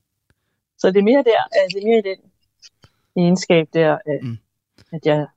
Så 0.78 0.86
det 0.92 1.00
er 1.00 1.08
mere 1.12 1.24
der, 1.32 1.42
altså, 1.60 1.72
det 1.76 1.84
er 1.84 1.88
mere 1.92 2.02
i 2.06 2.08
den 2.12 2.20
egenskab 3.24 3.66
der, 3.74 3.92
uh, 4.12 4.28
mm. 4.28 4.38
at 4.92 5.06
jeg 5.06 5.28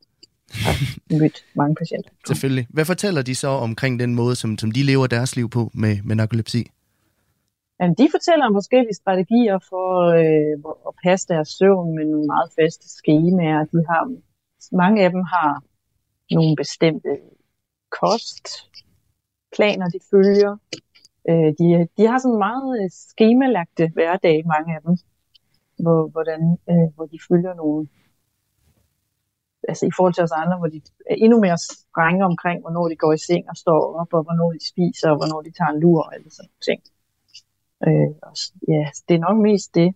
har 0.65 0.75
mødt 1.21 1.45
mange 1.55 1.75
patienter. 1.75 2.11
Selvfølgelig. 2.27 2.67
Hvad 2.71 2.85
fortæller 2.85 3.23
de 3.23 3.35
så 3.35 3.49
omkring 3.49 4.01
den 4.01 4.15
måde, 4.15 4.37
som, 4.37 4.59
som 4.59 4.71
de 4.71 4.83
lever 4.83 5.07
deres 5.07 5.37
liv 5.37 5.51
på 5.51 5.71
med, 5.75 6.03
med 6.05 6.17
narkolepsi? 6.17 6.71
Jamen, 7.81 7.95
de 8.01 8.09
fortæller 8.15 8.47
om 8.47 8.55
forskellige 8.55 8.95
strategier 8.95 9.59
for 9.71 9.89
øh, 10.21 10.57
at 10.89 10.95
passe 11.05 11.29
deres 11.29 11.49
søvn 11.49 11.95
med 11.97 12.05
nogle 12.05 12.27
meget 12.27 12.51
faste 12.59 12.89
skemaer. 12.99 13.65
De 13.65 13.79
har, 13.91 14.03
mange 14.83 15.05
af 15.05 15.11
dem 15.11 15.23
har 15.35 15.63
nogle 16.31 16.57
bestemte 16.57 17.13
kostplaner, 18.01 19.89
de 19.95 20.01
følger. 20.11 20.53
Øh, 21.31 21.51
de, 21.59 21.89
de 21.97 22.03
har 22.11 22.19
sådan 22.19 22.39
meget 22.49 22.71
øh, 22.83 22.91
skemalagte 22.91 23.85
hverdag, 23.95 24.37
mange 24.55 24.71
af 24.77 24.81
dem, 24.87 24.97
hvor, 25.83 26.09
hvordan, 26.15 26.59
øh, 26.71 26.89
hvor 26.95 27.07
de 27.07 27.19
følger 27.29 27.55
nogle 27.55 27.89
altså 29.69 29.87
i 29.87 29.95
forhold 29.97 30.15
til 30.15 30.25
os 30.27 30.39
andre, 30.43 30.59
hvor 30.59 30.71
de 30.75 30.81
er 31.11 31.17
endnu 31.25 31.41
mere 31.41 31.59
strenge 31.59 32.25
omkring, 32.25 32.61
hvornår 32.61 32.89
de 32.89 32.97
går 32.97 33.13
i 33.13 33.19
seng 33.29 33.45
og 33.53 33.57
står 33.57 33.81
op, 34.01 34.11
og 34.17 34.23
hvornår 34.23 34.53
de 34.53 34.63
spiser, 34.73 35.11
og 35.11 35.17
hvornår 35.17 35.41
de 35.43 35.53
tager 35.59 35.73
en 35.75 35.81
lur, 35.81 36.01
og 36.03 36.15
alle 36.15 36.31
sådan 36.31 36.51
ting. 36.69 36.81
Øh, 37.87 38.11
og, 38.23 38.35
ja, 38.69 38.85
det 39.09 39.15
er 39.15 39.19
nok 39.19 39.39
mest 39.39 39.75
det, 39.75 39.95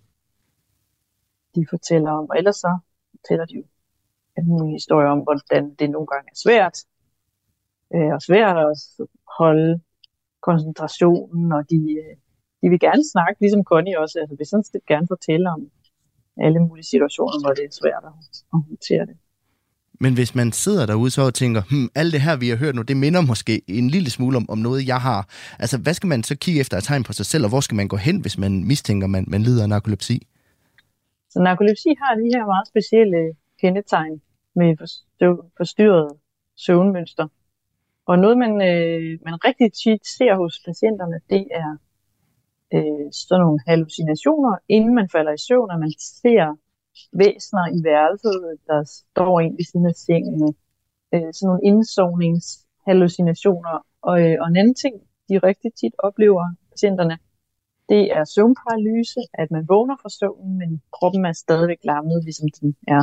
de 1.54 1.66
fortæller 1.70 2.10
om. 2.10 2.26
Og 2.30 2.38
ellers 2.38 2.56
så 2.56 2.78
fortæller 3.10 3.44
de 3.44 3.54
jo 3.54 3.64
nogle 4.36 4.72
historier 4.72 5.08
om, 5.08 5.20
hvordan 5.20 5.74
det 5.74 5.90
nogle 5.90 6.06
gange 6.06 6.28
er 6.30 6.38
svært. 6.44 6.76
Øh, 7.94 8.12
og 8.16 8.22
svært 8.22 8.56
at 8.56 8.72
holde 9.38 9.80
koncentrationen, 10.40 11.52
og 11.52 11.70
de, 11.70 11.80
øh, 12.04 12.16
de 12.62 12.68
vil 12.68 12.80
gerne 12.80 13.04
snakke, 13.12 13.40
ligesom 13.40 13.64
Connie 13.64 14.00
også, 14.00 14.18
altså 14.20 14.36
vil 14.36 14.46
sådan 14.46 14.64
set 14.64 14.86
gerne 14.86 15.06
fortælle 15.06 15.50
om 15.50 15.70
alle 16.36 16.60
mulige 16.60 16.84
situationer, 16.84 17.40
hvor 17.42 17.52
det 17.58 17.64
er 17.64 17.78
svært 17.82 18.04
at, 18.04 18.12
at 18.54 18.58
håndtere 18.68 19.06
det. 19.06 19.16
Men 20.02 20.14
hvis 20.14 20.34
man 20.34 20.52
sidder 20.52 20.86
derude 20.86 21.10
så 21.10 21.22
og 21.22 21.34
tænker, 21.34 21.62
hm, 21.70 21.88
alt 21.94 22.12
det 22.12 22.20
her, 22.20 22.36
vi 22.36 22.48
har 22.48 22.56
hørt 22.56 22.74
nu, 22.74 22.82
det 22.82 22.96
minder 22.96 23.20
måske 23.20 23.62
en 23.68 23.88
lille 23.90 24.10
smule 24.10 24.36
om, 24.36 24.46
om 24.50 24.58
noget, 24.58 24.86
jeg 24.86 25.00
har. 25.00 25.28
Altså, 25.58 25.78
hvad 25.78 25.94
skal 25.94 26.06
man 26.06 26.22
så 26.22 26.36
kigge 26.36 26.60
efter 26.60 26.76
et 26.76 26.84
tegn 26.84 27.02
på 27.02 27.12
sig 27.12 27.26
selv, 27.26 27.44
og 27.44 27.50
hvor 27.50 27.60
skal 27.60 27.76
man 27.76 27.88
gå 27.88 27.96
hen, 27.96 28.20
hvis 28.20 28.38
man 28.38 28.64
mistænker, 28.64 29.06
man, 29.06 29.24
man 29.28 29.42
lider 29.42 29.62
af 29.62 29.68
narkolepsi? 29.68 30.26
Så 31.30 31.38
narkolepsi 31.40 31.88
har 32.02 32.14
de 32.14 32.26
her 32.34 32.44
meget 32.46 32.68
specielle 32.68 33.16
øh, 33.16 33.34
kendetegn 33.60 34.20
med 34.56 34.76
forstyrret 35.56 36.12
søvnmønster. 36.56 37.26
Og 38.06 38.18
noget, 38.18 38.38
man, 38.38 38.52
øh, 38.70 39.18
man 39.26 39.34
rigtig 39.44 39.68
tit 39.82 40.02
ser 40.18 40.34
hos 40.42 40.54
patienterne, 40.66 41.18
det 41.30 41.44
er 41.62 41.70
øh, 42.74 43.06
sådan 43.12 43.40
nogle 43.44 43.60
hallucinationer, 43.66 44.52
inden 44.68 44.94
man 44.94 45.08
falder 45.14 45.32
i 45.32 45.42
søvn, 45.48 45.70
og 45.70 45.78
man 45.84 45.92
ser 45.98 46.56
væsner 47.12 47.66
i 47.79 47.81
værelset, 47.85 48.59
der 48.66 48.85
står 48.85 49.40
ind 49.40 49.57
ved 49.57 49.64
siden 49.70 49.87
af 49.87 49.94
sengen. 49.94 50.55
Øh, 51.14 51.33
sådan 51.35 51.46
nogle 51.48 51.66
indsovningshallucinationer. 51.70 53.87
Og, 54.03 54.20
øh, 54.24 54.37
og 54.40 54.48
en 54.48 54.57
anden 54.57 54.74
ting, 54.74 54.94
de 55.29 55.38
rigtig 55.38 55.74
tit 55.81 55.94
oplever, 55.98 56.55
patienterne, 56.70 57.18
det 57.88 58.03
er 58.18 58.24
søvnparalyse, 58.24 59.20
at 59.35 59.50
man 59.50 59.68
vågner 59.68 59.96
fra 60.03 60.09
søvnen, 60.09 60.59
men 60.59 60.83
kroppen 60.96 61.24
er 61.24 61.33
stadigvæk 61.33 61.81
lammet, 61.85 62.24
ligesom 62.24 62.48
den 62.61 62.76
er 62.88 63.03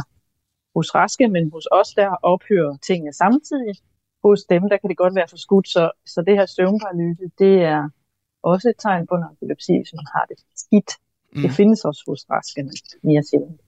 hos 0.75 0.95
raske, 0.95 1.27
men 1.27 1.51
hos 1.51 1.67
os 1.71 1.89
der 1.99 2.09
ophører 2.31 2.77
tingene 2.87 3.13
samtidig. 3.13 3.75
Hos 4.23 4.39
dem, 4.53 4.63
der 4.69 4.77
kan 4.77 4.89
det 4.89 4.97
godt 4.97 5.15
være 5.15 5.27
for 5.29 5.37
skudt, 5.37 5.67
så, 5.75 5.91
så 6.05 6.21
det 6.27 6.33
her 6.37 6.45
søvnparalyse, 6.45 7.23
det 7.39 7.55
er 7.73 7.89
også 8.43 8.69
et 8.69 8.75
tegn 8.79 9.07
på 9.07 9.15
narkolepsi, 9.17 9.73
hvis 9.77 9.93
man 9.99 10.07
har 10.15 10.25
det 10.29 10.37
skidt. 10.55 10.91
Mm. 11.35 11.41
Det 11.41 11.51
findes 11.51 11.85
også 11.85 12.03
hos 12.07 12.25
raske, 12.29 12.63
men 12.63 12.73
mere 13.03 13.23
sjældent. 13.23 13.61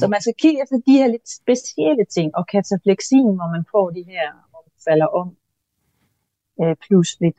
Så 0.00 0.08
man 0.08 0.20
skal 0.20 0.34
kigge 0.42 0.62
efter 0.62 0.76
de 0.86 0.92
her 0.92 1.06
lidt 1.06 1.28
specielle 1.28 2.04
ting, 2.04 2.36
og 2.38 2.46
katafleksin, 2.46 3.26
hvor 3.36 3.48
man 3.56 3.64
får 3.72 3.90
de 3.90 4.02
her, 4.12 4.28
og 4.52 4.64
falder 4.88 5.06
om 5.06 5.36
øh, 6.62 6.76
pludseligt 6.84 7.38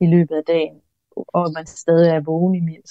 i 0.00 0.06
løbet 0.06 0.34
af 0.36 0.44
dagen, 0.44 0.80
og 1.16 1.44
man 1.56 1.66
stadig 1.66 2.08
er 2.16 2.20
vågen 2.20 2.54
imens. 2.54 2.90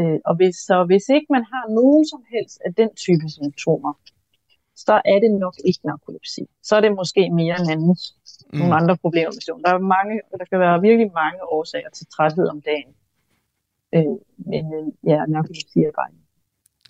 Øh, 0.00 0.18
og 0.24 0.36
hvis, 0.36 0.56
så 0.56 0.84
hvis 0.84 1.08
ikke 1.08 1.26
man 1.30 1.44
har 1.52 1.64
nogen 1.68 2.04
som 2.12 2.22
helst 2.32 2.60
af 2.66 2.74
den 2.74 2.90
type 2.94 3.28
symptomer, 3.28 3.92
så 4.76 4.94
er 5.04 5.18
det 5.24 5.30
nok 5.44 5.54
ikke 5.64 5.80
narkolepsi. 5.84 6.42
Så 6.62 6.76
er 6.76 6.80
det 6.80 6.92
måske 7.00 7.30
mere 7.30 7.56
en 7.60 7.70
anden, 7.70 7.96
mm. 8.52 8.58
nogle 8.58 8.74
andre 8.74 8.96
problemer 8.96 9.32
med 9.34 9.62
Der, 9.64 9.72
er 9.74 9.78
mange, 9.78 10.20
der 10.38 10.44
kan 10.44 10.58
være 10.60 10.80
virkelig 10.80 11.10
mange 11.22 11.40
årsager 11.56 11.90
til 11.90 12.06
træthed 12.06 12.46
om 12.48 12.60
dagen. 12.60 12.92
Øh, 13.94 14.16
men 14.36 14.64
øh, 14.76 14.86
ja, 15.10 15.18
narkolepsi 15.26 15.78
er 15.78 15.92
bare 16.00 16.10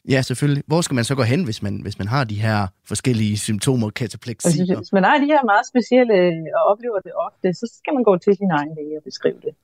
Ja, 0.08 0.22
selvfølgelig. 0.22 0.62
Hvor 0.66 0.80
skal 0.80 0.94
man 0.94 1.04
så 1.04 1.14
gå 1.14 1.22
hen, 1.22 1.44
hvis 1.44 1.62
man, 1.62 1.80
hvis 1.82 1.98
man 1.98 2.09
har 2.09 2.24
de 2.24 2.34
her 2.34 2.66
forskellige 2.84 3.38
symptomer, 3.38 3.90
katapleksi? 3.90 4.48
Hvis, 4.48 4.78
hvis 4.78 4.92
man 4.92 5.05
har 5.05 5.18
de 5.18 5.26
her 5.26 5.44
meget 5.44 5.66
specielle 5.66 6.14
og 6.57 6.62
oplever 6.72 6.98
det 7.00 7.12
ofte, 7.26 7.55
så 7.55 7.72
skal 7.78 7.94
man 7.94 8.02
gå 8.02 8.18
til 8.18 8.36
sin 8.36 8.50
egen 8.50 8.68
læge 8.76 8.96
og 8.96 9.02
beskrive 9.05 9.40
det. 9.42 9.55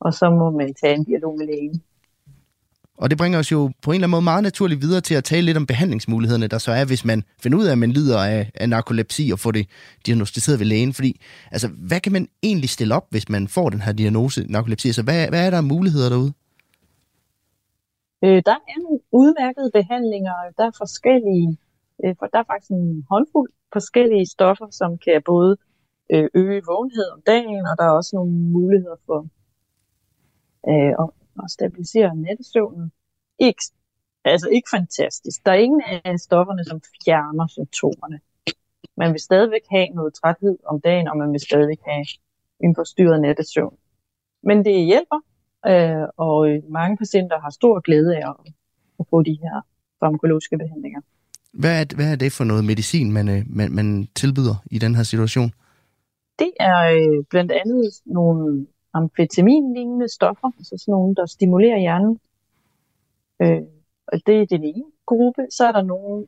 Og 0.00 0.14
så 0.14 0.30
må 0.30 0.50
man 0.50 0.74
tage 0.74 0.94
en 0.94 1.04
dialog 1.04 1.38
med 1.38 1.46
lægen. 1.46 1.82
Og 2.98 3.10
det 3.10 3.18
bringer 3.18 3.38
os 3.38 3.52
jo 3.52 3.70
på 3.82 3.90
en 3.90 3.94
eller 3.94 4.04
anden 4.06 4.10
måde 4.10 4.22
meget 4.22 4.42
naturligt 4.42 4.82
videre 4.82 5.00
til 5.00 5.14
at 5.14 5.24
tale 5.24 5.42
lidt 5.42 5.56
om 5.56 5.66
behandlingsmulighederne, 5.66 6.46
der 6.46 6.58
så 6.58 6.72
er, 6.72 6.84
hvis 6.84 7.04
man 7.04 7.22
finder 7.42 7.58
ud 7.58 7.64
af, 7.64 7.72
at 7.72 7.78
man 7.78 7.92
lider 7.92 8.18
af, 8.18 8.50
af 8.54 8.68
narkolepsi 8.68 9.30
og 9.32 9.38
får 9.38 9.50
det 9.50 9.66
diagnostiseret 10.06 10.58
ved 10.58 10.66
lægen. 10.66 10.92
Fordi, 10.92 11.20
altså, 11.50 11.68
hvad 11.68 12.00
kan 12.00 12.12
man 12.12 12.28
egentlig 12.42 12.70
stille 12.70 12.94
op, 12.94 13.06
hvis 13.10 13.28
man 13.28 13.48
får 13.48 13.70
den 13.70 13.80
her 13.80 13.92
diagnose 13.92 14.44
narkolepsi? 14.48 14.88
Altså, 14.88 15.02
hvad, 15.02 15.28
hvad 15.28 15.46
er 15.46 15.50
der 15.50 15.56
af 15.56 15.64
muligheder 15.64 16.08
derude? 16.08 16.32
Øh, 18.24 18.42
der 18.46 18.56
er 18.72 18.78
nogle 18.82 19.00
udmærkede 19.12 19.70
behandlinger, 19.78 20.34
der 20.58 20.64
er 20.66 20.74
forskellige, 20.78 21.58
øh, 22.04 22.14
for 22.18 22.26
der 22.26 22.38
er 22.38 22.48
faktisk 22.52 22.70
en 22.70 23.06
håndfuld 23.10 23.50
forskellige 23.72 24.26
stoffer, 24.26 24.68
som 24.70 24.98
kan 24.98 25.22
både 25.24 25.56
øh, 26.12 26.28
øge 26.34 26.62
vågenhed 26.66 27.06
om 27.14 27.22
dagen, 27.26 27.66
og 27.70 27.74
der 27.78 27.84
er 27.84 27.90
også 27.90 28.16
nogle 28.16 28.32
muligheder 28.32 28.96
for 29.06 29.20
øh, 30.70 30.92
at, 31.02 31.08
at 31.42 31.50
stabilisere 31.50 32.16
nattesøvnen. 32.16 32.92
Ikke 33.38 33.62
altså 34.24 34.48
ikke 34.48 34.68
fantastisk. 34.70 35.46
Der 35.46 35.52
er 35.52 35.56
ingen 35.66 35.82
af 36.04 36.20
stofferne, 36.20 36.64
som 36.64 36.80
fjerner 37.04 37.46
symptomerne. 37.46 38.20
Man 38.96 39.12
vil 39.12 39.20
stadigvæk 39.20 39.64
have 39.70 39.88
noget 39.88 40.14
træthed 40.14 40.58
om 40.66 40.80
dagen, 40.80 41.08
og 41.08 41.16
man 41.16 41.32
vil 41.32 41.40
stadigvæk 41.40 41.80
have 41.86 42.04
en 42.60 42.74
forstyrret 42.74 43.20
nattesøvn. 43.20 43.76
Men 44.42 44.64
det 44.64 44.86
hjælper, 44.86 45.20
øh, 45.66 46.06
og 46.16 46.62
mange 46.68 46.96
patienter 46.96 47.40
har 47.40 47.50
stor 47.50 47.80
glæde 47.80 48.16
af 48.16 48.28
at, 48.28 48.52
at 49.00 49.06
få 49.10 49.22
de 49.22 49.38
her 49.42 49.66
farmakologiske 50.00 50.58
behandlinger. 50.58 51.00
Hvad 51.52 51.80
er, 51.80 51.96
hvad 51.96 52.12
er 52.12 52.16
det 52.16 52.32
for 52.32 52.44
noget 52.44 52.64
medicin, 52.64 53.12
man, 53.12 53.28
øh, 53.28 53.42
man, 53.46 53.72
man 53.72 54.08
tilbyder 54.14 54.56
i 54.70 54.78
den 54.78 54.94
her 54.94 55.02
situation? 55.02 55.50
Det 56.38 56.52
er 56.60 56.78
øh, 56.80 57.24
blandt 57.30 57.52
andet 57.52 57.90
nogle 58.06 58.66
amfetamin-lignende 58.94 60.08
stoffer, 60.08 60.50
altså 60.58 60.74
sådan 60.78 60.92
nogle, 60.92 61.14
der 61.14 61.26
stimulerer 61.26 61.78
hjernen. 61.78 62.20
Øh, 63.42 63.62
og 64.06 64.18
det 64.26 64.42
er 64.42 64.46
den 64.46 64.64
ene 64.64 64.90
gruppe. 65.06 65.42
Så 65.50 65.66
er 65.68 65.72
der 65.72 65.82
nogle, 65.82 66.26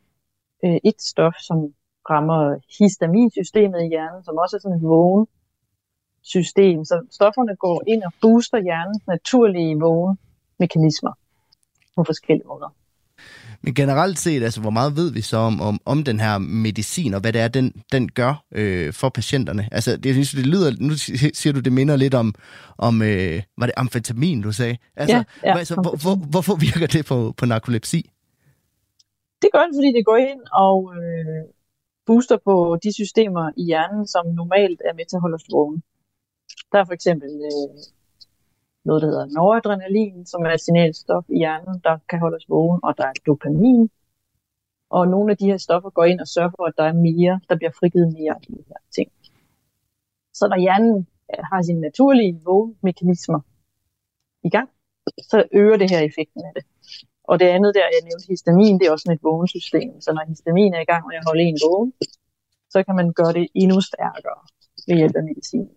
øh, 0.64 0.78
et 0.84 1.02
stof, 1.02 1.34
som 1.48 1.58
rammer 2.10 2.58
histaminsystemet 2.78 3.82
i 3.82 3.88
hjernen, 3.88 4.24
som 4.24 4.36
også 4.36 4.56
er 4.56 4.60
sådan 4.60 4.76
et 4.76 4.82
vågen 4.82 5.26
system. 6.22 6.84
Så 6.84 7.06
stofferne 7.10 7.56
går 7.56 7.82
ind 7.86 8.02
og 8.02 8.12
booster 8.20 8.58
hjernens 8.62 9.06
naturlige 9.06 9.80
vågen 9.80 10.18
mekanismer 10.58 11.12
på 11.96 12.04
forskellige 12.04 12.46
måder. 12.46 12.74
Men 13.64 13.74
generelt 13.74 14.18
set, 14.18 14.42
altså, 14.42 14.60
hvor 14.60 14.70
meget 14.70 14.96
ved 14.96 15.12
vi 15.12 15.20
så 15.20 15.36
om, 15.36 15.60
om, 15.60 15.80
om 15.84 16.04
den 16.04 16.20
her 16.20 16.38
medicin, 16.38 17.14
og 17.14 17.20
hvad 17.20 17.32
det 17.32 17.40
er, 17.40 17.48
den, 17.48 17.82
den 17.92 18.08
gør 18.08 18.44
øh, 18.52 18.92
for 18.92 19.08
patienterne? 19.08 19.68
Altså, 19.72 19.96
det, 19.96 20.14
synes, 20.14 20.30
det 20.30 20.46
lyder, 20.46 20.72
nu 20.80 20.94
siger 21.34 21.52
du, 21.52 21.60
det 21.60 21.72
minder 21.72 21.96
lidt 21.96 22.14
om, 22.14 22.34
om 22.78 23.02
øh, 23.02 23.42
var 23.58 23.66
det 23.66 23.74
amfetamin, 23.76 24.40
du 24.40 24.52
sagde? 24.52 24.76
Altså, 24.96 25.16
ja, 25.16 25.24
ja, 25.44 25.58
altså 25.58 25.74
hvor, 25.74 25.96
hvor, 26.02 26.14
hvorfor 26.30 26.54
virker 26.54 26.86
det 26.86 27.06
på, 27.06 27.34
på 27.36 27.46
narkolepsi? 27.46 28.10
Det 29.42 29.50
gør 29.52 29.62
det, 29.66 29.74
fordi 29.76 29.92
det 29.92 30.04
går 30.04 30.16
ind 30.16 30.40
og 30.52 30.92
øh, 30.96 31.42
booster 32.06 32.38
på 32.44 32.78
de 32.82 32.92
systemer 32.92 33.50
i 33.56 33.64
hjernen, 33.64 34.06
som 34.06 34.26
normalt 34.26 34.80
er 34.84 34.94
med 34.94 35.04
til 35.08 35.16
at 35.16 35.20
holde 35.20 35.34
os 35.34 35.46
vågne. 35.52 35.82
Der 36.72 36.78
er 36.78 36.84
for 36.84 36.92
eksempel 36.92 37.30
øh, 37.50 37.74
noget, 38.84 39.02
der 39.02 39.08
hedder 39.08 39.26
noradrenalin, 39.26 40.26
som 40.26 40.42
er 40.42 40.50
et 40.50 40.60
signalstof 40.60 41.24
i 41.28 41.38
hjernen, 41.38 41.80
der 41.84 41.98
kan 42.08 42.18
holde 42.18 42.36
os 42.36 42.48
vågen, 42.48 42.80
og 42.82 42.98
der 42.98 43.06
er 43.06 43.12
dopamin. 43.26 43.90
Og 44.90 45.08
nogle 45.08 45.30
af 45.32 45.36
de 45.36 45.46
her 45.46 45.56
stoffer 45.56 45.90
går 45.90 46.04
ind 46.04 46.20
og 46.20 46.28
sørger 46.28 46.50
for, 46.56 46.64
at 46.66 46.74
der 46.78 46.84
er 46.84 46.92
mere, 46.92 47.40
der 47.48 47.56
bliver 47.56 47.72
frigivet 47.78 48.12
mere 48.18 48.34
af 48.34 48.40
de 48.48 48.64
her 48.68 48.80
ting. 48.96 49.12
Så 50.34 50.48
når 50.48 50.58
hjernen 50.58 51.06
øh, 51.32 51.44
har 51.50 51.62
sine 51.62 51.80
naturlige 51.80 52.40
vågemekanismer 52.44 53.40
i 54.44 54.50
gang, 54.50 54.68
så 55.30 55.48
øger 55.52 55.76
det 55.76 55.90
her 55.90 56.00
effekten 56.00 56.42
af 56.44 56.52
det. 56.56 56.64
Og 57.24 57.40
det 57.40 57.46
andet 57.46 57.74
der, 57.74 57.86
jeg 57.94 58.02
nævnte 58.08 58.26
histamin, 58.28 58.78
det 58.78 58.86
er 58.86 58.92
også 58.92 59.02
sådan 59.02 59.16
et 59.16 59.22
vågensystem. 59.22 60.00
Så 60.00 60.12
når 60.12 60.24
histamin 60.28 60.74
er 60.74 60.80
i 60.80 60.90
gang 60.92 61.04
og 61.06 61.12
jeg 61.12 61.22
holder 61.26 61.44
en 61.44 61.58
vågen, 61.66 61.92
så 62.70 62.82
kan 62.82 62.94
man 62.96 63.12
gøre 63.12 63.32
det 63.32 63.46
endnu 63.54 63.80
stærkere 63.80 64.40
ved 64.86 64.96
hjælp 64.96 65.16
af 65.16 65.24
medicin. 65.24 65.68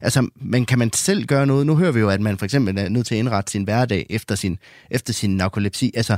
Altså, 0.00 0.30
men 0.34 0.64
kan 0.66 0.78
man 0.78 0.92
selv 0.92 1.24
gøre 1.24 1.46
noget? 1.46 1.66
Nu 1.66 1.76
hører 1.76 1.92
vi 1.92 2.00
jo, 2.00 2.10
at 2.10 2.20
man 2.20 2.38
for 2.38 2.44
eksempel 2.44 2.78
er 2.78 2.88
nødt 2.88 3.06
til 3.06 3.14
at 3.14 3.18
indrette 3.18 3.52
sin 3.52 3.64
hverdag 3.64 4.06
efter 4.10 4.34
sin, 4.34 4.58
efter 4.90 5.12
sin 5.12 5.36
narkolepsi. 5.36 5.92
Altså, 5.96 6.16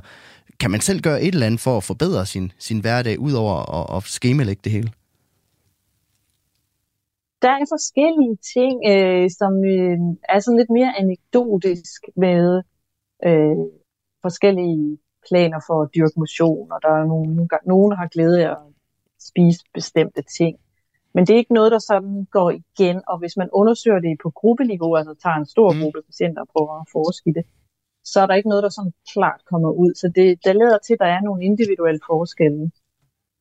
kan 0.61 0.71
man 0.71 0.81
selv 0.81 1.01
gøre 1.01 1.23
et 1.23 1.35
eller 1.35 1.47
andet 1.47 1.61
for 1.61 1.77
at 1.77 1.85
forbedre 1.85 2.27
sin, 2.27 2.53
sin 2.59 2.81
hverdag, 2.81 3.19
udover 3.19 3.57
at, 3.79 3.97
at 3.97 4.03
skemelægge 4.03 4.61
det 4.65 4.73
hele? 4.73 4.93
Der 7.43 7.51
er 7.51 7.67
forskellige 7.75 8.37
ting, 8.55 8.75
øh, 8.93 9.31
som 9.39 9.53
øh, 9.75 9.99
er 10.35 10.39
sådan 10.41 10.59
lidt 10.59 10.71
mere 10.71 10.93
anekdotisk 10.99 12.01
med 12.17 12.63
øh, 13.29 13.57
forskellige 14.23 14.99
planer 15.29 15.61
for 15.67 15.83
at 15.83 15.91
dyrke 15.95 16.17
motion, 16.17 16.73
og 16.73 16.79
der 16.83 16.89
er 16.89 17.05
nogen, 17.05 17.49
nogen, 17.67 17.91
der 17.91 17.97
har 17.97 18.09
glæde 18.09 18.45
af 18.45 18.51
at 18.51 18.59
spise 19.21 19.61
bestemte 19.75 20.23
ting. 20.39 20.57
Men 21.15 21.27
det 21.27 21.33
er 21.33 21.43
ikke 21.43 21.59
noget, 21.59 21.73
der 21.73 21.79
sådan 21.79 22.25
går 22.31 22.51
igen, 22.51 23.03
og 23.07 23.19
hvis 23.19 23.37
man 23.37 23.49
undersøger 23.53 24.01
det 24.01 24.21
på 24.23 24.31
gruppeniveau, 24.31 24.97
altså 24.97 25.15
tager 25.15 25.37
en 25.37 25.47
stor 25.47 25.73
mm. 25.73 25.81
gruppe 25.81 26.03
patienter 26.03 26.41
og 26.43 26.49
prøver 26.55 26.81
at 26.81 26.87
forske 26.93 27.31
i 27.31 27.33
det, 27.33 27.45
så 28.05 28.21
er 28.21 28.27
der 28.27 28.35
ikke 28.35 28.49
noget, 28.49 28.63
der 28.63 28.69
sådan 28.69 28.95
klart 29.13 29.41
kommer 29.51 29.71
ud. 29.71 29.95
Så 29.95 30.07
det, 30.17 30.45
det 30.45 30.57
lader 30.57 30.79
til, 30.79 30.95
at 30.95 31.01
der 31.01 31.07
er 31.17 31.21
nogle 31.21 31.45
individuelle 31.45 32.01
forskelle, 32.07 32.71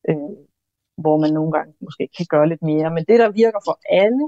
øh, 0.08 0.32
hvor 1.02 1.16
man 1.22 1.32
nogle 1.32 1.52
gange 1.52 1.72
måske 1.80 2.08
kan 2.16 2.26
gøre 2.28 2.48
lidt 2.48 2.62
mere. 2.62 2.90
Men 2.94 3.04
det, 3.08 3.18
der 3.22 3.30
virker 3.42 3.60
for 3.68 3.76
alle, 4.02 4.24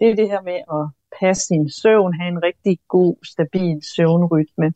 det 0.00 0.06
er 0.10 0.16
det 0.20 0.28
her 0.32 0.42
med 0.50 0.58
at 0.76 0.84
passe 1.20 1.42
sin 1.46 1.70
søvn, 1.70 2.14
have 2.20 2.28
en 2.28 2.42
rigtig 2.42 2.78
god, 2.88 3.14
stabil 3.24 3.78
søvnrytme, 3.94 4.72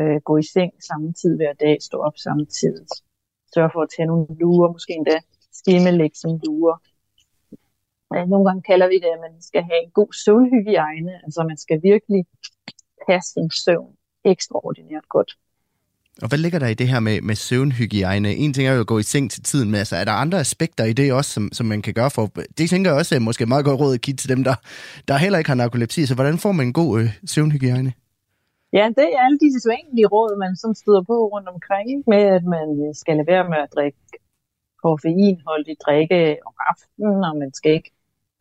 øh, 0.00 0.18
gå 0.28 0.36
i 0.36 0.46
seng 0.54 0.72
samtidig 0.90 1.36
hver 1.36 1.52
dag, 1.52 1.82
stå 1.82 1.96
op 1.98 2.16
samtidig, 2.16 2.86
sørge 3.54 3.70
for 3.74 3.82
at 3.82 3.90
tage 3.96 4.06
nogle 4.06 4.26
lurer, 4.40 4.72
måske 4.72 4.92
endda 4.92 5.18
skimmelægge 5.52 6.16
som 6.16 6.40
lurer, 6.44 6.76
nogle 8.32 8.44
gange 8.48 8.62
kalder 8.62 8.88
vi 8.88 8.94
det, 8.94 9.10
at 9.16 9.20
man 9.26 9.34
skal 9.48 9.62
have 9.62 9.80
en 9.84 9.90
god 9.90 10.12
søvnhygiejne. 10.24 11.12
Altså 11.24 11.40
man 11.50 11.58
skal 11.64 11.78
virkelig 11.82 12.22
passe 13.06 13.32
sin 13.32 13.50
søvn 13.64 13.92
ekstraordinært 14.24 15.08
godt. 15.08 15.30
Og 16.22 16.28
hvad 16.28 16.38
ligger 16.38 16.58
der 16.58 16.66
i 16.66 16.74
det 16.74 16.88
her 16.88 17.00
med, 17.00 17.20
med 17.20 17.34
søvnhygiejne? 17.34 18.34
En 18.34 18.52
ting 18.52 18.68
er 18.68 18.74
jo 18.74 18.80
at 18.80 18.86
gå 18.86 18.98
i 18.98 19.02
seng 19.02 19.30
til 19.30 19.42
tiden, 19.42 19.70
men 19.70 19.78
altså, 19.78 19.96
er 19.96 20.04
der 20.04 20.12
andre 20.12 20.40
aspekter 20.40 20.84
i 20.84 20.92
det 20.92 21.12
også, 21.12 21.30
som, 21.30 21.48
som 21.52 21.66
man 21.66 21.82
kan 21.82 21.94
gøre 21.94 22.10
for? 22.10 22.30
Det 22.58 22.70
tænker 22.70 22.90
jeg 22.90 22.98
også 22.98 23.14
er 23.14 23.18
måske 23.18 23.46
meget 23.46 23.64
godt 23.64 23.80
råd 23.80 23.94
at 23.94 24.00
give 24.00 24.16
til 24.16 24.28
dem, 24.28 24.44
der, 24.44 24.54
der 25.08 25.16
heller 25.16 25.38
ikke 25.38 25.50
har 25.50 25.54
narkolepsi. 25.54 26.06
Så 26.06 26.14
hvordan 26.14 26.38
får 26.38 26.52
man 26.52 26.66
en 26.66 26.72
god 26.72 27.00
øh, 27.00 27.08
søvnhygiejne? 27.26 27.92
Ja, 28.72 28.84
det 28.98 29.06
er 29.14 29.20
alle 29.24 29.38
disse 29.44 29.60
svanlige 29.60 30.06
råd, 30.06 30.38
man 30.38 30.56
som 30.56 30.74
støder 30.74 31.02
på 31.02 31.16
rundt 31.32 31.48
omkring, 31.48 32.04
med 32.06 32.22
at 32.36 32.44
man 32.44 32.94
skal 32.94 33.16
lade 33.16 33.26
være 33.26 33.48
med 33.48 33.58
at 33.66 33.68
drikke 33.76 33.98
koffeinholdig 34.82 35.76
drikke 35.86 36.20
om 36.46 36.54
aftenen, 36.70 37.24
og 37.28 37.34
man 37.42 37.52
skal 37.58 37.72
ikke 37.78 37.90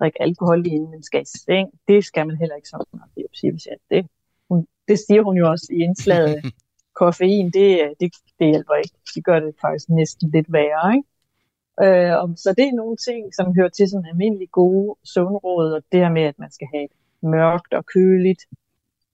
drikke 0.02 0.22
alkohol 0.22 0.68
inden 0.68 0.92
man 0.92 1.04
skal 1.04 1.22
i 1.22 1.26
seng. 1.26 1.70
Det 1.88 2.06
skal 2.06 2.28
man 2.28 2.38
heller 2.38 2.56
ikke 2.56 2.70
som 2.70 2.82
narkolepsipatient. 2.94 3.82
Det, 3.90 4.08
hun, 4.50 4.68
det 4.88 5.00
siger 5.00 5.24
hun 5.24 5.38
jo 5.38 5.50
også 5.50 5.68
i 5.72 5.76
indslaget. 5.84 6.54
Koffein, 7.00 7.46
det, 7.46 7.94
det, 8.00 8.12
det 8.40 8.48
hjælper 8.48 8.76
ikke. 8.76 8.96
Det 9.16 9.26
gør 9.26 9.40
det 9.40 9.56
faktisk 9.62 9.90
næsten 9.90 10.32
lidt 10.32 10.54
værre. 10.54 10.96
Ikke? 10.96 11.08
Øh, 11.84 12.38
så 12.44 12.54
det 12.58 12.66
er 12.68 12.80
nogle 12.82 12.98
ting, 12.98 13.36
som 13.36 13.56
hører 13.56 13.70
til 13.70 13.90
sådan 13.90 14.06
almindelig 14.06 14.50
gode 14.52 14.96
søvnråd, 15.04 15.74
og 15.74 15.82
det 15.92 16.00
her 16.00 16.10
med, 16.10 16.22
at 16.22 16.40
man 16.40 16.52
skal 16.52 16.68
have 16.74 16.84
et 16.84 16.96
mørkt 17.22 17.74
og 17.74 17.86
køligt 17.86 18.42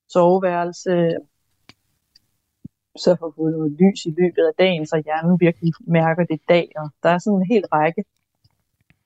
soveværelse, 0.08 1.16
så 2.96 3.16
for 3.18 3.26
at 3.26 3.34
få 3.36 3.48
noget 3.48 3.72
lys 3.80 4.04
i 4.04 4.10
løbet 4.10 4.44
af 4.50 4.54
dagen, 4.58 4.86
så 4.86 5.02
hjernen 5.04 5.40
virkelig 5.40 5.72
mærker 5.80 6.24
det 6.24 6.40
dag. 6.48 6.72
Og 6.76 6.90
der 7.02 7.08
er 7.08 7.18
sådan 7.18 7.38
en 7.38 7.46
hel 7.46 7.64
række 7.66 8.04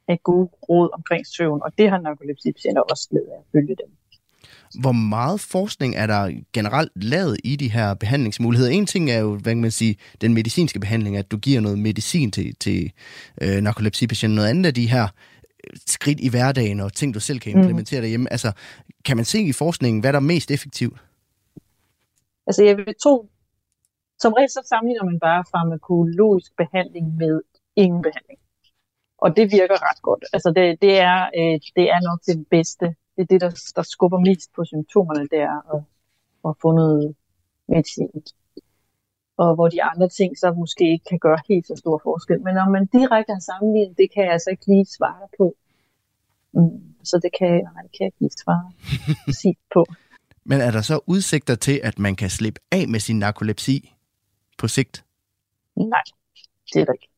af 0.08 0.22
gode 0.22 0.48
råd 0.68 0.90
omkring 0.92 1.26
søvn, 1.26 1.60
og 1.62 1.72
det 1.78 1.90
har 1.90 1.98
narkolepsipatienter 1.98 2.82
også 2.82 3.08
glæde 3.10 3.26
af 3.32 3.38
at 3.38 3.44
følge 3.52 3.76
dem. 3.82 3.90
Hvor 4.80 4.92
meget 4.92 5.40
forskning 5.40 5.96
er 5.96 6.06
der 6.06 6.30
generelt 6.52 6.92
lavet 6.96 7.36
i 7.44 7.56
de 7.56 7.68
her 7.70 7.94
behandlingsmuligheder? 7.94 8.70
En 8.70 8.86
ting 8.86 9.10
er 9.10 9.18
jo, 9.18 9.36
hvad 9.36 9.52
kan 9.52 9.60
man 9.60 9.70
sige, 9.70 9.96
den 10.20 10.34
medicinske 10.34 10.80
behandling, 10.80 11.16
at 11.16 11.30
du 11.30 11.36
giver 11.36 11.60
noget 11.60 11.78
medicin 11.78 12.30
til, 12.30 12.56
til 12.56 12.92
øh, 13.42 13.60
narkolepsipatienter. 13.60 14.34
Noget 14.34 14.48
andet 14.48 14.66
af 14.66 14.74
de 14.74 14.90
her 14.90 15.02
øh, 15.02 15.76
skridt 15.86 16.20
i 16.20 16.28
hverdagen 16.28 16.80
og 16.80 16.92
ting, 16.92 17.14
du 17.14 17.20
selv 17.20 17.38
kan 17.40 17.52
mhm. 17.52 17.60
implementere 17.60 18.00
mm. 18.00 18.02
derhjemme. 18.02 18.32
Altså, 18.32 18.52
kan 19.04 19.16
man 19.16 19.24
se 19.24 19.42
i 19.42 19.52
forskningen, 19.52 20.00
hvad 20.00 20.12
der 20.12 20.18
er 20.18 20.30
mest 20.34 20.50
effektivt? 20.50 20.98
Altså, 22.46 22.64
jeg 22.64 22.76
vil 22.76 22.94
tro, 23.02 23.28
som 24.18 24.32
regel 24.32 24.50
så 24.50 24.62
sammenligner 24.68 25.04
man 25.04 25.20
bare 25.20 25.44
farmakologisk 25.52 26.56
behandling 26.56 27.16
med 27.16 27.40
ingen 27.76 28.02
behandling. 28.02 28.38
Og 29.24 29.36
det 29.36 29.52
virker 29.58 29.78
ret 29.88 30.02
godt. 30.02 30.24
Altså 30.32 30.50
det, 30.56 30.82
det, 30.82 30.94
er, 30.98 31.18
øh, 31.38 31.60
det 31.76 31.86
er 31.94 32.00
nok 32.08 32.20
det 32.26 32.46
bedste. 32.50 32.86
Det 33.14 33.22
er 33.22 33.30
det, 33.32 33.40
der, 33.40 33.50
der 33.76 33.82
skubber 33.82 34.18
mest 34.18 34.52
på 34.56 34.64
symptomerne, 34.64 35.28
det 35.32 35.40
er 35.52 35.74
at, 35.74 35.82
at 36.48 36.54
få 36.62 36.72
noget 36.72 37.14
medicin. 37.68 38.22
Og 39.36 39.54
hvor 39.54 39.68
de 39.68 39.82
andre 39.82 40.08
ting 40.08 40.38
så 40.38 40.52
måske 40.52 40.92
ikke 40.92 41.04
kan 41.04 41.18
gøre 41.18 41.38
helt 41.48 41.66
så 41.66 41.76
stor 41.76 42.00
forskel. 42.02 42.40
Men 42.42 42.56
om 42.56 42.70
man 42.72 42.86
direkte 42.86 43.32
har 43.32 43.40
sammenlignet, 43.50 43.98
det 43.98 44.08
kan 44.14 44.24
jeg 44.24 44.32
altså 44.32 44.50
ikke 44.50 44.66
lige 44.66 44.86
svare 44.96 45.28
på. 45.38 45.56
Mm, 46.52 46.94
så 47.04 47.20
det 47.22 47.30
kan, 47.38 47.50
nej, 47.50 47.82
det 47.82 47.92
kan 47.92 48.00
jeg 48.00 48.06
ikke 48.06 48.20
lige 48.20 48.36
svare 48.44 48.72
på. 49.74 49.86
Men 50.44 50.60
er 50.60 50.70
der 50.70 50.82
så 50.82 51.00
udsigter 51.06 51.54
til, 51.54 51.80
at 51.82 51.98
man 51.98 52.16
kan 52.16 52.30
slippe 52.30 52.60
af 52.72 52.88
med 52.88 53.00
sin 53.00 53.18
narkolepsi 53.18 53.94
på 54.58 54.68
sigt? 54.68 55.04
Nej, 55.76 56.02
det 56.72 56.80
er 56.80 56.84
der 56.84 56.92
ikke. 56.92 57.11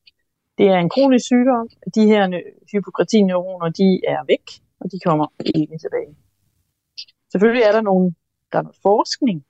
Det 0.57 0.67
er 0.67 0.77
en 0.77 0.89
kronisk 0.89 1.25
sygdom. 1.25 1.69
De 1.95 2.05
her 2.05 2.41
hypokratineuroner, 2.71 3.69
de 3.69 4.01
er 4.07 4.25
væk, 4.27 4.45
og 4.79 4.91
de 4.91 4.99
kommer 5.05 5.27
ikke 5.55 5.77
tilbage. 5.77 6.15
Selvfølgelig 7.31 7.63
er 7.63 7.71
der 7.71 7.81
nogle, 7.81 8.13
der 8.51 8.59
er 8.59 8.77
forskning, 8.81 9.45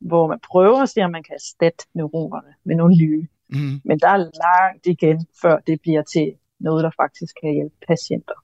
hvor 0.00 0.26
man 0.26 0.40
prøver 0.50 0.82
at 0.82 0.88
se, 0.88 1.00
om 1.00 1.10
man 1.10 1.22
kan 1.22 1.34
erstatte 1.34 1.84
neuronerne 1.94 2.54
med 2.64 2.76
nogle 2.76 2.96
nye. 2.96 3.26
Mm. 3.48 3.80
Men 3.84 3.98
der 3.98 4.08
er 4.08 4.30
langt 4.46 4.86
igen, 4.86 5.26
før 5.42 5.58
det 5.58 5.80
bliver 5.80 6.02
til 6.02 6.34
noget, 6.60 6.84
der 6.84 6.90
faktisk 6.96 7.34
kan 7.42 7.52
hjælpe 7.52 7.76
patienter. 7.88 8.34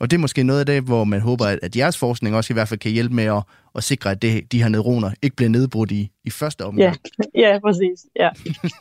Og 0.00 0.10
det 0.10 0.16
er 0.16 0.20
måske 0.20 0.42
noget 0.42 0.60
af 0.60 0.66
det, 0.66 0.82
hvor 0.82 1.04
man 1.04 1.20
håber, 1.20 1.46
at, 1.46 1.58
at 1.62 1.76
jeres 1.76 1.98
forskning 1.98 2.36
også 2.36 2.52
i 2.52 2.54
hvert 2.54 2.68
fald 2.68 2.80
kan 2.80 2.92
hjælpe 2.92 3.14
med 3.14 3.24
at, 3.24 3.42
at 3.74 3.84
sikre, 3.84 4.10
at 4.10 4.22
det, 4.22 4.52
de 4.52 4.62
her 4.62 4.68
neuroner 4.68 5.10
ikke 5.22 5.36
bliver 5.36 5.50
nedbrudt 5.50 5.90
i, 5.90 6.10
i 6.24 6.30
første 6.30 6.64
omgang. 6.64 6.96
Ja, 7.38 7.42
ja 7.52 7.58
præcis. 7.58 8.06
Ja. 8.16 8.28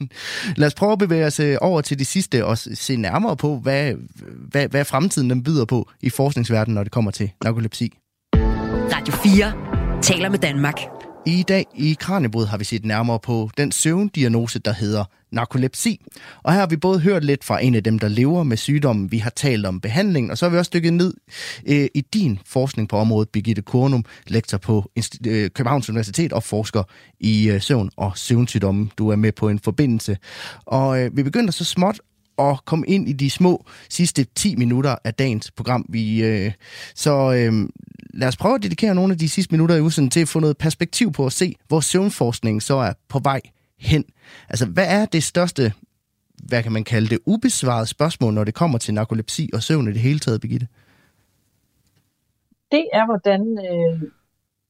Lad 0.61 0.67
os 0.67 0.73
prøve 0.75 0.91
at 0.91 0.99
bevæge 0.99 1.25
os 1.25 1.39
øh, 1.39 1.57
over 1.61 1.81
til 1.81 1.99
det 1.99 2.07
sidste 2.07 2.45
og 2.45 2.57
se 2.57 2.95
nærmere 2.95 3.37
på, 3.37 3.57
hvad, 3.57 3.93
hvad, 4.51 4.67
hvad 4.67 4.85
fremtiden 4.85 5.29
den 5.29 5.43
byder 5.43 5.65
på 5.65 5.89
i 6.01 6.09
forskningsverdenen, 6.09 6.75
når 6.75 6.83
det 6.83 6.91
kommer 6.91 7.11
til 7.11 7.31
narkolepsi. 7.43 7.93
Radio 8.93 9.13
4 9.13 10.01
taler 10.01 10.29
med 10.29 10.39
Danmark. 10.39 11.00
I 11.25 11.43
dag 11.43 11.65
i 11.75 11.97
Kranjebrud 11.99 12.45
har 12.45 12.57
vi 12.57 12.63
set 12.63 12.85
nærmere 12.85 13.19
på 13.19 13.49
den 13.57 13.71
søvndiagnose, 13.71 14.59
der 14.59 14.73
hedder 14.73 15.05
narkolepsi. 15.31 16.01
Og 16.43 16.53
her 16.53 16.59
har 16.59 16.67
vi 16.67 16.77
både 16.77 16.99
hørt 16.99 17.23
lidt 17.23 17.43
fra 17.43 17.63
en 17.63 17.75
af 17.75 17.83
dem, 17.83 17.99
der 17.99 18.07
lever 18.07 18.43
med 18.43 18.57
sygdommen. 18.57 19.11
Vi 19.11 19.17
har 19.17 19.29
talt 19.29 19.65
om 19.65 19.81
behandling, 19.81 20.31
og 20.31 20.37
så 20.37 20.45
har 20.45 20.51
vi 20.51 20.57
også 20.57 20.71
dykket 20.73 20.93
ned 20.93 21.13
øh, 21.67 21.87
i 21.95 22.01
din 22.01 22.39
forskning 22.45 22.89
på 22.89 22.97
området. 22.97 23.29
Birgitte 23.29 23.61
Kornum, 23.61 24.05
lektor 24.27 24.57
på 24.57 24.91
øh, 25.27 25.49
Københavns 25.49 25.89
Universitet 25.89 26.33
og 26.33 26.43
forsker 26.43 26.83
i 27.19 27.49
øh, 27.49 27.61
søvn 27.61 27.89
og 27.97 28.17
søvnsygdomme. 28.17 28.89
Du 28.97 29.09
er 29.09 29.15
med 29.15 29.31
på 29.31 29.49
en 29.49 29.59
forbindelse. 29.59 30.17
Og 30.65 31.03
øh, 31.03 31.17
vi 31.17 31.23
begynder 31.23 31.51
så 31.51 31.65
småt 31.65 31.99
at 32.39 32.65
komme 32.65 32.87
ind 32.87 33.09
i 33.09 33.13
de 33.13 33.29
små 33.29 33.65
sidste 33.89 34.25
10 34.35 34.55
minutter 34.55 34.95
af 35.03 35.13
dagens 35.13 35.51
program. 35.51 35.85
Vi, 35.89 36.23
øh, 36.23 36.51
så 36.95 37.33
øh, 37.33 37.69
lad 38.13 38.27
os 38.27 38.37
prøve 38.37 38.55
at 38.55 38.63
dedikere 38.63 38.95
nogle 38.95 39.13
af 39.13 39.17
de 39.17 39.29
sidste 39.29 39.53
minutter 39.53 39.75
i 39.75 39.81
udsendelsen 39.81 40.09
til 40.09 40.19
at 40.19 40.27
få 40.27 40.39
noget 40.39 40.57
perspektiv 40.57 41.11
på 41.11 41.25
at 41.25 41.31
se, 41.31 41.55
hvor 41.67 41.79
søvnforskningen 41.79 42.61
så 42.61 42.75
er 42.75 42.93
på 43.07 43.19
vej 43.19 43.41
hen. 43.79 44.05
Altså, 44.49 44.65
hvad 44.65 44.85
er 44.87 45.05
det 45.05 45.23
største, 45.23 45.73
hvad 46.47 46.63
kan 46.63 46.71
man 46.71 46.83
kalde 46.83 47.07
det, 47.07 47.19
ubesvarede 47.25 47.87
spørgsmål, 47.87 48.33
når 48.33 48.43
det 48.43 48.53
kommer 48.53 48.77
til 48.77 48.93
narkolepsi 48.93 49.49
og 49.53 49.63
søvn 49.63 49.87
i 49.87 49.91
det 49.91 50.01
hele 50.01 50.19
taget, 50.19 50.41
Birgitte? 50.41 50.67
Det 52.71 52.89
er, 52.93 53.05
hvordan 53.05 53.41
øh, 53.41 54.11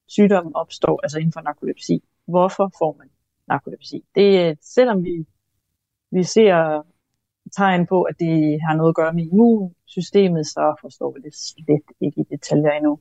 sygdommen 0.07 0.55
opstår, 0.55 0.99
altså 1.03 1.17
inden 1.19 1.33
for 1.33 1.41
narkolepsi. 1.41 2.03
Hvorfor 2.27 2.71
får 2.79 2.95
man 2.99 3.07
narkolepsi? 3.47 4.03
Det 4.15 4.39
er, 4.39 4.55
selvom 4.61 5.03
vi, 5.03 5.25
vi 6.11 6.23
ser 6.23 6.83
tegn 7.57 7.87
på, 7.87 8.01
at 8.01 8.15
det 8.19 8.61
har 8.61 8.75
noget 8.75 8.91
at 8.91 8.95
gøre 8.95 9.13
med 9.13 9.23
immunsystemet, 9.23 10.47
så 10.47 10.75
forstår 10.81 11.13
vi 11.13 11.19
det 11.25 11.35
slet 11.35 11.83
ikke 12.01 12.21
i 12.21 12.23
detaljer 12.31 12.71
endnu. 12.71 12.99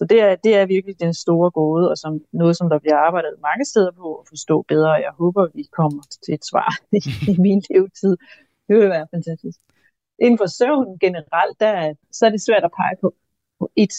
Så 0.00 0.06
det 0.06 0.20
er, 0.20 0.36
det 0.36 0.54
er 0.54 0.66
virkelig 0.66 1.00
den 1.00 1.14
store 1.14 1.50
gåde, 1.50 1.90
og 1.90 1.96
som 1.98 2.20
noget, 2.32 2.56
som 2.56 2.68
der 2.68 2.78
bliver 2.78 2.96
arbejdet 2.96 3.34
mange 3.42 3.64
steder 3.64 3.90
på 3.90 4.14
at 4.14 4.28
forstå 4.28 4.62
bedre. 4.62 4.92
Jeg 4.92 5.12
håber, 5.18 5.46
vi 5.54 5.62
kommer 5.62 6.02
til 6.24 6.34
et 6.34 6.44
svar 6.50 6.70
i 7.32 7.36
min 7.38 7.62
levetid. 7.70 8.16
Det 8.68 8.76
vil 8.76 8.88
være 8.88 9.06
fantastisk. 9.14 9.58
Inden 10.18 10.38
for 10.38 10.46
søvn 10.46 10.98
generelt, 10.98 11.60
der, 11.60 11.94
så 12.12 12.26
er 12.26 12.30
det 12.30 12.42
svært 12.42 12.64
at 12.64 12.70
pege 12.76 12.96
på, 13.00 13.14
på 13.58 13.70
et 13.76 13.92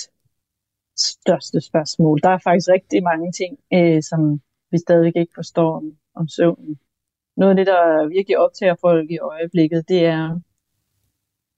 største 0.98 1.62
spørgsmål. 1.62 2.20
Der 2.24 2.30
er 2.30 2.38
faktisk 2.38 2.70
rigtig 2.70 3.04
mange 3.04 3.32
ting, 3.32 3.54
øh, 3.74 4.04
som 4.04 4.42
vi 4.72 4.78
stadig 4.78 5.16
ikke 5.16 5.34
forstår 5.36 5.76
om, 5.78 5.98
om 6.16 6.28
søvnen. 6.28 6.80
Noget 7.38 7.52
af 7.52 7.56
det, 7.56 7.68
der 7.68 8.08
virkelig 8.08 8.38
optager 8.38 8.76
folk 8.82 9.12
i 9.12 9.20
øjeblikket, 9.20 9.90
det 9.90 10.06
er, 10.06 10.40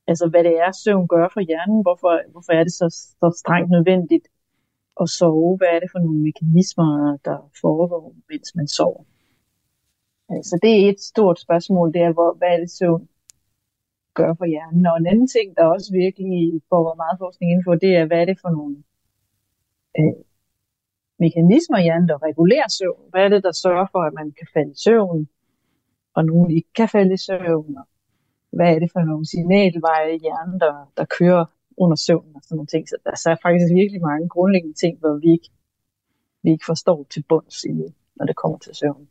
altså 0.08 0.28
hvad 0.30 0.44
det 0.44 0.56
er, 0.60 0.72
søvn 0.72 1.08
gør 1.08 1.28
for 1.34 1.42
hjernen. 1.42 1.82
Hvorfor, 1.82 2.32
hvorfor 2.32 2.52
er 2.52 2.64
det 2.64 2.74
så, 2.74 2.88
så 3.20 3.38
strengt 3.42 3.72
nødvendigt 3.72 4.28
at 5.02 5.10
sove? 5.10 5.58
Hvad 5.58 5.68
er 5.76 5.80
det 5.80 5.92
for 5.92 6.00
nogle 6.00 6.22
mekanismer, 6.30 7.18
der 7.26 7.38
foregår, 7.62 8.16
mens 8.30 8.56
man 8.56 8.68
sover? 8.68 9.04
Så 10.50 10.60
det 10.62 10.72
er 10.72 10.90
et 10.90 11.02
stort 11.02 11.40
spørgsmål, 11.40 11.94
det 11.94 12.02
er, 12.02 12.14
hvor, 12.14 12.34
hvad 12.38 12.48
er 12.56 12.60
det 12.60 12.72
søvn 12.72 13.08
gør 14.14 14.34
for 14.40 14.46
hjernen? 14.46 14.86
Og 14.86 14.98
en 14.98 15.08
anden 15.08 15.28
ting, 15.28 15.48
der 15.58 15.66
også 15.66 15.90
virkelig 16.04 16.62
får 16.70 16.96
meget 17.04 17.18
forskning 17.20 17.52
inden 17.52 17.66
for, 17.68 17.76
det 17.76 17.96
er, 17.96 18.06
hvad 18.06 18.22
er 18.22 18.26
det 18.26 18.40
for 18.42 18.50
nogle 18.50 18.76
øh, 20.00 20.20
mekanismer 21.20 21.78
i 21.78 21.86
hjernen, 21.88 22.10
der 22.10 22.24
regulerer 22.28 22.70
søvn? 22.80 23.04
Hvad 23.12 23.22
er 23.26 23.30
det, 23.30 23.44
der 23.44 23.52
sørger 23.52 23.88
for, 23.92 24.02
at 24.08 24.14
man 24.14 24.28
kan 24.38 24.48
falde 24.54 24.72
i 24.72 24.82
søvn, 24.86 25.28
og 26.16 26.26
nogen 26.26 26.52
ikke 26.58 26.74
kan 26.76 26.90
falde 26.90 27.14
i 27.14 27.24
søvn? 27.28 27.78
Og 27.82 27.86
hvad 28.58 28.70
er 28.76 28.80
det 28.80 28.90
for 28.94 29.02
nogle 29.10 29.26
signalveje 29.34 30.16
i 30.16 30.20
hjernen, 30.26 30.60
der, 30.60 30.76
der 30.98 31.06
kører 31.18 31.46
under 31.78 31.96
søvnen 31.96 32.36
og 32.36 32.42
sådan 32.44 32.56
nogle 32.56 32.68
ting. 32.74 32.84
Så 32.90 32.96
der 33.04 33.12
er 33.32 33.38
faktisk 33.48 33.68
virkelig 33.82 34.02
mange 34.02 34.30
grundlæggende 34.30 34.78
ting, 34.84 34.94
hvor 35.00 35.14
vi 35.24 35.30
ikke, 35.32 35.50
vi 36.44 36.50
ikke 36.52 36.66
forstår 36.66 37.08
til 37.14 37.24
bunds 37.30 37.64
endnu, 37.64 37.88
når 38.16 38.26
det 38.26 38.36
kommer 38.36 38.58
til 38.58 38.76
søvn. 38.76 39.08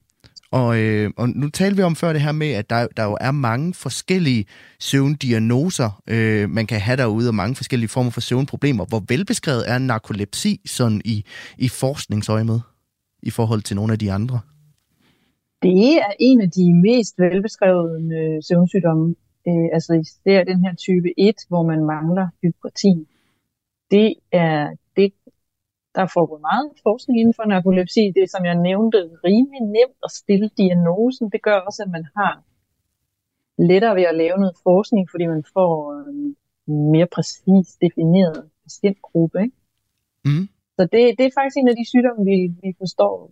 Og, 0.52 0.78
øh, 0.80 1.10
og 1.16 1.28
nu 1.28 1.48
talte 1.48 1.76
vi 1.76 1.82
om 1.82 1.96
før 1.96 2.12
det 2.12 2.22
her 2.22 2.32
med, 2.32 2.50
at 2.50 2.70
der, 2.70 2.86
der 2.96 3.04
jo 3.04 3.16
er 3.20 3.30
mange 3.30 3.74
forskellige 3.74 4.44
søvndiagnoser, 4.80 6.02
øh, 6.06 6.50
man 6.50 6.66
kan 6.66 6.80
have 6.80 6.96
derude, 6.96 7.28
og 7.28 7.34
mange 7.34 7.54
forskellige 7.54 7.88
former 7.88 8.10
for 8.10 8.20
søvnproblemer. 8.20 8.84
Hvor 8.84 9.02
velbeskrevet 9.08 9.70
er 9.70 9.78
narkolepsi 9.78 10.60
sådan 10.66 11.00
i, 11.04 11.24
i 11.58 11.68
forskningsøje 11.68 12.44
med, 12.44 12.60
i 13.22 13.30
forhold 13.30 13.62
til 13.62 13.76
nogle 13.76 13.92
af 13.92 13.98
de 13.98 14.12
andre? 14.12 14.40
Det 15.62 15.94
er 15.94 16.12
en 16.20 16.40
af 16.40 16.50
de 16.50 16.74
mest 16.74 17.14
velbeskrevne 17.18 18.16
øh, 18.16 18.42
søvnsygdomme 18.48 19.14
øh, 19.48 19.68
altså 19.72 19.92
især 19.94 20.44
den 20.44 20.64
her 20.64 20.74
type 20.74 21.08
1, 21.18 21.34
hvor 21.48 21.62
man 21.62 21.84
mangler 21.84 22.28
hypertin, 22.42 23.06
det 23.90 24.14
er 24.32 24.76
det, 24.96 25.12
der 25.94 26.06
foregår 26.06 26.38
meget 26.38 26.70
forskning 26.82 27.20
inden 27.20 27.34
for 27.34 27.44
narkolepsi. 27.44 28.12
Det, 28.16 28.30
som 28.30 28.44
jeg 28.44 28.54
nævnte, 28.54 28.98
rimelig 29.24 29.60
nemt 29.60 30.00
at 30.04 30.10
stille 30.10 30.48
diagnosen. 30.56 31.30
Det 31.30 31.42
gør 31.42 31.58
også, 31.58 31.82
at 31.82 31.90
man 31.90 32.06
har 32.16 32.42
lettere 33.58 33.96
ved 33.96 34.02
at 34.02 34.14
lave 34.22 34.38
noget 34.38 34.56
forskning, 34.62 35.10
fordi 35.10 35.26
man 35.26 35.44
får 35.54 35.74
en 36.10 36.36
mere 36.92 37.06
præcis 37.06 37.66
defineret 37.84 38.50
patientgruppe. 38.62 39.38
Ikke? 39.42 39.56
Mm. 40.24 40.48
Så 40.76 40.82
det, 40.92 41.02
det 41.18 41.24
er 41.26 41.36
faktisk 41.38 41.56
en 41.56 41.68
af 41.68 41.76
de 41.76 41.88
sygdomme, 41.92 42.24
vi, 42.24 42.36
vi 42.62 42.74
forstår 42.78 43.30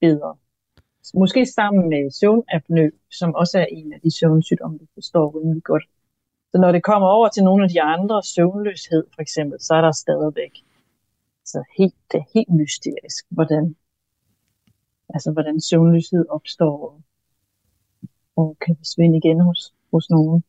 bedre 0.00 0.36
måske 1.14 1.46
sammen 1.46 1.88
med 1.88 2.10
søvnapnø, 2.10 2.90
som 3.10 3.34
også 3.34 3.58
er 3.58 3.66
en 3.70 3.92
af 3.92 4.00
de 4.00 4.10
søvnsygdomme, 4.18 4.78
vi 4.78 4.86
forstår 4.94 5.38
rimelig 5.38 5.62
godt. 5.62 5.84
Så 6.52 6.58
når 6.58 6.72
det 6.72 6.82
kommer 6.82 7.08
over 7.08 7.28
til 7.28 7.44
nogle 7.44 7.64
af 7.64 7.70
de 7.70 7.82
andre, 7.82 8.22
søvnløshed 8.22 9.04
for 9.14 9.22
eksempel, 9.22 9.60
så 9.60 9.74
er 9.74 9.80
der 9.80 9.92
stadigvæk 9.92 10.54
så 11.44 11.64
helt, 11.78 11.94
det 12.12 12.18
er 12.18 12.28
helt 12.34 12.52
mysterisk, 12.52 13.26
hvordan, 13.28 13.76
altså, 15.14 15.32
hvordan 15.32 15.60
søvnløshed 15.60 16.24
opstår 16.28 17.00
og 18.36 18.56
kan 18.60 18.76
forsvinde 18.76 19.16
igen 19.18 19.40
hos, 19.40 19.74
hos 19.92 20.10
nogen. 20.10 20.44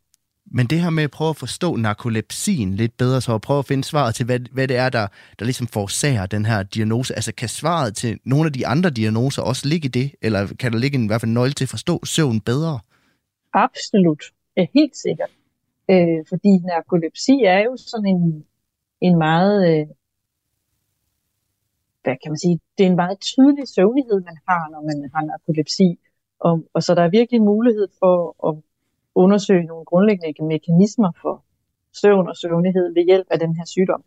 Men 0.58 0.68
det 0.68 0.82
her 0.82 0.89
med 0.89 1.03
at 1.03 1.12
prøve 1.12 1.30
at 1.30 1.36
forstå 1.36 1.76
narkolepsien 1.76 2.74
lidt 2.74 2.97
bedre, 2.97 3.22
så 3.22 3.36
at 3.36 3.41
prøve 3.41 3.60
at 3.60 3.66
finde 3.66 3.84
svaret 3.84 4.16
til, 4.16 4.26
hvad, 4.26 4.39
hvad 4.51 4.68
det 4.68 4.78
er, 4.78 4.89
der, 4.89 5.08
der 5.39 5.45
ligesom 5.45 5.68
forårsager 5.68 6.26
den 6.26 6.45
her 6.45 6.64
diagnose. 6.64 7.16
Altså 7.16 7.34
kan 7.34 7.49
svaret 7.49 7.95
til 7.95 8.20
nogle 8.26 8.45
af 8.45 8.53
de 8.53 8.68
andre 8.68 8.89
diagnoser 8.89 9.41
også 9.41 9.68
ligge 9.68 9.86
i 9.86 9.89
det? 9.89 10.16
Eller 10.22 10.47
kan 10.60 10.72
der 10.74 10.78
ligge 10.78 10.97
en 10.97 11.03
i 11.03 11.08
hvert 11.08 11.22
fald 11.22 11.32
nøgle 11.32 11.53
til 11.53 11.66
at 11.66 11.70
forstå 11.70 12.06
søvn 12.06 12.41
bedre? 12.41 12.80
Absolut. 13.53 14.24
Ja, 14.58 14.66
helt 14.74 14.97
sikkert. 14.97 15.32
Øh, 15.91 16.20
fordi 16.30 16.51
narkolepsi 16.72 17.36
er 17.45 17.60
jo 17.60 17.78
sådan 17.78 18.06
en, 18.06 18.45
en 19.01 19.18
meget, 19.18 19.58
øh, 19.70 19.88
hvad 22.03 22.16
kan 22.22 22.32
man 22.32 22.39
sige, 22.39 22.60
det 22.78 22.84
er 22.86 22.89
en 22.89 23.01
meget 23.03 23.20
tydelig 23.20 23.68
søvnighed, 23.68 24.18
man 24.30 24.38
har, 24.47 24.70
når 24.72 24.82
man 24.89 25.10
har 25.14 25.22
narkolepsi. 25.26 25.99
Og, 26.39 26.64
og 26.74 26.84
så 26.84 26.95
der 26.95 27.03
er 27.03 27.10
virkelig 27.20 27.41
mulighed 27.41 27.88
for 27.99 28.16
at 28.49 28.56
undersøge 29.16 29.63
nogle 29.63 29.86
grundlæggende 29.86 30.47
mekanismer 30.47 31.11
for 31.22 31.43
søvn 32.01 32.28
og 32.30 32.38
søvnighed 32.38 32.93
ved 32.93 33.03
hjælp 33.05 33.28
af 33.32 33.39
den 33.39 33.55
her 33.55 33.66
sygdom. 33.66 34.03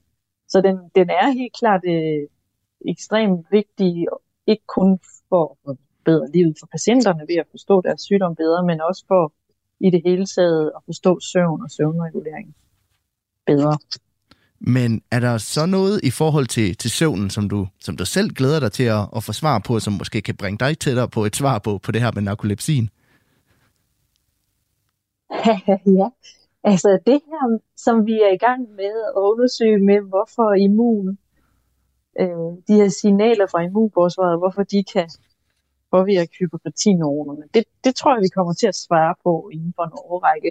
Så 0.49 0.61
den, 0.61 0.77
den 0.95 1.11
er 1.11 1.31
helt 1.31 1.55
klart 1.61 1.81
øh, 1.85 2.23
ekstremt 2.93 3.47
vigtig, 3.51 4.07
ikke 4.47 4.67
kun 4.67 4.99
for 5.29 5.59
at 5.69 5.77
bedre 6.05 6.31
livet 6.35 6.57
for 6.61 6.67
patienterne 6.67 7.23
ved 7.29 7.37
at 7.37 7.47
forstå 7.51 7.81
deres 7.81 8.01
sygdom 8.01 8.35
bedre, 8.35 8.63
men 8.71 8.81
også 8.81 9.05
for 9.09 9.33
i 9.81 9.91
det 9.91 10.03
hele 10.05 10.27
taget 10.27 10.73
at 10.77 10.83
forstå 10.85 11.21
søvn 11.33 11.63
og 11.63 11.71
søvnregulering 11.71 12.55
bedre. 13.47 13.79
Men 14.61 15.03
er 15.11 15.21
der 15.21 15.39
så 15.39 15.67
noget 15.67 16.01
i 16.05 16.11
forhold 16.11 16.47
til, 16.47 16.77
til 16.77 16.91
søvnen, 16.91 17.31
som 17.31 17.49
du, 17.49 17.67
som 17.81 17.97
du 17.97 18.05
selv 18.05 18.31
glæder 18.31 18.61
dig 18.61 18.73
til 18.73 18.85
at, 18.85 19.03
at 19.17 19.25
få 19.25 19.33
svar 19.33 19.59
på, 19.59 19.81
som 19.81 19.93
måske 19.93 20.21
kan 20.21 20.37
bringe 20.37 20.59
dig 20.59 20.79
tættere 20.79 21.09
på 21.09 21.25
et 21.25 21.37
svar 21.37 21.59
på, 21.59 21.79
på 21.79 21.93
det 21.93 22.01
her 22.01 22.11
med 22.15 22.23
narkolepsien? 22.23 22.91
ja, 26.01 26.09
altså 26.65 26.99
det 27.07 27.21
her, 27.27 27.59
som 27.77 28.07
vi 28.07 28.13
er 28.13 28.33
i 28.33 28.37
gang 28.37 28.71
med 28.71 28.95
at 29.17 29.21
undersøge 29.21 29.79
med, 29.79 30.01
hvorfor 30.01 30.53
immun, 30.53 31.19
øh, 32.21 32.53
de 32.69 32.75
her 32.75 32.89
signaler 32.89 33.47
fra 33.47 33.61
immunforsvaret, 33.63 34.39
hvorfor 34.39 34.63
de 34.63 34.85
kan 34.85 35.11
påvirke 35.91 36.33
hyperpatineuronerne, 36.39 37.43
det, 37.55 37.65
det 37.85 37.95
tror 37.95 38.15
jeg, 38.15 38.23
vi 38.23 38.29
kommer 38.29 38.53
til 38.53 38.67
at 38.67 38.75
svare 38.75 39.15
på 39.25 39.51
inden 39.53 39.73
for 39.77 39.83
en 39.83 39.93
årrække. 39.95 40.51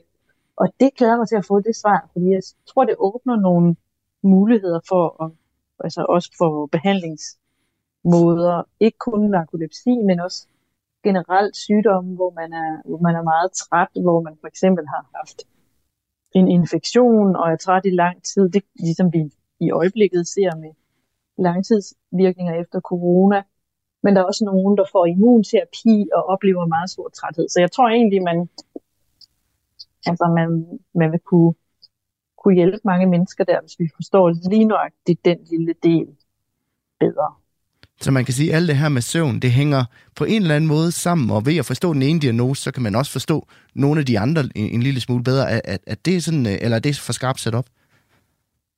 Og 0.56 0.68
det 0.80 0.96
glæder 0.96 1.18
mig 1.18 1.28
til 1.28 1.36
at 1.36 1.46
få 1.46 1.60
det 1.60 1.76
svar, 1.76 2.10
fordi 2.14 2.30
jeg 2.30 2.42
tror, 2.68 2.84
det 2.86 2.96
åbner 2.98 3.36
nogle 3.36 3.76
muligheder 4.22 4.80
for, 4.88 5.24
at, 5.24 5.32
altså 5.80 6.06
også 6.10 6.32
for 6.38 6.66
behandlingsmåder, 6.66 8.64
ikke 8.80 8.98
kun 8.98 9.30
narkolepsi, 9.30 9.90
men 9.90 10.20
også 10.20 10.48
generelt 11.04 11.56
sygdomme, 11.56 12.16
hvor 12.16 12.32
man 12.40 12.54
er, 12.54 12.82
hvor 12.90 12.98
man 12.98 13.16
er 13.16 13.24
meget 13.24 13.52
træt, 13.52 13.88
hvor 14.02 14.22
man 14.22 14.38
for 14.42 14.48
eksempel 14.48 14.88
har 14.88 15.10
haft 15.16 15.40
en 16.34 16.48
infektion 16.48 17.36
og 17.36 17.52
er 17.52 17.56
træt 17.56 17.86
i 17.86 17.90
lang 17.90 18.24
tid, 18.24 18.50
det 18.50 18.64
ligesom 18.80 19.14
vi 19.14 19.32
i 19.60 19.72
øjeblikket 19.72 20.28
ser 20.28 20.56
med 20.56 20.72
langtidsvirkninger 21.38 22.54
efter 22.62 22.80
corona. 22.80 23.44
Men 24.04 24.16
der 24.16 24.22
er 24.22 24.26
også 24.26 24.46
nogen, 24.46 24.78
der 24.78 24.86
får 24.92 25.06
immunterapi 25.06 26.10
og 26.16 26.24
oplever 26.24 26.66
meget 26.66 26.90
stor 26.90 27.10
træthed. 27.10 27.50
Så 27.50 27.60
jeg 27.60 27.72
tror 27.72 27.88
egentlig, 27.88 28.24
man, 28.24 28.50
altså 30.06 30.26
man, 30.36 30.80
man 30.96 31.12
vil 31.12 31.20
kunne, 31.20 31.54
kunne 32.38 32.56
hjælpe 32.56 32.80
mange 32.84 33.06
mennesker 33.06 33.44
der, 33.44 33.62
hvis 33.62 33.80
vi 33.80 33.90
forstår 33.96 34.50
lige 34.50 34.66
nøjagtigt 34.66 35.26
den 35.26 35.38
lille 35.44 35.74
del 35.84 36.08
bedre. 37.00 37.36
Så 38.02 38.12
man 38.12 38.26
kan 38.26 38.34
sige, 38.34 38.50
at 38.50 38.56
alt 38.56 38.68
det 38.68 38.78
her 38.78 38.90
med 38.90 39.02
søvn, 39.02 39.40
det 39.40 39.52
hænger 39.52 39.84
på 40.16 40.24
en 40.24 40.42
eller 40.42 40.56
anden 40.56 40.68
måde 40.68 40.92
sammen, 40.92 41.32
og 41.32 41.46
ved 41.46 41.58
at 41.58 41.66
forstå 41.66 41.94
den 41.94 42.02
ene 42.02 42.20
diagnose, 42.20 42.62
så 42.62 42.72
kan 42.72 42.84
man 42.84 42.96
også 42.96 43.12
forstå 43.12 43.48
nogle 43.76 44.00
af 44.00 44.06
de 44.06 44.20
andre 44.20 44.42
en, 44.56 44.70
en 44.76 44.84
lille 44.84 45.02
smule 45.02 45.24
bedre. 45.24 45.52
At, 45.52 45.62
at, 45.66 45.82
at 45.88 46.06
det 46.06 46.16
er 46.16 46.22
sådan, 46.22 46.46
øh, 46.46 46.58
eller 46.62 46.76
er 46.78 46.82
det 46.82 47.00
for 47.00 47.14
skarpt 47.14 47.40
sat 47.40 47.56
op? 47.56 47.70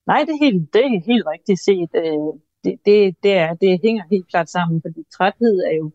Nej, 0.07 0.20
det 0.28 0.34
er 0.38 0.43
helt, 0.45 0.74
det 0.74 0.82
er 0.86 1.01
helt 1.11 1.26
rigtigt 1.34 1.59
set. 1.67 1.91
Øh, 2.03 2.30
det, 2.63 2.74
det, 2.86 3.15
det, 3.24 3.34
er, 3.43 3.53
det 3.53 3.80
hænger 3.86 4.03
helt 4.11 4.28
klart 4.28 4.49
sammen, 4.49 4.82
fordi 4.82 5.01
træthed 5.17 5.57
er 5.72 5.76
jo, 5.82 5.91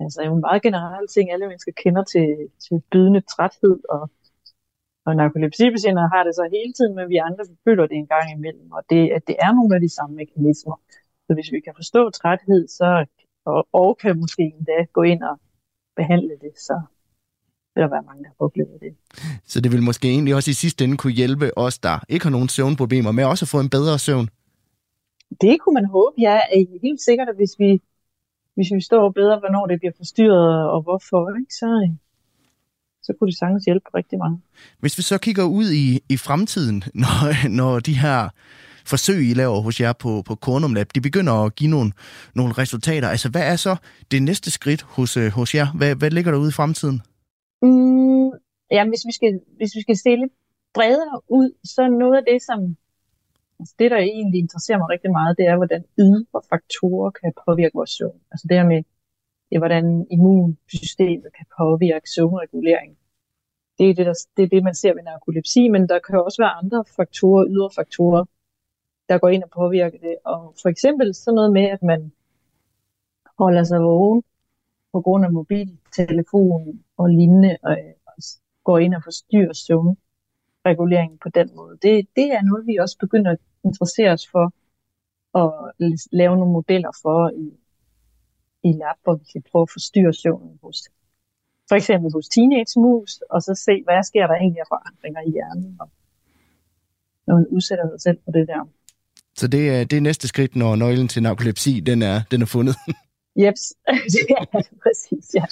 altså 0.00 0.20
er 0.22 0.26
jo 0.26 0.34
en 0.34 0.46
meget 0.48 0.62
generel 0.62 1.06
ting. 1.14 1.32
Alle 1.32 1.46
mennesker 1.46 1.72
kender 1.84 2.04
til, 2.04 2.28
til 2.64 2.76
bydende 2.92 3.22
træthed, 3.32 3.78
og, 3.88 4.10
og 5.06 5.16
narkolepsipatienter 5.16 6.08
har 6.14 6.22
det 6.24 6.34
så 6.34 6.44
hele 6.56 6.72
tiden, 6.72 6.94
men 6.98 7.08
vi 7.08 7.16
andre 7.16 7.44
føler 7.64 7.86
det 7.86 7.96
en 7.96 8.10
gang 8.14 8.26
imellem, 8.36 8.68
og 8.72 8.82
det, 8.90 9.02
at 9.16 9.22
det 9.28 9.36
er 9.46 9.52
nogle 9.58 9.74
af 9.76 9.80
de 9.80 9.94
samme 9.96 10.16
mekanismer. 10.16 10.76
Så 11.26 11.34
hvis 11.34 11.52
vi 11.52 11.60
kan 11.60 11.72
forstå 11.76 12.10
træthed, 12.10 12.68
så, 12.68 13.04
og, 13.44 13.68
og 13.72 13.98
kan 13.98 14.18
måske 14.18 14.42
endda 14.42 14.78
gå 14.92 15.02
ind 15.02 15.22
og 15.22 15.40
behandle 15.96 16.34
det, 16.40 16.52
så 16.58 16.80
vil 17.74 17.82
der 17.82 17.90
være 17.90 18.02
mange, 18.02 18.22
der 18.22 18.28
har 18.28 18.44
oplevet 18.46 18.78
det. 18.80 18.92
Så 19.44 19.60
det 19.60 19.72
vil 19.72 19.82
måske 19.82 20.08
egentlig 20.08 20.34
også 20.34 20.50
i 20.50 20.54
sidste 20.54 20.84
ende 20.84 20.96
kunne 20.96 21.12
hjælpe 21.12 21.58
os, 21.58 21.78
der 21.78 22.04
ikke 22.08 22.24
har 22.24 22.30
nogen 22.30 22.48
søvnproblemer, 22.48 23.12
med 23.12 23.24
også 23.24 23.44
at 23.44 23.48
få 23.48 23.60
en 23.60 23.70
bedre 23.70 23.98
søvn? 23.98 24.28
Det 25.40 25.60
kunne 25.60 25.74
man 25.74 25.84
håbe, 25.84 26.14
ja. 26.18 26.36
Er 26.36 26.78
helt 26.82 27.00
sikkert, 27.00 27.28
at 27.28 27.36
hvis 27.36 27.54
vi, 27.58 27.80
hvis 28.54 28.68
vi 28.74 28.80
står 28.80 29.10
bedre, 29.10 29.38
hvornår 29.38 29.66
det 29.66 29.78
bliver 29.80 29.92
forstyrret 29.96 30.70
og 30.70 30.82
hvorfor, 30.82 31.38
ikke, 31.40 31.54
så, 31.54 31.68
så 33.02 33.12
kunne 33.12 33.30
det 33.30 33.38
sagtens 33.38 33.64
hjælpe 33.64 33.86
rigtig 33.94 34.18
mange. 34.18 34.40
Hvis 34.78 34.98
vi 34.98 35.02
så 35.02 35.18
kigger 35.18 35.44
ud 35.44 35.70
i, 35.70 36.00
i 36.08 36.16
fremtiden, 36.16 36.82
når, 37.02 37.48
når 37.48 37.80
de 37.80 37.94
her 37.98 38.28
forsøg, 38.86 39.30
I 39.30 39.34
laver 39.34 39.60
hos 39.60 39.80
jer 39.80 39.92
på, 39.92 40.22
på 40.28 40.34
Cornum 40.34 40.74
Lab, 40.74 40.88
de 40.94 41.00
begynder 41.00 41.32
at 41.32 41.54
give 41.54 41.70
nogle, 41.70 41.92
nogle 42.34 42.52
resultater. 42.52 43.08
Altså, 43.08 43.28
hvad 43.30 43.52
er 43.52 43.56
så 43.56 43.76
det 44.10 44.22
næste 44.22 44.50
skridt 44.50 44.82
hos, 44.82 45.16
øh, 45.16 45.28
hos 45.38 45.54
jer? 45.54 45.66
Hvad, 45.78 45.94
hvad 45.94 46.10
ligger 46.10 46.30
der 46.32 46.38
ude 46.38 46.48
i 46.48 46.58
fremtiden? 46.60 47.00
Mm, 47.62 48.30
ja, 48.76 48.82
hvis 48.88 49.02
vi, 49.08 49.12
skal, 49.18 49.40
hvis 49.56 49.72
vi 49.76 49.80
skal 49.80 49.96
se 49.96 50.10
lidt 50.22 50.32
bredere 50.74 51.20
ud, 51.28 51.48
så 51.64 51.82
noget 51.88 52.16
af 52.20 52.24
det, 52.30 52.38
som 52.48 52.58
altså 53.60 53.74
det, 53.78 53.90
der 53.90 53.96
egentlig 53.96 54.38
interesserer 54.44 54.78
mig 54.78 54.88
rigtig 54.94 55.12
meget, 55.18 55.38
det 55.38 55.46
er, 55.46 55.56
hvordan 55.56 55.82
ydre 55.98 56.40
faktorer 56.50 57.10
kan 57.10 57.32
påvirke 57.46 57.74
vores 57.80 57.92
søvn. 57.98 58.20
Altså 58.32 58.44
det 58.48 58.56
her 58.58 58.66
med, 58.72 58.82
det, 59.50 59.58
hvordan 59.58 59.86
immunsystemet 60.16 61.30
kan 61.38 61.46
påvirke 61.58 62.08
søvnregulering. 62.14 62.92
Det 63.78 63.90
er 63.90 63.94
det, 63.94 64.06
der, 64.06 64.16
det 64.36 64.42
er 64.42 64.48
det, 64.54 64.62
man 64.68 64.74
ser 64.74 64.92
ved 64.94 65.02
narkolepsi, 65.02 65.62
men 65.74 65.82
der 65.90 65.98
kan 66.06 66.18
også 66.26 66.42
være 66.42 66.58
andre 66.62 66.84
faktorer, 66.96 67.44
ydre 67.52 67.70
faktorer, 67.78 68.24
der 69.08 69.18
går 69.18 69.28
ind 69.28 69.42
og 69.42 69.50
påvirker 69.50 69.98
det. 69.98 70.16
Og 70.24 70.54
for 70.62 70.68
eksempel 70.68 71.14
sådan 71.14 71.34
noget 71.34 71.52
med, 71.52 71.62
at 71.62 71.82
man 71.82 72.12
holder 73.38 73.64
sig 73.64 73.80
vågen 73.80 74.22
på 74.92 75.00
grund 75.00 75.24
af 75.24 75.32
mobiltelefon 75.32 76.84
og 76.96 77.08
lignende, 77.08 77.56
og 77.62 77.76
går 78.64 78.78
ind 78.78 78.94
og 78.94 79.02
forstyrrer 79.04 79.52
søvnreguleringen 79.52 81.18
på 81.18 81.28
den 81.28 81.56
måde. 81.56 81.78
Det, 81.82 82.08
det 82.16 82.32
er 82.32 82.42
noget, 82.42 82.66
vi 82.66 82.76
også 82.76 82.98
begynder 82.98 83.30
at 83.30 83.38
interessere 83.64 84.10
os 84.10 84.28
for 84.28 84.52
at 85.42 85.72
lave 86.12 86.36
nogle 86.36 86.52
modeller 86.52 86.90
for 87.02 87.30
i, 87.30 87.48
i 88.62 88.72
lab, 88.72 88.96
hvor 89.02 89.14
vi 89.14 89.24
kan 89.32 89.42
prøve 89.50 89.62
at 89.62 89.70
forstyrre 89.72 90.12
søvnen 90.12 90.58
hos 90.62 90.78
for 91.68 91.74
eksempel 91.74 92.12
hos 92.12 92.28
teenage-mus, 92.28 93.20
og 93.30 93.42
så 93.42 93.54
se, 93.54 93.82
hvad 93.84 94.02
sker 94.02 94.26
der 94.26 94.34
egentlig 94.34 94.60
af 94.60 94.66
forandringer 94.68 95.20
i 95.20 95.30
hjernen, 95.30 95.76
og 95.80 95.90
når 97.26 97.34
man 97.34 97.46
udsætter 97.46 97.88
sig 97.88 98.00
selv 98.00 98.18
for 98.24 98.32
det 98.32 98.48
der. 98.48 98.68
Så 99.36 99.46
det 99.46 99.70
er, 99.70 99.84
det 99.84 99.96
er 99.96 100.00
næste 100.00 100.28
skridt, 100.28 100.56
når 100.56 100.76
nøglen 100.76 101.08
til 101.08 101.22
narkolepsi 101.22 101.80
den 101.80 102.02
er, 102.02 102.22
den 102.30 102.42
er 102.42 102.46
fundet. 102.46 102.76
Jeps, 103.42 103.62
det 104.12 104.26
præcis, 104.82 105.34
ja. 105.34 105.44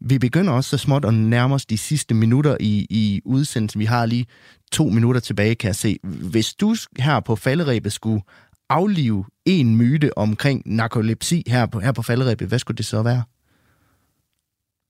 Vi 0.00 0.18
begynder 0.18 0.52
også 0.52 0.70
så 0.70 0.78
småt 0.78 1.04
at 1.04 1.14
nærme 1.14 1.54
os 1.54 1.66
de 1.66 1.78
sidste 1.78 2.14
minutter 2.14 2.56
i, 2.60 2.86
i 2.90 3.22
udsendelsen. 3.24 3.78
Vi 3.78 3.84
har 3.84 4.06
lige 4.06 4.26
to 4.72 4.84
minutter 4.84 5.20
tilbage, 5.20 5.54
kan 5.54 5.66
jeg 5.66 5.74
se. 5.74 5.98
Hvis 6.30 6.54
du 6.54 6.74
her 6.98 7.20
på 7.20 7.36
falderæbet 7.36 7.92
skulle 7.92 8.22
aflive 8.68 9.24
en 9.46 9.76
myte 9.76 10.18
omkring 10.18 10.62
narkolepsi 10.66 11.44
her 11.46 11.66
på, 11.66 11.80
her 11.80 11.92
på 11.92 12.02
falderæbet, 12.02 12.48
hvad 12.48 12.58
skulle 12.58 12.76
det 12.76 12.86
så 12.86 13.02
være? 13.02 13.22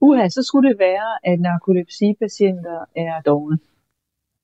Uha, 0.01 0.28
så 0.28 0.42
skulle 0.42 0.70
det 0.70 0.78
være, 0.78 1.32
at 1.32 1.40
narkolepsipatienter 1.40 2.84
er 2.96 3.20
dogne. 3.26 3.59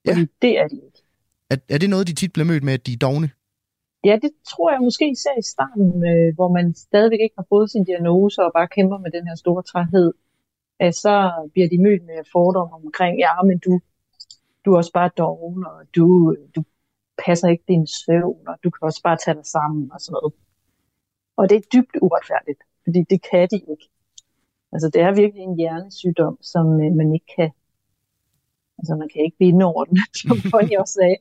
Fordi 0.07 0.19
ja. 0.19 0.25
det 0.41 0.59
er 0.59 0.67
de 0.67 0.75
ikke. 0.75 1.03
Er, 1.49 1.55
er 1.69 1.77
det 1.77 1.89
noget, 1.89 2.07
de 2.07 2.13
tit 2.13 2.33
bliver 2.33 2.45
mødt 2.45 2.63
med, 2.63 2.73
at 2.73 2.87
de 2.87 2.93
er 2.93 2.97
dogne? 2.97 3.29
Ja, 4.03 4.19
det 4.21 4.31
tror 4.51 4.71
jeg 4.71 4.81
måske 4.81 5.11
især 5.11 5.39
i 5.39 5.41
starten, 5.53 5.87
øh, 6.09 6.35
hvor 6.35 6.47
man 6.47 6.75
stadigvæk 6.75 7.19
ikke 7.21 7.35
har 7.37 7.45
fået 7.49 7.71
sin 7.71 7.83
diagnose 7.83 8.43
og 8.43 8.51
bare 8.53 8.67
kæmper 8.67 8.97
med 8.97 9.11
den 9.11 9.27
her 9.27 9.35
store 9.35 9.63
træthed. 9.63 10.13
At 10.79 10.95
så 10.95 11.15
bliver 11.53 11.69
de 11.69 11.81
mødt 11.81 12.03
med 12.05 12.29
fordomme 12.31 12.75
omkring, 12.75 13.19
ja, 13.19 13.41
men 13.43 13.57
du, 13.59 13.79
du 14.65 14.73
er 14.73 14.77
også 14.77 14.91
bare 14.93 15.09
doven, 15.17 15.65
og 15.65 15.95
du, 15.95 16.35
du 16.55 16.63
passer 17.25 17.47
ikke 17.47 17.63
din 17.67 17.87
søvn, 17.87 18.47
og 18.47 18.55
du 18.63 18.69
kan 18.69 18.85
også 18.85 19.01
bare 19.03 19.17
tage 19.17 19.35
dig 19.35 19.45
sammen 19.45 19.91
og 19.93 20.01
sådan 20.01 20.13
noget. 20.13 20.33
Og 21.37 21.49
det 21.49 21.55
er 21.55 21.69
dybt 21.73 21.95
uretfærdigt, 22.01 22.61
fordi 22.83 22.99
det 23.09 23.19
kan 23.29 23.47
de 23.51 23.59
ikke. 23.71 23.89
Altså 24.73 24.89
det 24.93 25.01
er 25.01 25.11
virkelig 25.21 25.43
en 25.43 25.55
hjernesygdom, 25.55 26.37
som 26.41 26.65
øh, 26.81 26.91
man 26.99 27.13
ikke 27.13 27.29
kan, 27.35 27.51
altså 28.79 28.95
man 28.95 29.09
kan 29.13 29.21
ikke 29.25 29.39
vinde 29.39 29.65
over 29.65 29.83
den, 29.85 29.97
som 30.21 30.37
Bonnie 30.51 30.79
også 30.79 30.93
sagde. 30.93 31.17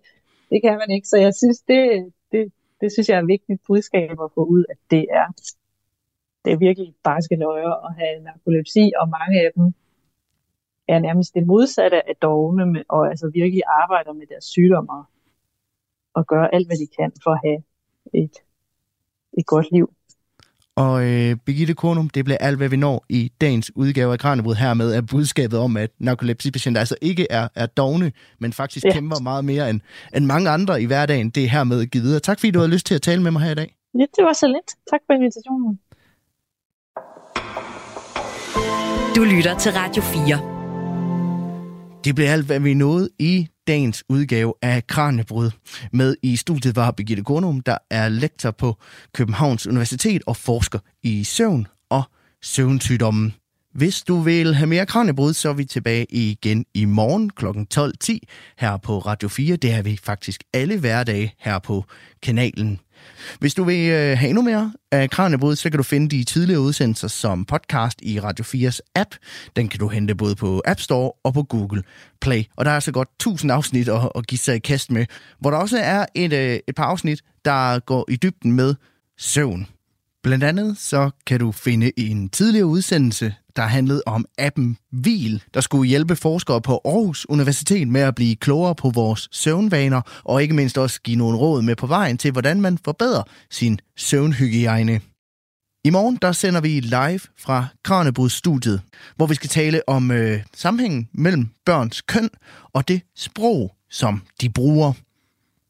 Det 0.51 0.59
kan 0.65 0.75
man 0.79 0.91
ikke, 0.91 1.09
så 1.09 1.17
jeg 1.17 1.35
synes, 1.35 1.59
det, 1.61 2.13
det, 2.33 2.53
det 2.87 2.93
synes 2.93 3.09
jeg 3.09 3.19
er 3.19 3.33
vigtigt 3.35 3.61
budskab 3.67 4.17
at 4.27 4.31
få 4.35 4.43
ud, 4.45 4.65
at 4.73 4.79
det 4.91 5.05
er, 5.21 5.27
det 6.45 6.51
er 6.53 6.65
virkelig 6.67 6.95
barske 7.03 7.37
løjer 7.37 7.73
at 7.87 7.93
have 8.01 8.23
narkolepsi, 8.27 8.85
og 9.01 9.07
mange 9.19 9.37
af 9.45 9.51
dem 9.57 9.67
er 10.89 10.99
nærmest 10.99 11.35
det 11.35 11.47
modsatte 11.47 12.09
af 12.09 12.17
dogne, 12.17 12.85
og 12.89 13.09
altså 13.11 13.31
virkelig 13.35 13.63
arbejder 13.83 14.13
med 14.13 14.27
deres 14.27 14.45
sygdomme 14.45 15.05
og 16.15 16.27
gør 16.27 16.45
alt, 16.57 16.67
hvad 16.69 16.79
de 16.83 16.89
kan 16.99 17.13
for 17.25 17.31
at 17.31 17.41
have 17.47 17.61
et, 18.23 18.35
et 19.39 19.47
godt 19.47 19.69
liv. 19.73 19.87
Og 20.77 21.05
øh, 21.05 21.37
Birgitte 21.37 21.75
Kornum, 21.75 22.09
det 22.09 22.25
bliver 22.25 22.39
alt, 22.39 22.57
hvad 22.57 22.69
vi 22.69 22.77
når 22.77 23.05
i 23.09 23.33
dagens 23.41 23.77
udgave 23.77 24.13
af 24.13 24.19
Kranjebrud 24.19 24.55
hermed 24.55 24.95
er 24.95 25.01
budskabet 25.01 25.59
om, 25.59 25.77
at 25.77 25.91
narkolepsipatienter 25.99 26.81
altså 26.81 26.97
ikke 27.01 27.27
er, 27.31 27.49
er 27.55 27.67
dogne, 27.67 28.13
men 28.39 28.53
faktisk 28.53 28.85
ja. 28.85 28.93
kæmper 28.93 29.21
meget 29.21 29.45
mere 29.45 29.71
end, 29.71 29.81
end 30.17 30.25
mange 30.25 30.51
andre 30.51 30.83
i 30.83 30.85
hverdagen. 30.85 31.31
Det 31.31 31.45
er 31.45 31.49
hermed 31.49 31.87
givet 31.87 32.05
videre. 32.05 32.21
Tak 32.21 32.41
fordi 32.41 32.51
du 32.51 32.61
har 32.61 32.67
lyst 32.67 32.87
til 32.87 32.95
at 32.95 33.03
tale 33.03 33.23
med 33.23 33.31
mig 33.31 33.43
her 33.43 33.51
i 33.51 33.55
dag. 33.55 33.75
Ja, 33.95 34.05
det 34.17 34.25
var 34.25 34.33
så 34.33 34.47
lidt. 34.47 34.69
Tak 34.91 35.01
for 35.07 35.13
invitationen. 35.13 35.79
Du 39.17 39.25
lytter 39.37 39.59
til 39.59 39.73
Radio 39.73 40.03
4. 40.03 40.56
Det 42.07 42.15
blev 42.15 42.27
alt, 42.27 42.47
hvad 42.47 42.61
vi 42.61 42.75
nåede 42.75 43.09
i 43.19 43.49
dagens 43.67 44.05
udgave 44.09 44.55
af 44.63 44.87
Kranjebrud. 44.87 45.51
Med 45.93 46.17
i 46.23 46.37
studiet 46.37 46.77
var 46.77 46.91
Birgitte 46.91 47.23
Gornum, 47.23 47.61
der 47.61 47.79
er 47.91 48.09
lektor 48.09 48.51
på 48.51 48.77
Københavns 49.15 49.67
Universitet 49.67 50.23
og 50.27 50.37
forsker 50.37 50.79
i 51.03 51.25
søvn 51.25 51.67
og 51.91 52.03
søvnsygdommen. 52.43 53.35
Hvis 53.77 54.03
du 54.03 54.21
vil 54.21 54.55
have 54.55 54.67
mere 54.67 54.87
Kranjebrud, 54.87 55.35
så 55.35 55.49
er 55.49 55.53
vi 55.53 55.65
tilbage 55.65 56.07
igen 56.11 56.65
i 56.75 56.85
morgen 56.85 57.31
kl. 57.31 57.47
12.10 57.47 58.19
her 58.59 58.77
på 58.77 58.99
Radio 58.99 59.29
4. 59.29 59.57
Det 59.57 59.73
er 59.73 59.83
vi 59.83 60.01
faktisk 60.05 60.45
alle 60.53 60.79
hverdage 60.79 61.35
her 61.39 61.59
på 61.59 61.85
kanalen. 62.23 62.81
Hvis 63.39 63.55
du 63.55 63.65
vil 63.65 63.91
øh, 63.91 64.19
have 64.19 64.29
endnu 64.29 64.43
mere 64.43 64.73
af 64.93 65.11
Kranjebrud, 65.11 65.57
så 65.57 65.71
kan 65.71 65.77
du 65.77 65.83
finde 65.83 66.17
de 66.17 66.25
tidligere 66.25 66.61
udsendelser 66.61 67.09
som 67.09 67.45
podcast 67.45 68.03
i 68.03 68.21
Radio 68.21 68.45
4's 68.45 68.79
app. 68.95 69.15
Den 69.57 69.69
kan 69.69 69.81
du 69.81 69.89
hente 69.89 70.15
både 70.15 70.35
på 70.35 70.63
App 70.65 70.81
Store 70.81 71.13
og 71.25 71.35
på 71.35 71.43
Google 71.43 71.83
Play. 72.21 72.45
Og 72.57 72.65
der 72.65 72.71
er 72.71 72.75
altså 72.75 72.93
godt 72.93 73.09
1000 73.09 73.53
afsnit 73.53 73.89
at, 73.89 74.01
at 74.15 74.27
give 74.27 74.39
sig 74.39 74.57
i 74.57 74.59
kast 74.59 74.91
med, 74.91 75.07
hvor 75.41 75.51
der 75.51 75.59
også 75.59 75.79
er 75.79 76.07
et, 76.15 76.33
øh, 76.33 76.59
et 76.69 76.75
par 76.75 76.85
afsnit, 76.85 77.23
der 77.45 77.79
går 77.79 78.11
i 78.11 78.17
dybden 78.17 78.53
med 78.53 78.75
søvn. 79.19 79.67
Blandt 80.23 80.45
andet 80.45 80.79
så 80.79 81.11
kan 81.27 81.41
du 81.41 81.53
finde 81.53 82.01
en 82.01 82.29
tidligere 82.29 82.67
udsendelse, 82.67 83.35
der 83.57 83.63
handlede 83.63 84.03
om 84.07 84.25
appen 84.39 84.77
Vil, 84.93 85.43
der 85.55 85.61
skulle 85.61 85.89
hjælpe 85.89 86.17
forskere 86.17 86.61
på 86.61 86.81
Aarhus 86.85 87.27
Universitet 87.29 87.89
med 87.89 88.01
at 88.01 88.15
blive 88.15 88.37
klogere 88.37 88.75
på 88.75 88.91
vores 88.91 89.29
søvnvaner, 89.33 90.01
og 90.25 90.43
ikke 90.43 90.55
mindst 90.55 90.79
også 90.79 91.01
give 91.03 91.17
nogle 91.17 91.39
råd 91.39 91.63
med 91.63 91.77
på 91.77 91.87
vejen 91.87 92.19
til, 92.19 92.33
hvordan 92.33 92.61
man 92.61 92.79
forbedrer 92.85 93.23
sin 93.51 93.79
søvnhygiejne. 93.97 95.01
I 95.85 95.91
morgen 95.91 96.19
der 96.23 96.33
sender 96.33 96.61
vi 96.61 96.81
live 96.81 97.21
fra 97.39 97.67
Kranjebrud-studiet, 97.85 98.81
hvor 99.17 99.27
vi 99.27 99.35
skal 99.35 99.51
tale 99.51 99.89
om 99.89 100.11
øh, 100.11 100.43
sammenhængen 100.55 101.09
mellem 101.13 101.49
børns 101.67 102.01
køn 102.01 102.29
og 102.73 102.89
det 102.89 103.01
sprog, 103.17 103.75
som 103.91 104.23
de 104.41 104.51
bruger. 104.51 104.93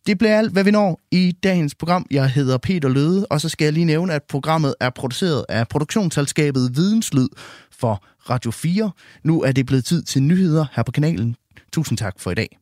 Det 0.06 0.18
bliver 0.18 0.38
alt, 0.38 0.52
hvad 0.52 0.64
vi 0.64 0.70
når 0.70 1.00
i 1.10 1.32
dagens 1.42 1.74
program. 1.74 2.06
Jeg 2.10 2.30
hedder 2.30 2.58
Peter 2.58 2.88
Løde, 2.88 3.26
og 3.30 3.40
så 3.40 3.48
skal 3.48 3.64
jeg 3.64 3.72
lige 3.72 3.84
nævne, 3.84 4.14
at 4.14 4.22
programmet 4.22 4.74
er 4.80 4.90
produceret 4.90 5.44
af 5.48 5.68
produktionsselskabet 5.68 6.76
Videnslyd 6.76 7.28
for 7.70 8.04
Radio 8.30 8.50
4. 8.50 8.90
Nu 9.24 9.42
er 9.42 9.52
det 9.52 9.66
blevet 9.66 9.84
tid 9.84 10.02
til 10.02 10.22
nyheder 10.22 10.66
her 10.72 10.82
på 10.82 10.92
kanalen. 10.92 11.36
Tusind 11.72 11.98
tak 11.98 12.20
for 12.20 12.30
i 12.30 12.34
dag. 12.34 12.58